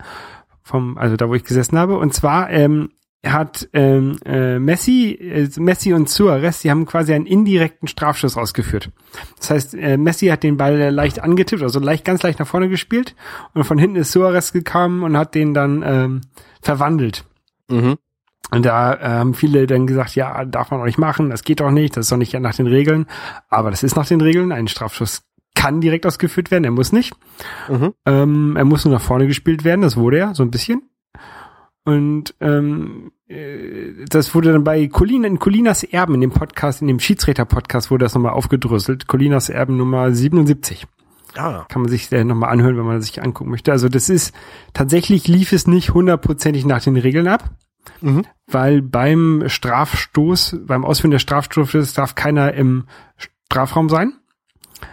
vom, 0.62 0.98
also 0.98 1.16
da, 1.16 1.28
wo 1.28 1.34
ich 1.34 1.44
gesessen 1.44 1.78
habe. 1.78 1.98
Und 1.98 2.14
zwar 2.14 2.50
ähm, 2.50 2.90
hat 3.24 3.68
ähm, 3.72 4.18
äh, 4.24 4.58
Messi, 4.58 5.12
äh, 5.12 5.48
Messi 5.60 5.92
und 5.92 6.08
Suarez, 6.08 6.60
die 6.60 6.70
haben 6.70 6.86
quasi 6.86 7.14
einen 7.14 7.26
indirekten 7.26 7.86
Strafschuss 7.86 8.36
ausgeführt. 8.36 8.90
Das 9.38 9.50
heißt, 9.50 9.74
äh, 9.74 9.96
Messi 9.96 10.26
hat 10.26 10.42
den 10.42 10.56
Ball 10.56 10.90
leicht 10.90 11.22
angetippt, 11.22 11.62
also 11.62 11.78
leicht, 11.78 12.04
ganz 12.04 12.22
leicht 12.22 12.40
nach 12.40 12.46
vorne 12.48 12.68
gespielt. 12.68 13.14
Und 13.54 13.64
von 13.64 13.78
hinten 13.78 13.96
ist 13.96 14.10
Suarez 14.10 14.52
gekommen 14.52 15.04
und 15.04 15.16
hat 15.16 15.34
den 15.36 15.54
dann 15.54 15.82
ähm, 15.86 16.20
verwandelt. 16.60 17.24
Mhm. 17.68 17.96
Und 18.50 18.66
da 18.66 18.94
äh, 18.94 18.98
haben 19.04 19.34
viele 19.34 19.66
dann 19.68 19.86
gesagt, 19.86 20.16
ja, 20.16 20.44
darf 20.44 20.70
man 20.70 20.80
doch 20.80 20.86
nicht 20.86 20.98
machen, 20.98 21.30
das 21.30 21.44
geht 21.44 21.60
doch 21.60 21.70
nicht, 21.70 21.96
das 21.96 22.06
ist 22.06 22.12
doch 22.12 22.18
nicht 22.18 22.34
nach 22.34 22.54
den 22.54 22.66
Regeln. 22.66 23.06
Aber 23.48 23.70
das 23.70 23.84
ist 23.84 23.96
nach 23.96 24.06
den 24.06 24.20
Regeln. 24.20 24.50
Ein 24.50 24.68
Strafschuss 24.68 25.22
kann 25.54 25.80
direkt 25.80 26.06
ausgeführt 26.06 26.50
werden, 26.50 26.64
er 26.64 26.70
muss 26.70 26.92
nicht. 26.92 27.14
Mhm. 27.68 27.92
Ähm, 28.06 28.56
er 28.56 28.64
muss 28.64 28.84
nur 28.84 28.94
nach 28.94 29.00
vorne 29.02 29.26
gespielt 29.26 29.64
werden, 29.64 29.82
das 29.82 29.96
wurde 29.96 30.18
er, 30.18 30.34
so 30.34 30.42
ein 30.42 30.50
bisschen. 30.50 30.82
Und 31.84 32.34
ähm, 32.40 33.10
äh, 33.28 34.04
das 34.08 34.34
wurde 34.34 34.52
dann 34.52 34.62
bei 34.64 34.86
Colin, 34.86 35.24
in 35.24 35.38
Colinas 35.38 35.82
Erben, 35.82 36.14
in 36.14 36.20
dem 36.20 36.30
Podcast, 36.30 36.80
in 36.80 36.86
dem 36.88 37.00
Schiedsrichter-Podcast 37.00 37.90
wurde 37.90 38.04
das 38.04 38.14
nochmal 38.14 38.32
aufgedröselt. 38.32 39.08
Colinas 39.08 39.48
Erben 39.48 39.76
Nummer 39.76 40.12
77 40.12 40.86
Ah. 41.34 41.64
kann 41.70 41.80
man 41.82 41.90
sich 41.90 42.12
äh, 42.12 42.24
nochmal 42.24 42.50
anhören, 42.50 42.76
wenn 42.76 42.84
man 42.84 43.00
sich 43.00 43.22
angucken 43.22 43.50
möchte. 43.50 43.72
Also 43.72 43.88
das 43.88 44.10
ist, 44.10 44.34
tatsächlich 44.74 45.26
lief 45.28 45.52
es 45.52 45.66
nicht 45.66 45.94
hundertprozentig 45.94 46.66
nach 46.66 46.82
den 46.82 46.96
Regeln 46.96 47.26
ab, 47.26 47.50
Mhm. 48.00 48.24
weil 48.46 48.80
beim 48.82 49.44
Strafstoß, 49.46 50.58
beim 50.66 50.84
Ausführen 50.84 51.10
des 51.10 51.22
Strafstoßes 51.22 51.94
darf 51.94 52.14
keiner 52.14 52.52
im 52.54 52.84
Strafraum 53.48 53.88
sein 53.88 54.12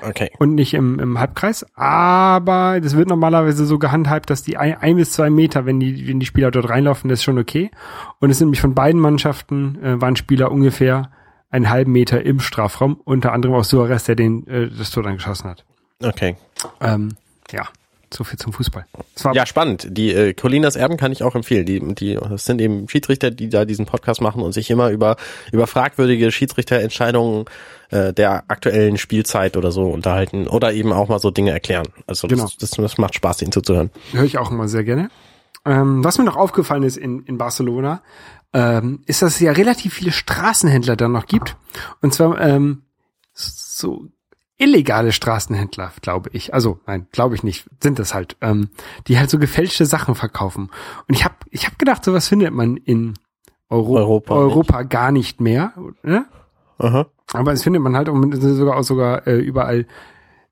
Okay. 0.05 0.31
und 0.39 0.55
nicht 0.55 0.73
im, 0.73 0.99
im 0.99 1.19
Halbkreis. 1.19 1.65
Aber 1.75 2.79
das 2.81 2.95
wird 2.95 3.09
normalerweise 3.09 3.65
so 3.65 3.79
gehandhabt, 3.79 4.29
dass 4.29 4.43
die 4.43 4.57
ein, 4.57 4.77
ein 4.77 4.95
bis 4.95 5.11
zwei 5.11 5.29
Meter, 5.29 5.65
wenn 5.65 5.79
die, 5.79 6.07
wenn 6.07 6.19
die 6.19 6.25
Spieler 6.25 6.51
dort 6.51 6.69
reinlaufen, 6.69 7.09
das 7.09 7.19
ist 7.19 7.23
schon 7.23 7.39
okay. 7.39 7.71
Und 8.19 8.29
es 8.29 8.37
sind 8.37 8.47
nämlich 8.47 8.61
von 8.61 8.75
beiden 8.75 9.01
Mannschaften, 9.01 9.81
äh, 9.83 10.01
waren 10.01 10.15
Spieler 10.15 10.51
ungefähr 10.51 11.11
einen 11.49 11.69
halben 11.69 11.91
Meter 11.91 12.23
im 12.23 12.39
Strafraum, 12.39 12.99
unter 13.03 13.33
anderem 13.33 13.55
auch 13.55 13.63
Suarez, 13.63 14.03
der 14.03 14.15
den 14.15 14.45
äh, 14.47 14.69
das 14.69 14.91
Tor 14.91 15.03
dann 15.03 15.15
geschossen 15.15 15.49
hat. 15.49 15.65
Okay. 16.01 16.37
Ähm, 16.79 17.15
ja, 17.51 17.67
so 18.13 18.23
viel 18.23 18.39
zum 18.39 18.53
Fußball. 18.53 18.85
Ja, 19.33 19.45
spannend. 19.45 19.87
Die 19.89 20.13
äh, 20.13 20.33
Colinas 20.33 20.75
Erben 20.75 20.97
kann 20.97 21.11
ich 21.11 21.23
auch 21.23 21.35
empfehlen. 21.35 21.65
Die, 21.65 21.79
die 21.95 22.15
das 22.15 22.45
sind 22.45 22.61
eben 22.61 22.87
Schiedsrichter, 22.89 23.31
die 23.31 23.49
da 23.49 23.65
diesen 23.65 23.85
Podcast 23.85 24.21
machen 24.21 24.41
und 24.41 24.53
sich 24.53 24.69
immer 24.69 24.89
über 24.89 25.17
über 25.51 25.67
fragwürdige 25.67 26.31
Schiedsrichterentscheidungen 26.31 27.45
äh, 27.89 28.13
der 28.13 28.43
aktuellen 28.49 28.97
Spielzeit 28.97 29.57
oder 29.57 29.71
so 29.71 29.87
unterhalten 29.89 30.47
oder 30.47 30.73
eben 30.73 30.91
auch 30.93 31.09
mal 31.09 31.19
so 31.19 31.31
Dinge 31.31 31.51
erklären. 31.51 31.87
Also 32.07 32.27
das, 32.27 32.37
Genau. 32.37 32.49
das, 32.59 32.71
das 32.71 32.97
macht 32.97 33.15
Spaß, 33.15 33.41
ihnen 33.41 33.51
zuzuhören. 33.51 33.89
höre 34.11 34.23
ich 34.23 34.37
auch 34.37 34.51
immer 34.51 34.67
sehr 34.67 34.83
gerne. 34.83 35.09
Ähm, 35.65 36.03
was 36.03 36.17
mir 36.17 36.23
noch 36.23 36.37
aufgefallen 36.37 36.83
ist 36.83 36.97
in, 36.97 37.23
in 37.23 37.37
Barcelona, 37.37 38.01
ähm, 38.53 39.01
ist, 39.05 39.21
dass 39.21 39.35
es 39.35 39.39
ja 39.39 39.51
relativ 39.51 39.93
viele 39.93 40.11
Straßenhändler 40.11 40.95
da 40.95 41.07
noch 41.07 41.27
gibt. 41.27 41.55
Und 42.01 42.13
zwar 42.13 42.39
ähm, 42.41 42.83
so 43.33 44.07
illegale 44.57 45.11
Straßenhändler, 45.11 45.91
glaube 46.01 46.29
ich. 46.33 46.53
Also, 46.53 46.79
nein, 46.85 47.07
glaube 47.11 47.35
ich 47.35 47.43
nicht, 47.43 47.65
sind 47.81 47.99
das 47.99 48.13
halt, 48.13 48.35
ähm, 48.41 48.69
die 49.07 49.17
halt 49.17 49.29
so 49.29 49.39
gefälschte 49.39 49.85
Sachen 49.85 50.15
verkaufen. 50.15 50.69
Und 51.07 51.15
ich 51.15 51.23
habe 51.23 51.35
ich 51.49 51.65
hab 51.65 51.79
gedacht, 51.79 52.03
sowas 52.03 52.27
findet 52.27 52.53
man 52.53 52.75
in 52.77 53.13
Euro 53.69 53.97
Europa 53.97 54.33
Europa, 54.33 54.81
gar 54.83 55.11
nicht 55.11 55.39
mehr. 55.41 55.73
Ne? 56.03 56.25
Aha. 56.79 57.07
Aber 57.33 57.51
es 57.53 57.63
findet 57.63 57.81
man 57.81 57.95
halt 57.95 58.09
und 58.09 58.33
sogar 58.41 58.77
auch 58.77 58.83
sogar 58.83 59.27
äh, 59.27 59.37
überall 59.37 59.85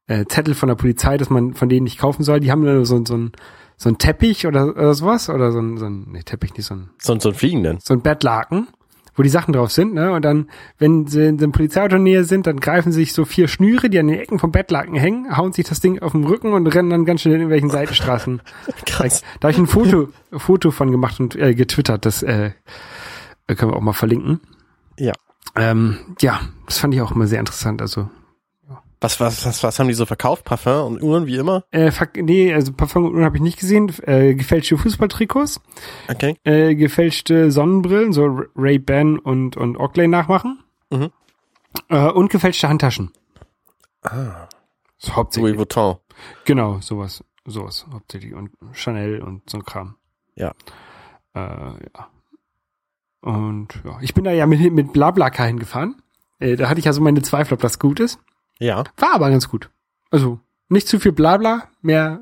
äh, 0.08 0.26
Zettel 0.26 0.54
von 0.54 0.70
der 0.70 0.76
Polizei, 0.76 1.18
dass 1.18 1.30
man 1.30 1.54
von 1.54 1.70
denen 1.70 1.86
nicht 1.86 2.00
kaufen 2.00 2.24
soll. 2.24 2.40
Die 2.40 2.52
haben 2.52 2.64
dann 2.64 2.86
so, 2.86 3.04
so, 3.06 3.16
ein, 3.16 3.32
so 3.78 3.90
ein 3.90 3.98
Teppich 3.98 4.46
oder, 4.46 4.68
oder 4.70 4.94
sowas 4.94 5.30
oder 5.30 5.52
so 5.52 5.60
ein, 5.60 5.78
so 5.78 5.86
ein 5.86 6.08
nee, 6.12 6.24
Teppich 6.24 6.54
nicht 6.56 6.66
so 6.66 6.76
ein 6.76 6.90
So, 7.00 7.18
so 7.20 7.30
ein 7.30 7.36
Fliegenden. 7.36 7.80
so 7.82 7.94
ein 7.94 8.02
Bettlaken, 8.02 8.68
wo 9.16 9.24
die 9.24 9.30
Sachen 9.30 9.54
drauf 9.54 9.72
sind, 9.72 9.94
ne? 9.94 10.12
Und 10.12 10.24
dann, 10.24 10.50
wenn 10.78 11.08
sie 11.08 11.28
in 11.28 11.38
der 11.38 11.48
Polizeiauto 11.48 11.98
Nähe 11.98 12.24
sind, 12.24 12.46
dann 12.46 12.60
greifen 12.60 12.92
sich 12.92 13.14
so 13.14 13.26
vier 13.26 13.48
Schnüre, 13.48 13.90
die 13.90 14.00
an 14.00 14.08
den 14.08 14.20
Ecken 14.20 14.38
vom 14.38 14.52
Bettlaken 14.52 14.96
hängen, 14.96 15.36
hauen 15.36 15.54
sich 15.54 15.66
das 15.68 15.80
Ding 15.80 16.00
auf 16.00 16.12
den 16.12 16.24
Rücken 16.24 16.54
und 16.54 16.68
rennen 16.68 16.90
dann 16.90 17.06
ganz 17.06 17.22
schnell 17.22 17.36
in 17.36 17.42
irgendwelchen 17.42 17.70
Seitenstraßen. 17.70 18.42
Krass. 18.86 19.24
Da 19.40 19.48
habe 19.48 19.54
ich 19.54 19.58
ein 19.58 19.68
Foto, 19.68 20.10
Foto 20.32 20.72
von 20.72 20.92
gemacht 20.92 21.20
und 21.20 21.36
äh, 21.36 21.56
getwittert, 21.56 22.06
das 22.06 22.22
äh, 22.24 22.52
können 23.48 23.72
wir 23.72 23.76
auch 23.76 23.82
mal 23.82 23.94
verlinken. 23.94 24.40
Ja. 25.00 25.14
Ähm, 25.58 25.98
ja, 26.22 26.42
das 26.66 26.80
fand 26.80 26.94
ich 26.94 27.02
auch 27.02 27.12
immer 27.12 27.28
sehr 27.28 27.40
interessant. 27.40 27.82
Also 27.82 28.10
Was, 29.00 29.20
was, 29.20 29.46
was, 29.46 29.64
was 29.64 29.80
haben 29.80 29.88
die 29.88 29.94
so 29.94 30.06
verkauft? 30.06 30.44
Parfum 30.46 30.94
und 30.94 31.04
Uhren 31.04 31.26
wie 31.28 31.38
immer? 31.38 31.64
Äh, 31.72 31.92
nee, 32.16 32.54
also 32.54 32.74
Parfum 32.74 33.06
und 33.06 33.14
Uhren 33.14 33.26
habe 33.26 33.38
ich 33.38 33.44
nicht 33.44 33.60
gesehen. 33.60 33.92
Äh, 34.04 34.34
gefälschte 34.36 34.78
Fußballtrikots, 34.78 35.62
Okay. 36.10 36.36
äh, 36.44 36.76
gefälschte 36.76 37.52
Sonnenbrillen, 37.52 38.14
so 38.14 38.26
Ray-Ban 38.56 39.20
und, 39.20 39.56
und 39.58 39.78
Oakley 39.78 40.08
nachmachen. 40.08 40.64
Mhm. 40.90 41.10
Äh, 41.90 42.10
und 42.10 42.30
gefälschte 42.32 42.70
Handtaschen. 42.70 43.12
Ah. 44.04 44.48
So 44.98 45.16
hauptsächlich. 45.16 45.52
Louis 45.52 45.60
Vuitton. 45.60 45.98
Genau, 46.46 46.80
sowas. 46.82 47.24
Sowas 47.46 47.86
hauptsächlich. 47.92 48.34
Und 48.34 48.50
Chanel 48.74 49.22
und 49.22 49.48
so 49.50 49.58
ein 49.58 49.64
Kram. 49.64 49.96
Ja. 50.36 50.54
Äh, 51.36 51.40
ja. 51.40 52.10
Und 53.28 53.82
ja, 53.84 53.98
ich 54.00 54.14
bin 54.14 54.24
da 54.24 54.32
ja 54.32 54.46
mit, 54.46 54.72
mit 54.72 54.94
Blablacar 54.94 55.48
hingefahren. 55.48 56.02
Äh, 56.40 56.56
da 56.56 56.70
hatte 56.70 56.80
ich 56.80 56.86
ja 56.86 56.94
so 56.94 57.02
meine 57.02 57.22
Zweifel, 57.22 57.56
ob 57.56 57.60
das 57.60 57.78
gut 57.78 58.00
ist. 58.00 58.20
Ja. 58.58 58.86
War 58.96 59.16
aber 59.16 59.30
ganz 59.30 59.50
gut. 59.50 59.70
Also 60.12 60.40
nicht 60.70 60.88
zu 60.88 60.98
viel 60.98 61.12
Blabla, 61.12 61.64
mehr. 61.82 62.22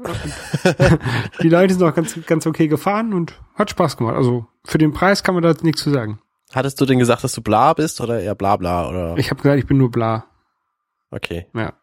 die 1.44 1.50
Leute 1.50 1.76
sind 1.76 1.84
auch 1.84 1.94
ganz, 1.94 2.20
ganz 2.26 2.48
okay 2.48 2.68
gefahren 2.68 3.14
und 3.14 3.40
hat 3.54 3.70
Spaß 3.70 3.98
gemacht. 3.98 4.16
Also 4.16 4.48
für 4.66 4.80
den 4.80 4.94
Preis 4.94 5.22
kann 5.22 5.36
man 5.36 5.44
da 5.44 5.54
nichts 5.62 5.84
zu 5.84 5.92
sagen. 5.92 6.20
Hattest 6.56 6.82
du 6.82 6.88
denn 6.88 6.98
gesagt, 6.98 7.24
dass 7.24 7.34
du 7.34 7.44
bla 7.44 7.74
bist 7.74 8.02
oder 8.02 8.20
eher 8.20 8.34
bla 8.34 8.58
bla 8.58 8.90
oder? 8.90 9.18
Ich 9.18 9.30
habe 9.30 9.40
gesagt, 9.40 9.60
ich 9.60 9.68
bin 9.68 9.78
nur 9.78 9.92
bla. 9.92 10.26
Okay. 11.12 11.46
Ja. 11.54 11.74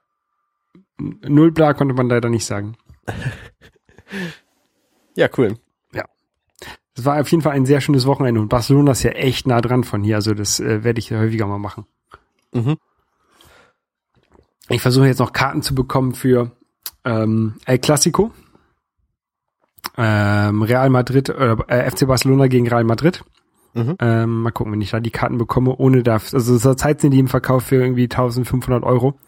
Null 0.99 1.53
bla 1.53 1.75
konnte 1.75 1.95
man 1.95 2.09
leider 2.09 2.29
nicht 2.29 2.45
sagen. 2.45 2.77
Ja, 5.15 5.29
cool. 5.37 5.59
Es 6.95 7.05
war 7.05 7.21
auf 7.21 7.31
jeden 7.31 7.43
Fall 7.43 7.53
ein 7.53 7.67
sehr 7.67 7.81
schönes 7.81 8.07
Wochenende 8.07 8.41
und 8.41 8.49
Barcelona 8.49 8.93
ist 8.93 9.03
ja 9.03 9.13
echt 9.13 9.47
nah 9.47 9.61
dran 9.61 9.85
von 9.85 10.03
hier. 10.03 10.17
Also 10.17 10.35
das 10.35 10.61
äh, 10.61 10.85
werde 10.85 10.99
ich 10.99 11.11
häufiger 11.11 11.47
mal 11.47 11.59
machen. 11.59 11.87
Mhm. 12.53 12.77
Ich 14.69 14.83
versuche 14.83 15.07
jetzt 15.07 15.19
noch 15.19 15.33
Karten 15.33 15.63
zu 15.63 15.75
bekommen 15.75 16.15
für 16.15 16.53
ähm, 17.05 17.55
El 17.67 17.79
Clasico. 17.79 18.31
Ähm, 19.97 20.63
Real 20.63 20.91
Madrid 20.91 21.31
oder 21.31 21.69
äh, 21.69 21.91
FC 21.91 22.07
Barcelona 22.07 22.47
gegen 22.47 22.69
Real 22.69 22.85
Madrid. 22.85 23.25
Mhm. 23.75 23.97
Ähm, 24.01 24.43
mal 24.43 24.51
gucken, 24.51 24.73
wenn 24.73 24.81
ich 24.81 24.91
da 24.91 25.01
die 25.01 25.11
Karten 25.11 25.39
bekomme, 25.39 25.75
ohne 25.77 26.03
da, 26.03 26.15
also 26.15 26.59
zurzeit 26.59 27.01
sind 27.01 27.13
die 27.13 27.19
im 27.19 27.29
Verkauf 27.29 27.65
für 27.65 27.77
irgendwie 27.77 28.05
1500 28.05 28.83
Euro. 28.85 29.19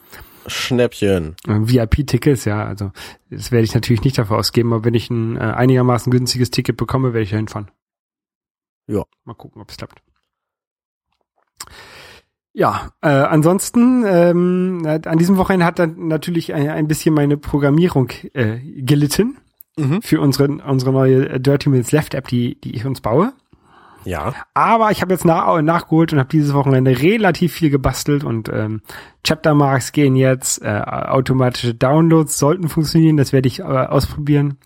Schnäppchen. 0.47 1.37
Äh, 1.47 1.61
VIP-Tickets, 1.61 2.45
ja, 2.45 2.65
also 2.65 2.93
das 3.31 3.53
werde 3.53 3.65
ich 3.65 3.75
natürlich 3.75 4.03
nicht 4.03 4.19
dafür 4.19 4.39
ausgeben, 4.39 4.73
aber 4.73 4.85
wenn 4.85 4.95
ich 4.95 5.11
ein 5.11 5.37
äh, 5.37 5.41
einigermaßen 5.41 6.11
günstiges 6.11 6.51
Ticket 6.51 6.77
bekomme, 6.77 7.13
werde 7.13 7.23
ich 7.23 7.31
da 7.31 7.37
hinfahren. 7.37 7.71
Ja. 8.87 9.05
Mal 9.25 9.35
gucken, 9.35 9.63
ob 9.63 9.71
es 9.71 9.77
klappt. 9.77 10.03
Ja, 12.53 12.91
äh, 13.01 13.09
ansonsten 13.09 14.05
ähm, 14.07 15.01
an 15.05 15.19
diesem 15.19 15.37
Wochenende 15.39 15.67
hat 15.67 15.79
dann 15.79 16.07
natürlich 16.07 16.55
ein, 16.55 16.69
ein 16.69 16.87
bisschen 16.87 17.15
meine 17.15 17.37
Programmierung 17.37 18.11
äh, 18.33 18.59
gelitten 18.61 19.39
Mhm. 19.77 20.03
für 20.03 20.21
unsere 20.21 20.47
unsere 20.65 20.93
neue 20.93 21.41
Dirty 21.41 21.69
Minutes 21.69 21.91
Left 21.91 22.15
App, 22.15 22.29
die 22.29 22.61
die 22.61 22.77
ich 22.77 22.87
uns 22.87 23.01
baue. 23.01 23.33
Ja. 24.05 24.35
Aber 24.55 24.91
ich 24.91 25.03
habe 25.03 25.13
jetzt 25.13 25.25
nach, 25.25 25.61
nachgeholt 25.63 26.13
und 26.13 26.19
habe 26.19 26.29
dieses 26.29 26.55
Wochenende 26.55 27.01
relativ 27.01 27.53
viel 27.53 27.71
gebastelt 27.71 28.25
und 28.25 28.49
ähm, 28.49 28.83
Chaptermarks 29.25 29.93
gehen 29.93 30.17
jetzt, 30.17 30.63
äh, 30.63 30.81
automatische 30.81 31.75
Downloads 31.75 32.39
sollten 32.39 32.69
funktionieren, 32.69 33.17
das 33.17 33.33
werde 33.33 33.49
ich 33.49 33.61
äh, 33.61 33.63
ausprobieren. 33.63 34.59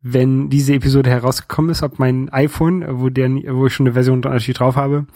Wenn 0.00 0.50
diese 0.50 0.74
Episode 0.74 1.10
herausgekommen 1.10 1.70
ist, 1.70 1.82
auf 1.82 1.98
mein 1.98 2.28
iPhone, 2.28 2.84
wo, 3.00 3.08
der, 3.08 3.28
wo 3.28 3.66
ich 3.66 3.74
schon 3.74 3.86
eine 3.86 3.94
Version 3.94 4.22
drauf 4.22 4.76
habe, 4.76 5.06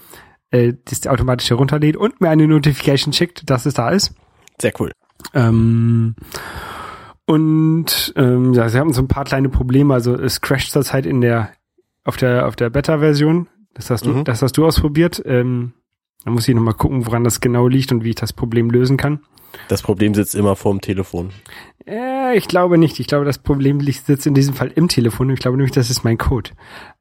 äh, 0.51 0.74
das 0.85 1.07
automatisch 1.07 1.51
herunterlädt 1.51 1.97
und 1.97 2.20
mir 2.20 2.31
eine 2.31 2.49
Notification 2.49 3.12
schickt, 3.12 3.49
dass 3.49 3.66
es 3.66 3.74
da 3.74 3.91
ist. 3.91 4.14
Sehr 4.61 4.72
cool. 4.81 4.91
Ähm, 5.35 6.16
und 7.26 8.12
ähm, 8.16 8.53
ja, 8.55 8.68
sie 8.68 8.78
haben 8.78 8.93
so 8.93 9.03
ein 9.03 9.09
paar 9.09 9.24
kleine 9.24 9.49
Probleme. 9.49 9.95
Also 9.95 10.14
es 10.14 10.41
crasht 10.41 10.72
zurzeit 10.72 11.07
in 11.07 11.20
der 11.20 11.53
auf 12.05 12.16
der 12.16 12.46
auf 12.46 12.57
der 12.57 12.70
Beta-Version. 12.70 13.48
Das 13.74 13.90
hast 13.90 14.05
du, 14.07 14.11
Mhm. 14.11 14.24
das 14.24 14.42
hast 14.42 14.57
du 14.57 14.66
ausprobiert. 14.66 15.22
Ähm, 15.24 15.72
da 16.24 16.30
muss 16.30 16.48
ich 16.48 16.55
noch 16.55 16.62
mal 16.62 16.72
gucken, 16.74 17.07
woran 17.07 17.24
das 17.24 17.40
genau 17.40 17.66
liegt 17.68 17.92
und 17.92 18.05
wie 18.05 18.11
ich 18.11 18.14
das 18.16 18.32
Problem 18.32 18.68
lösen 18.70 18.96
kann. 18.96 19.20
Das 19.68 19.82
Problem 19.82 20.14
sitzt 20.14 20.34
immer 20.34 20.55
vorm 20.55 20.80
Telefon. 20.80 21.30
Äh, 21.86 22.36
ich 22.36 22.46
glaube 22.46 22.78
nicht. 22.78 23.01
Ich 23.01 23.07
glaube, 23.07 23.24
das 23.24 23.38
Problem 23.38 23.80
liegt 23.80 24.07
sitzt 24.07 24.26
in 24.26 24.34
diesem 24.34 24.55
Fall 24.55 24.68
im 24.74 24.86
Telefon. 24.88 25.30
Ich 25.30 25.40
glaube 25.40 25.57
nämlich, 25.57 25.72
das 25.72 25.90
ist 25.90 26.05
mein 26.05 26.18
Code. 26.18 26.51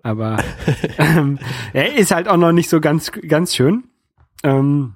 Aber 0.04 0.38
ähm, 0.98 1.38
er 1.74 1.96
ist 1.96 2.12
halt 2.12 2.28
auch 2.28 2.38
noch 2.38 2.52
nicht 2.52 2.70
so 2.70 2.80
ganz 2.80 3.12
ganz 3.12 3.56
schön. 3.56 3.84
Ähm, 4.44 4.94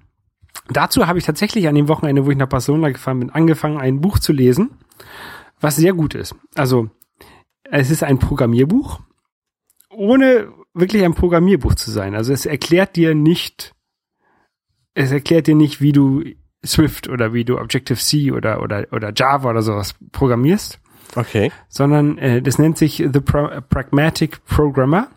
dazu 0.70 1.06
habe 1.08 1.20
ich 1.20 1.26
tatsächlich 1.26 1.68
an 1.68 1.76
dem 1.76 1.88
Wochenende, 1.90 2.26
wo 2.26 2.32
ich 2.32 2.38
nach 2.38 2.48
Barcelona 2.50 2.90
gefahren 2.90 3.20
bin, 3.20 3.30
angefangen, 3.30 3.78
ein 3.78 4.00
Buch 4.02 4.20
zu 4.20 4.32
lesen, 4.32 4.72
was 5.60 5.76
sehr 5.76 5.94
gut 5.94 6.16
ist. 6.16 6.36
Also 6.56 6.90
es 7.64 7.90
ist 7.92 8.04
ein 8.04 8.20
Programmierbuch, 8.20 9.00
ohne 9.96 10.52
wirklich 10.74 11.04
ein 11.04 11.14
Programmierbuch 11.14 11.76
zu 11.76 11.92
sein. 11.92 12.16
Also 12.16 12.34
es 12.34 12.46
erklärt 12.46 12.96
dir 12.96 13.16
nicht, 13.16 13.74
es 14.94 15.12
erklärt 15.12 15.48
dir 15.48 15.56
nicht, 15.56 15.82
wie 15.82 15.92
du 15.92 16.24
Swift 16.66 17.10
oder 17.10 17.34
wie 17.34 17.44
du 17.46 17.58
Objective-C 17.60 18.32
oder, 18.32 18.62
oder, 18.62 18.88
oder 18.92 19.12
Java 19.16 19.50
oder 19.50 19.62
sowas 19.62 19.96
programmierst, 20.12 20.80
Okay. 21.16 21.52
sondern 21.70 22.18
äh, 22.18 22.42
das 22.42 22.58
nennt 22.58 22.78
sich 22.78 22.98
The 22.98 23.20
Pro 23.20 23.50
Pragmatic 23.70 24.44
Programmer 24.46 25.10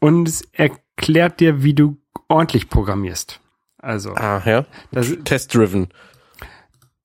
und 0.00 0.26
es 0.28 0.42
erklärt 0.52 1.40
dir, 1.40 1.62
wie 1.62 1.74
du 1.74 1.98
ordentlich 2.28 2.68
programmierst. 2.70 3.40
Also, 3.78 4.14
Ah, 4.14 4.42
ja. 4.44 4.64
Test-driven. 5.24 5.88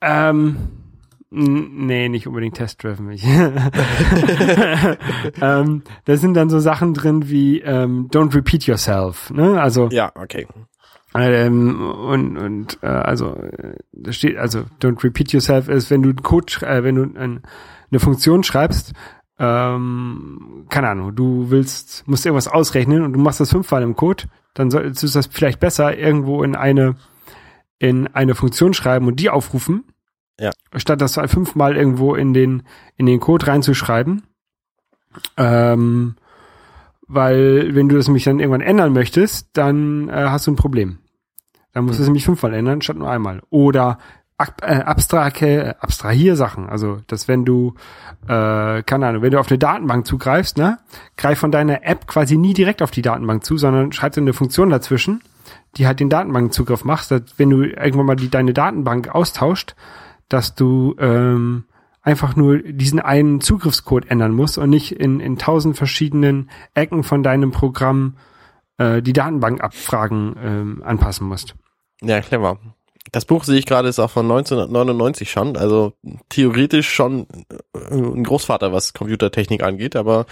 ähm, 0.02 0.58
nee, 1.32 2.10
nicht 2.10 2.28
unbedingt 2.28 2.56
test-driven. 2.56 3.12
Ähm, 5.42 5.84
da 6.06 6.18
sind 6.18 6.34
dann 6.36 6.50
so 6.50 6.60
Sachen 6.60 6.94
drin 6.94 7.30
wie 7.30 7.62
ähm, 7.62 8.10
Don't 8.12 8.36
repeat 8.36 8.66
yourself. 8.66 9.30
Ne? 9.32 9.60
Also 9.62 9.90
Ja, 9.90 10.12
okay. 10.16 10.48
ähm, 11.16 11.82
und 11.82 12.38
und 12.38 12.80
äh, 12.82 12.88
also 12.88 13.36
äh, 13.36 13.76
da 13.92 14.12
steht 14.12 14.38
also 14.38 14.64
Don't 14.82 15.04
repeat 15.04 15.32
yourself 15.32 15.68
ist, 15.68 15.90
wenn 15.90 16.04
du 16.04 16.10
einen 16.10 16.22
Code, 16.22 16.54
äh, 16.66 16.84
wenn 16.84 16.96
du 16.96 17.04
ein, 17.04 17.42
eine 17.90 18.00
Funktion 18.00 18.44
schreibst, 18.44 18.94
ähm, 19.40 20.66
keine 20.70 20.90
Ahnung, 20.90 21.16
du 21.16 21.50
willst 21.50 22.08
musst 22.08 22.26
irgendwas 22.26 22.48
ausrechnen 22.48 23.04
und 23.04 23.14
du 23.14 23.20
machst 23.20 23.40
das 23.40 23.52
fünfmal 23.52 23.84
im 23.84 23.96
Code, 23.96 24.26
dann 24.54 24.70
solltest 24.70 25.04
du 25.04 25.08
das 25.08 25.28
vielleicht 25.28 25.60
besser 25.60 25.98
irgendwo 25.98 26.44
in 26.44 26.56
eine 26.56 26.96
in 27.80 28.08
eine 28.08 28.36
Funktion 28.36 28.74
schreiben 28.74 29.08
und 29.08 29.20
die 29.20 29.30
aufrufen. 29.30 29.86
Statt 30.76 31.02
das 31.02 31.20
fünfmal 31.28 31.76
irgendwo 31.76 32.16
in 32.16 32.34
den 32.34 32.64
in 32.98 33.06
den 33.06 33.20
Code 33.20 33.48
reinzuschreiben. 33.48 34.24
Ähm, 35.38 36.16
weil 37.08 37.76
wenn 37.76 37.90
du 37.90 37.96
das 37.96 38.08
nämlich 38.08 38.24
dann 38.24 38.40
irgendwann 38.40 38.62
ändern 38.62 38.94
möchtest, 38.94 39.50
dann 39.54 40.08
äh, 40.08 40.28
hast 40.30 40.48
du 40.48 40.52
ein 40.52 40.56
Problem. 40.56 41.00
Dann 41.74 41.86
musst 41.86 42.00
du 42.00 42.04
es 42.04 42.08
nämlich 42.08 42.26
fünfmal 42.26 42.54
ändern, 42.54 42.82
statt 42.82 42.98
nur 42.98 43.10
einmal. 43.10 43.42
Oder 43.50 43.98
ab, 44.42 44.62
äh, 44.62 44.76
abstrake, 44.76 45.64
äh, 45.64 45.74
Abstrahiersachen. 45.80 46.70
Also, 46.70 47.00
dass 47.08 47.28
wenn 47.28 47.46
du, 47.46 47.76
äh, 48.28 48.84
keine 48.84 49.08
Ahnung, 49.08 49.22
wenn 49.22 49.32
du 49.32 49.40
auf 49.40 49.50
eine 49.50 49.58
Datenbank 49.58 50.06
zugreifst, 50.08 50.58
ne, 50.58 50.80
greif 51.18 51.40
von 51.40 51.52
deiner 51.52 51.86
App 51.86 52.08
quasi 52.08 52.38
nie 52.38 52.54
direkt 52.54 52.82
auf 52.82 52.92
die 52.92 53.02
Datenbank 53.02 53.44
zu, 53.44 53.58
sondern 53.58 53.92
schreib 53.92 54.18
eine 54.18 54.34
Funktion 54.34 54.70
dazwischen, 54.70 55.22
die 55.78 55.88
halt 55.88 56.00
den 56.00 56.10
Datenbankzugriff 56.10 56.84
macht, 56.84 57.12
dass 57.12 57.22
wenn 57.38 57.50
du 57.50 57.64
irgendwann 57.64 58.06
mal 58.06 58.16
die, 58.16 58.30
deine 58.30 58.54
Datenbank 58.54 59.14
austauscht, 59.14 59.76
dass 60.34 60.56
du 60.56 60.96
ähm, 61.00 61.66
einfach 62.02 62.36
nur 62.36 62.60
diesen 62.60 63.00
einen 63.00 63.42
Zugriffscode 63.42 64.10
ändern 64.10 64.34
musst 64.34 64.58
und 64.58 64.70
nicht 64.70 64.94
in, 64.94 65.20
in 65.20 65.38
tausend 65.38 65.78
verschiedenen 65.78 66.50
Ecken 66.74 67.04
von 67.04 67.24
deinem 67.24 67.52
Programm 67.52 68.18
äh, 68.78 69.02
die 69.02 69.14
Datenbankabfragen 69.14 70.36
ähm, 70.42 70.84
anpassen 70.84 71.28
musst. 71.28 71.56
Ja, 72.02 72.22
clever. 72.22 72.58
Das 73.12 73.26
Buch 73.26 73.44
sehe 73.44 73.60
ich 73.60 73.66
gerade 73.66 73.90
ist 73.90 74.00
auch 74.00 74.10
von 74.10 74.26
1999 74.26 75.30
schon, 75.30 75.58
also 75.58 75.94
theoretisch 76.30 76.90
schon 76.90 77.28
äh, 77.74 77.94
ein 77.94 78.24
Großvater, 78.24 78.72
was 78.72 78.94
Computertechnik 78.94 79.64
angeht, 79.64 79.96
aber 79.96 80.26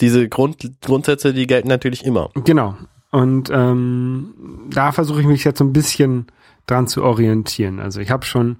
diese 0.00 0.28
Grund, 0.28 0.80
Grundsätze, 0.80 1.34
die 1.34 1.46
gelten 1.46 1.68
natürlich 1.68 2.04
immer. 2.04 2.30
Genau. 2.44 2.76
Und 3.10 3.50
ähm, 3.50 4.68
da 4.70 4.92
versuche 4.92 5.20
ich 5.20 5.26
mich 5.26 5.44
jetzt 5.44 5.58
so 5.58 5.64
ein 5.64 5.72
bisschen 5.72 6.26
dran 6.66 6.86
zu 6.86 7.02
orientieren. 7.02 7.80
Also 7.80 8.00
ich 8.00 8.10
habe 8.10 8.24
schon 8.24 8.58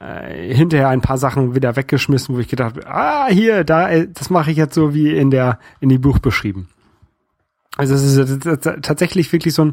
äh, 0.00 0.52
hinterher 0.54 0.88
ein 0.88 1.00
paar 1.00 1.18
Sachen 1.18 1.54
wieder 1.54 1.76
weggeschmissen, 1.76 2.34
wo 2.34 2.40
ich 2.40 2.48
gedacht 2.48 2.76
habe, 2.76 2.86
ah, 2.86 3.26
hier, 3.28 3.64
da, 3.64 3.90
äh, 3.90 4.08
das 4.12 4.30
mache 4.30 4.50
ich 4.50 4.56
jetzt 4.56 4.74
so 4.74 4.94
wie 4.94 5.16
in 5.16 5.30
der 5.30 5.58
in 5.80 5.88
die 5.88 5.98
Buch 5.98 6.18
beschrieben. 6.18 6.68
Also 7.76 7.94
es 7.94 8.02
ist 8.02 8.46
äh, 8.46 8.80
tatsächlich 8.80 9.32
wirklich 9.32 9.54
so 9.54 9.64
ein 9.64 9.72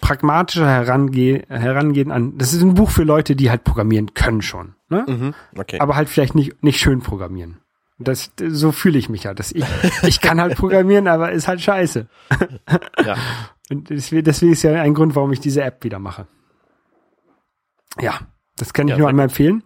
pragmatischer 0.00 0.68
Herange 0.68 1.42
Herangehen 1.48 2.10
an. 2.10 2.38
Das 2.38 2.52
ist 2.52 2.62
ein 2.62 2.74
Buch 2.74 2.90
für 2.90 3.04
Leute, 3.04 3.36
die 3.36 3.50
halt 3.50 3.64
programmieren 3.64 4.14
können 4.14 4.42
schon, 4.42 4.74
ne? 4.88 5.04
Mhm. 5.08 5.34
Okay. 5.56 5.80
aber 5.80 5.96
halt 5.96 6.08
vielleicht 6.08 6.34
nicht 6.34 6.62
nicht 6.62 6.78
schön 6.78 7.00
programmieren. 7.00 7.58
Das 7.98 8.30
so 8.48 8.72
fühle 8.72 8.98
ich 8.98 9.08
mich 9.08 9.24
ja, 9.24 9.34
dass 9.34 9.52
ich 9.52 9.64
ich 10.02 10.20
kann 10.20 10.40
halt 10.40 10.56
programmieren, 10.56 11.08
aber 11.08 11.32
ist 11.32 11.48
halt 11.48 11.60
scheiße. 11.60 12.08
ja. 13.04 13.16
Und 13.68 13.90
deswegen 13.90 14.52
ist 14.52 14.62
ja 14.62 14.80
ein 14.80 14.94
Grund, 14.94 15.16
warum 15.16 15.32
ich 15.32 15.40
diese 15.40 15.62
App 15.62 15.82
wieder 15.82 15.98
mache. 15.98 16.28
Ja, 18.00 18.20
das 18.56 18.72
kann 18.72 18.88
ich 18.88 18.92
Ja, 18.92 18.98
nur 18.98 19.08
einmal 19.08 19.24
empfehlen. 19.24 19.62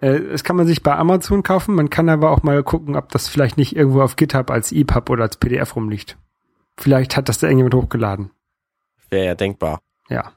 Äh, 0.00 0.20
Das 0.20 0.44
kann 0.44 0.56
man 0.56 0.66
sich 0.66 0.82
bei 0.82 0.94
Amazon 0.96 1.42
kaufen. 1.42 1.74
Man 1.74 1.90
kann 1.90 2.08
aber 2.08 2.30
auch 2.30 2.42
mal 2.42 2.62
gucken, 2.62 2.96
ob 2.96 3.10
das 3.10 3.28
vielleicht 3.28 3.56
nicht 3.56 3.74
irgendwo 3.76 4.02
auf 4.02 4.16
GitHub 4.16 4.50
als 4.50 4.72
EPUB 4.72 5.10
oder 5.10 5.24
als 5.24 5.36
PDF 5.36 5.76
rumliegt. 5.76 6.16
Vielleicht 6.76 7.16
hat 7.16 7.28
das 7.28 7.38
da 7.38 7.48
irgendjemand 7.48 7.74
hochgeladen. 7.74 8.30
Wäre 9.10 9.26
ja 9.26 9.34
denkbar. 9.34 9.80
Ja. 10.08 10.32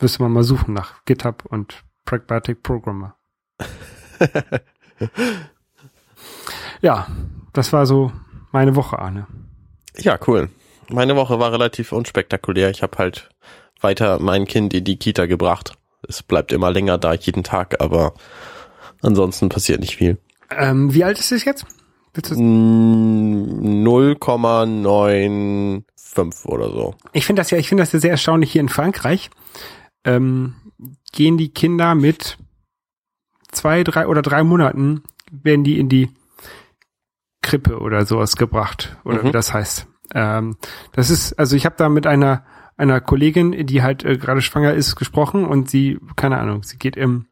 Müsste 0.00 0.22
man 0.22 0.32
mal 0.32 0.42
suchen 0.44 0.74
nach 0.74 1.04
GitHub 1.04 1.44
und 1.46 1.84
Pragmatic 2.04 2.62
Programmer. 2.62 3.16
ja, 6.80 7.06
das 7.52 7.72
war 7.72 7.86
so 7.86 8.12
meine 8.52 8.76
Woche, 8.76 8.98
Arne. 8.98 9.26
Ja, 9.96 10.18
cool. 10.26 10.50
Meine 10.90 11.16
Woche 11.16 11.38
war 11.38 11.52
relativ 11.52 11.92
unspektakulär. 11.92 12.70
Ich 12.70 12.82
habe 12.82 12.98
halt 12.98 13.30
weiter 13.80 14.18
mein 14.18 14.46
Kind 14.46 14.74
in 14.74 14.84
die 14.84 14.96
Kita 14.98 15.26
gebracht. 15.26 15.76
Es 16.08 16.22
bleibt 16.22 16.52
immer 16.52 16.70
länger 16.70 16.98
da, 16.98 17.14
jeden 17.14 17.42
Tag, 17.44 17.80
aber 17.80 18.14
ansonsten 19.02 19.48
passiert 19.48 19.80
nicht 19.80 19.96
viel. 19.96 20.18
Ähm, 20.50 20.92
wie 20.94 21.04
alt 21.04 21.18
ist 21.18 21.32
es 21.32 21.44
jetzt? 21.44 21.66
Willst 22.14 22.30
du- 22.32 22.40
Mm, 22.40 23.82
0,95 23.82 26.46
oder 26.46 26.70
so. 26.70 26.94
Ich 27.12 27.26
finde 27.26 27.40
das 27.40 27.50
ja, 27.50 27.58
ich 27.58 27.68
finde 27.68 27.82
das 27.82 27.92
ja 27.92 27.98
sehr 27.98 28.10
erstaunlich 28.12 28.52
hier 28.52 28.60
in 28.60 28.68
Frankreich. 28.68 29.30
Ähm, 30.04 30.54
gehen 31.12 31.36
die 31.38 31.48
Kinder 31.52 31.94
mit 31.94 32.36
zwei, 33.52 33.84
drei 33.84 34.06
oder 34.06 34.22
drei 34.22 34.42
Monaten, 34.44 35.02
werden 35.30 35.64
die 35.64 35.78
in 35.78 35.88
die 35.88 36.10
Krippe 37.42 37.78
oder 37.78 38.04
sowas 38.06 38.36
gebracht, 38.36 38.96
oder 39.04 39.22
Mhm. 39.22 39.28
wie 39.28 39.32
das 39.32 39.52
heißt. 39.52 39.86
Ähm, 40.14 40.56
das 40.92 41.10
ist, 41.10 41.38
also 41.38 41.56
ich 41.56 41.64
habe 41.66 41.76
da 41.78 41.88
mit 41.88 42.06
einer 42.06 42.44
einer 42.76 43.00
Kollegin, 43.00 43.66
die 43.66 43.82
halt 43.82 44.04
äh, 44.04 44.16
gerade 44.16 44.42
schwanger 44.42 44.74
ist, 44.74 44.96
gesprochen 44.96 45.44
und 45.46 45.70
sie, 45.70 45.98
keine 46.16 46.38
Ahnung, 46.38 46.62
sie 46.62 46.76
geht 46.76 46.96
im 46.96 47.26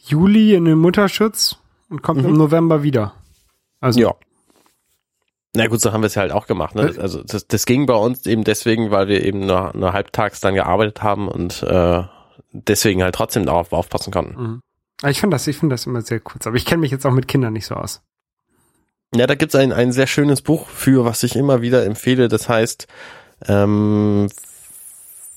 Juli 0.00 0.54
in 0.54 0.64
den 0.64 0.78
Mutterschutz 0.78 1.56
und 1.88 2.02
kommt 2.02 2.22
Mhm. 2.22 2.28
im 2.30 2.36
November 2.36 2.82
wieder. 2.82 3.14
Also 3.80 4.00
Ja. 4.00 4.14
Na 5.54 5.66
gut, 5.66 5.82
so 5.82 5.92
haben 5.92 6.00
wir 6.02 6.06
es 6.06 6.14
ja 6.14 6.22
halt 6.22 6.32
auch 6.32 6.46
gemacht. 6.46 6.74
Ne? 6.74 6.94
Äh. 6.96 6.98
Also 7.00 7.22
das, 7.22 7.46
das 7.46 7.66
ging 7.66 7.84
bei 7.84 7.94
uns 7.94 8.24
eben 8.26 8.42
deswegen, 8.42 8.90
weil 8.90 9.08
wir 9.08 9.22
eben 9.22 9.40
nur, 9.46 9.72
nur 9.76 9.92
halbtags 9.92 10.40
dann 10.40 10.54
gearbeitet 10.54 11.02
haben 11.02 11.28
und 11.28 11.62
äh, 11.62 12.04
deswegen 12.52 13.02
halt 13.02 13.14
trotzdem 13.14 13.44
darauf 13.44 13.72
aufpassen 13.72 14.12
konnten. 14.12 14.42
Mhm. 14.42 14.60
Aber 15.02 15.10
Ich 15.10 15.20
finde 15.20 15.34
das, 15.34 15.46
ich 15.46 15.58
finde 15.58 15.74
das 15.74 15.84
immer 15.86 16.00
sehr 16.00 16.20
kurz. 16.20 16.46
Aber 16.46 16.56
ich 16.56 16.64
kenne 16.64 16.80
mich 16.80 16.90
jetzt 16.90 17.04
auch 17.04 17.12
mit 17.12 17.28
Kindern 17.28 17.52
nicht 17.52 17.66
so 17.66 17.74
aus. 17.74 18.00
Ja, 19.14 19.26
da 19.26 19.34
gibt's 19.34 19.54
ein, 19.54 19.72
ein 19.72 19.92
sehr 19.92 20.06
schönes 20.06 20.40
Buch 20.40 20.68
für, 20.68 21.04
was 21.04 21.22
ich 21.22 21.36
immer 21.36 21.60
wieder 21.60 21.84
empfehle. 21.84 22.28
Das 22.28 22.48
heißt, 22.48 22.86
ähm, 23.48 24.28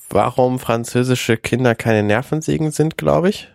warum 0.09 0.59
französische 0.59 1.37
Kinder 1.37 1.75
keine 1.75 2.03
Nervensägen 2.03 2.71
sind, 2.71 2.97
glaube 2.97 3.29
ich. 3.29 3.49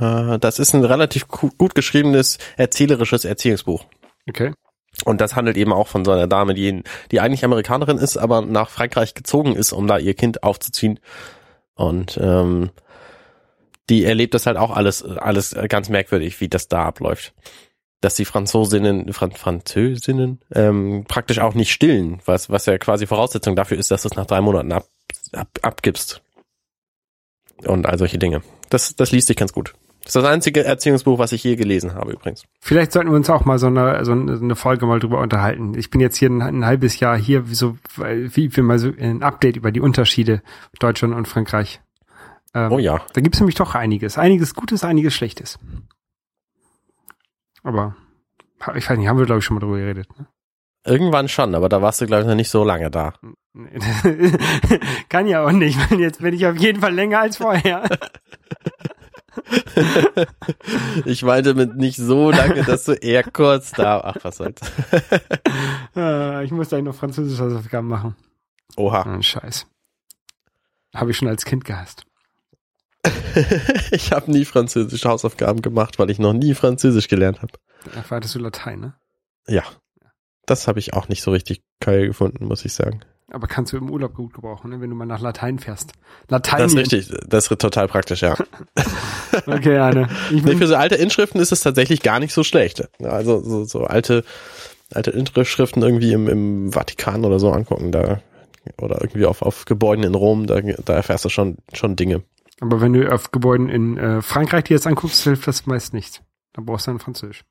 Äh, 0.00 0.38
das 0.38 0.58
ist 0.58 0.74
ein 0.74 0.84
relativ 0.84 1.28
gu- 1.28 1.50
gut 1.58 1.74
geschriebenes, 1.74 2.38
erzählerisches 2.56 3.24
Erziehungsbuch. 3.24 3.84
Okay. 4.28 4.52
Und 5.04 5.20
das 5.20 5.36
handelt 5.36 5.56
eben 5.56 5.72
auch 5.72 5.88
von 5.88 6.04
so 6.04 6.10
einer 6.10 6.26
Dame, 6.26 6.54
die, 6.54 6.82
die 7.10 7.20
eigentlich 7.20 7.44
Amerikanerin 7.44 7.98
ist, 7.98 8.16
aber 8.16 8.42
nach 8.42 8.70
Frankreich 8.70 9.14
gezogen 9.14 9.54
ist, 9.54 9.72
um 9.72 9.86
da 9.86 9.98
ihr 9.98 10.14
Kind 10.14 10.42
aufzuziehen. 10.42 10.98
Und 11.74 12.18
ähm, 12.20 12.70
die 13.88 14.04
erlebt 14.04 14.34
das 14.34 14.46
halt 14.46 14.56
auch 14.56 14.70
alles, 14.70 15.02
alles 15.02 15.56
ganz 15.68 15.88
merkwürdig, 15.88 16.40
wie 16.40 16.48
das 16.48 16.68
da 16.68 16.84
abläuft. 16.84 17.32
Dass 18.00 18.14
die 18.14 18.24
Franzosinnen, 18.24 19.12
Fran 19.12 19.32
Französinnen 19.32 20.40
ähm, 20.52 21.04
praktisch 21.06 21.38
auch 21.38 21.54
nicht 21.54 21.70
stillen, 21.70 22.20
was, 22.24 22.48
was 22.48 22.66
ja 22.66 22.78
quasi 22.78 23.06
Voraussetzung 23.06 23.56
dafür 23.56 23.78
ist, 23.78 23.90
dass 23.90 24.02
du 24.02 24.08
es 24.08 24.16
nach 24.16 24.26
drei 24.26 24.40
Monaten 24.40 24.72
ab, 24.72 24.86
ab, 25.32 25.48
abgibst. 25.62 26.22
Und 27.66 27.86
all 27.86 27.98
solche 27.98 28.18
Dinge. 28.18 28.42
Das, 28.70 28.96
das 28.96 29.12
liest 29.12 29.26
sich 29.26 29.36
ganz 29.36 29.52
gut. 29.52 29.74
Das 30.02 30.16
ist 30.16 30.22
das 30.22 30.24
einzige 30.24 30.64
Erziehungsbuch, 30.64 31.18
was 31.18 31.32
ich 31.32 31.44
je 31.44 31.56
gelesen 31.56 31.94
habe 31.94 32.12
übrigens. 32.12 32.44
Vielleicht 32.58 32.92
sollten 32.92 33.10
wir 33.10 33.16
uns 33.16 33.28
auch 33.28 33.44
mal 33.44 33.58
so 33.58 33.66
eine, 33.66 34.02
so 34.04 34.12
eine 34.12 34.56
Folge 34.56 34.86
mal 34.86 34.98
drüber 34.98 35.20
unterhalten. 35.20 35.74
Ich 35.76 35.90
bin 35.90 36.00
jetzt 36.00 36.16
hier 36.16 36.30
ein, 36.30 36.40
ein 36.40 36.64
halbes 36.64 37.00
Jahr 37.00 37.18
hier, 37.18 37.50
wie 37.50 37.54
so, 37.54 37.76
wie 37.96 38.56
wir 38.56 38.62
mal 38.62 38.78
so 38.78 38.90
ein 38.98 39.22
Update 39.22 39.56
über 39.56 39.72
die 39.72 39.80
Unterschiede 39.80 40.42
Deutschland 40.78 41.14
und 41.14 41.28
Frankreich. 41.28 41.80
Ähm, 42.54 42.72
Oh 42.72 42.78
ja. 42.78 43.02
Da 43.12 43.20
gibt's 43.20 43.40
nämlich 43.40 43.56
doch 43.56 43.74
einiges. 43.74 44.16
Einiges 44.16 44.54
Gutes, 44.54 44.84
einiges 44.84 45.14
Schlechtes. 45.14 45.58
Aber 47.62 47.96
ich 48.74 48.88
weiß 48.88 48.98
nicht, 48.98 49.08
haben 49.08 49.18
wir 49.18 49.26
glaube 49.26 49.40
ich 49.40 49.44
schon 49.44 49.54
mal 49.54 49.60
drüber 49.60 49.78
geredet. 49.78 50.08
Ne? 50.18 50.26
Irgendwann 50.84 51.28
schon, 51.28 51.54
aber 51.54 51.68
da 51.68 51.82
warst 51.82 52.00
du, 52.00 52.06
glaube 52.06 52.22
ich, 52.22 52.28
noch 52.28 52.34
nicht 52.34 52.48
so 52.48 52.64
lange 52.64 52.90
da. 52.90 53.12
Kann 55.08 55.26
ja 55.26 55.44
auch 55.44 55.52
nicht, 55.52 55.78
weil 55.90 56.00
jetzt 56.00 56.20
bin 56.20 56.34
ich 56.34 56.46
auf 56.46 56.56
jeden 56.56 56.80
Fall 56.80 56.94
länger 56.94 57.20
als 57.20 57.36
vorher. 57.36 57.84
Ich 61.04 61.22
meinte 61.22 61.54
mit 61.54 61.76
nicht 61.76 61.96
so 61.96 62.30
lange, 62.30 62.62
dass 62.64 62.84
du 62.84 62.92
eher 62.92 63.22
kurz 63.22 63.72
da. 63.72 64.00
Ach, 64.00 64.16
was 64.22 64.36
soll's. 64.36 64.60
Äh, 65.96 66.44
ich 66.44 66.50
muss 66.50 66.68
gleich 66.68 66.82
noch 66.82 66.94
französische 66.94 67.42
Hausaufgaben 67.42 67.88
machen. 67.88 68.16
Oha. 68.76 69.16
Oh, 69.16 69.22
Scheiß. 69.22 69.66
Habe 70.94 71.10
ich 71.10 71.16
schon 71.16 71.28
als 71.28 71.44
Kind 71.44 71.64
gehasst. 71.64 72.04
Ich 73.92 74.12
habe 74.12 74.30
nie 74.30 74.44
französische 74.44 75.08
Hausaufgaben 75.08 75.62
gemacht, 75.62 75.98
weil 75.98 76.10
ich 76.10 76.18
noch 76.18 76.32
nie 76.32 76.54
Französisch 76.54 77.08
gelernt 77.08 77.42
habe. 77.42 77.52
Dafür 77.94 78.18
hattest 78.18 78.34
du 78.34 78.38
Latein, 78.38 78.80
ne? 78.80 78.94
Ja. 79.46 79.62
Das 80.46 80.66
habe 80.66 80.78
ich 80.78 80.94
auch 80.94 81.08
nicht 81.08 81.22
so 81.22 81.30
richtig 81.30 81.62
geil 81.80 82.08
gefunden, 82.08 82.46
muss 82.46 82.64
ich 82.64 82.72
sagen. 82.72 83.00
Aber 83.32 83.46
kannst 83.46 83.72
du 83.72 83.76
im 83.76 83.88
Urlaub 83.90 84.14
gut 84.14 84.34
gebrauchen, 84.34 84.70
ne? 84.70 84.80
wenn 84.80 84.90
du 84.90 84.96
mal 84.96 85.06
nach 85.06 85.20
Latein 85.20 85.60
fährst. 85.60 85.92
Latein. 86.28 86.58
Das 86.58 86.72
ist 86.72 86.78
richtig. 86.78 87.12
Das 87.28 87.48
ist 87.48 87.60
total 87.60 87.86
praktisch, 87.86 88.22
ja. 88.22 88.36
Okay, 89.46 89.78
Anne. 89.78 90.08
Ich 90.32 90.42
Nee, 90.42 90.56
für 90.56 90.66
so 90.66 90.74
alte 90.74 90.96
Inschriften 90.96 91.40
ist 91.40 91.52
es 91.52 91.60
tatsächlich 91.60 92.02
gar 92.02 92.18
nicht 92.18 92.34
so 92.34 92.42
schlecht. 92.42 92.88
Also 93.00 93.40
so, 93.40 93.64
so 93.64 93.84
alte, 93.84 94.24
alte 94.92 95.12
Inschriften 95.12 95.82
irgendwie 95.82 96.12
im, 96.12 96.28
im 96.28 96.72
Vatikan 96.72 97.24
oder 97.24 97.38
so 97.38 97.52
angucken, 97.52 97.92
da 97.92 98.20
oder 98.78 99.00
irgendwie 99.00 99.26
auf, 99.26 99.42
auf 99.42 99.64
Gebäuden 99.64 100.04
in 100.04 100.14
Rom, 100.14 100.46
da, 100.46 100.60
da 100.60 100.94
erfährst 100.94 101.24
du 101.24 101.28
schon, 101.28 101.58
schon 101.72 101.94
Dinge. 101.94 102.22
Aber 102.60 102.80
wenn 102.80 102.92
du 102.92 103.10
auf 103.10 103.32
Gebäuden 103.32 103.68
in 103.68 103.96
äh, 103.96 104.22
Frankreich 104.22 104.64
dir 104.64 104.74
jetzt 104.74 104.86
anguckst, 104.86 105.22
hilft 105.24 105.46
das 105.46 105.66
meist 105.66 105.94
nicht. 105.94 106.22
Dann 106.52 106.66
brauchst 106.66 106.86
du 106.86 106.90
dann 106.92 107.00
Französisch. 107.00 107.44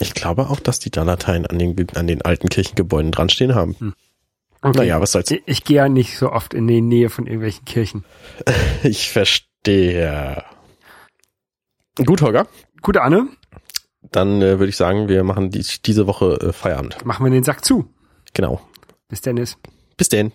Ich 0.00 0.14
glaube 0.14 0.48
auch, 0.48 0.60
dass 0.60 0.78
die 0.78 0.90
da 0.90 1.02
Latein 1.02 1.46
an 1.46 1.58
den, 1.58 1.74
an 1.96 2.06
den 2.06 2.22
alten 2.22 2.48
Kirchengebäuden 2.48 3.10
dran 3.12 3.28
stehen 3.28 3.54
haben. 3.54 3.94
Okay. 4.60 4.78
Naja, 4.78 5.00
was 5.00 5.12
soll's. 5.12 5.30
Ich, 5.30 5.42
ich 5.46 5.64
gehe 5.64 5.76
ja 5.76 5.88
nicht 5.88 6.18
so 6.18 6.32
oft 6.32 6.52
in 6.52 6.66
die 6.66 6.80
Nähe 6.80 7.10
von 7.10 7.26
irgendwelchen 7.26 7.64
Kirchen. 7.64 8.04
Ich 8.82 9.10
verstehe. 9.10 10.44
Gut, 12.04 12.22
Holger. 12.22 12.46
Gut, 12.80 12.96
Anne, 12.96 13.28
Dann 14.12 14.40
äh, 14.40 14.58
würde 14.58 14.68
ich 14.68 14.76
sagen, 14.76 15.08
wir 15.08 15.24
machen 15.24 15.50
dies, 15.50 15.82
diese 15.82 16.06
Woche 16.06 16.38
äh, 16.40 16.52
Feierabend. 16.52 17.04
machen 17.04 17.24
wir 17.24 17.30
den 17.30 17.42
Sack 17.44 17.64
zu. 17.64 17.88
Genau. 18.34 18.60
Bis 19.08 19.20
Dennis. 19.20 19.58
Bis 19.96 20.08
denn. 20.08 20.32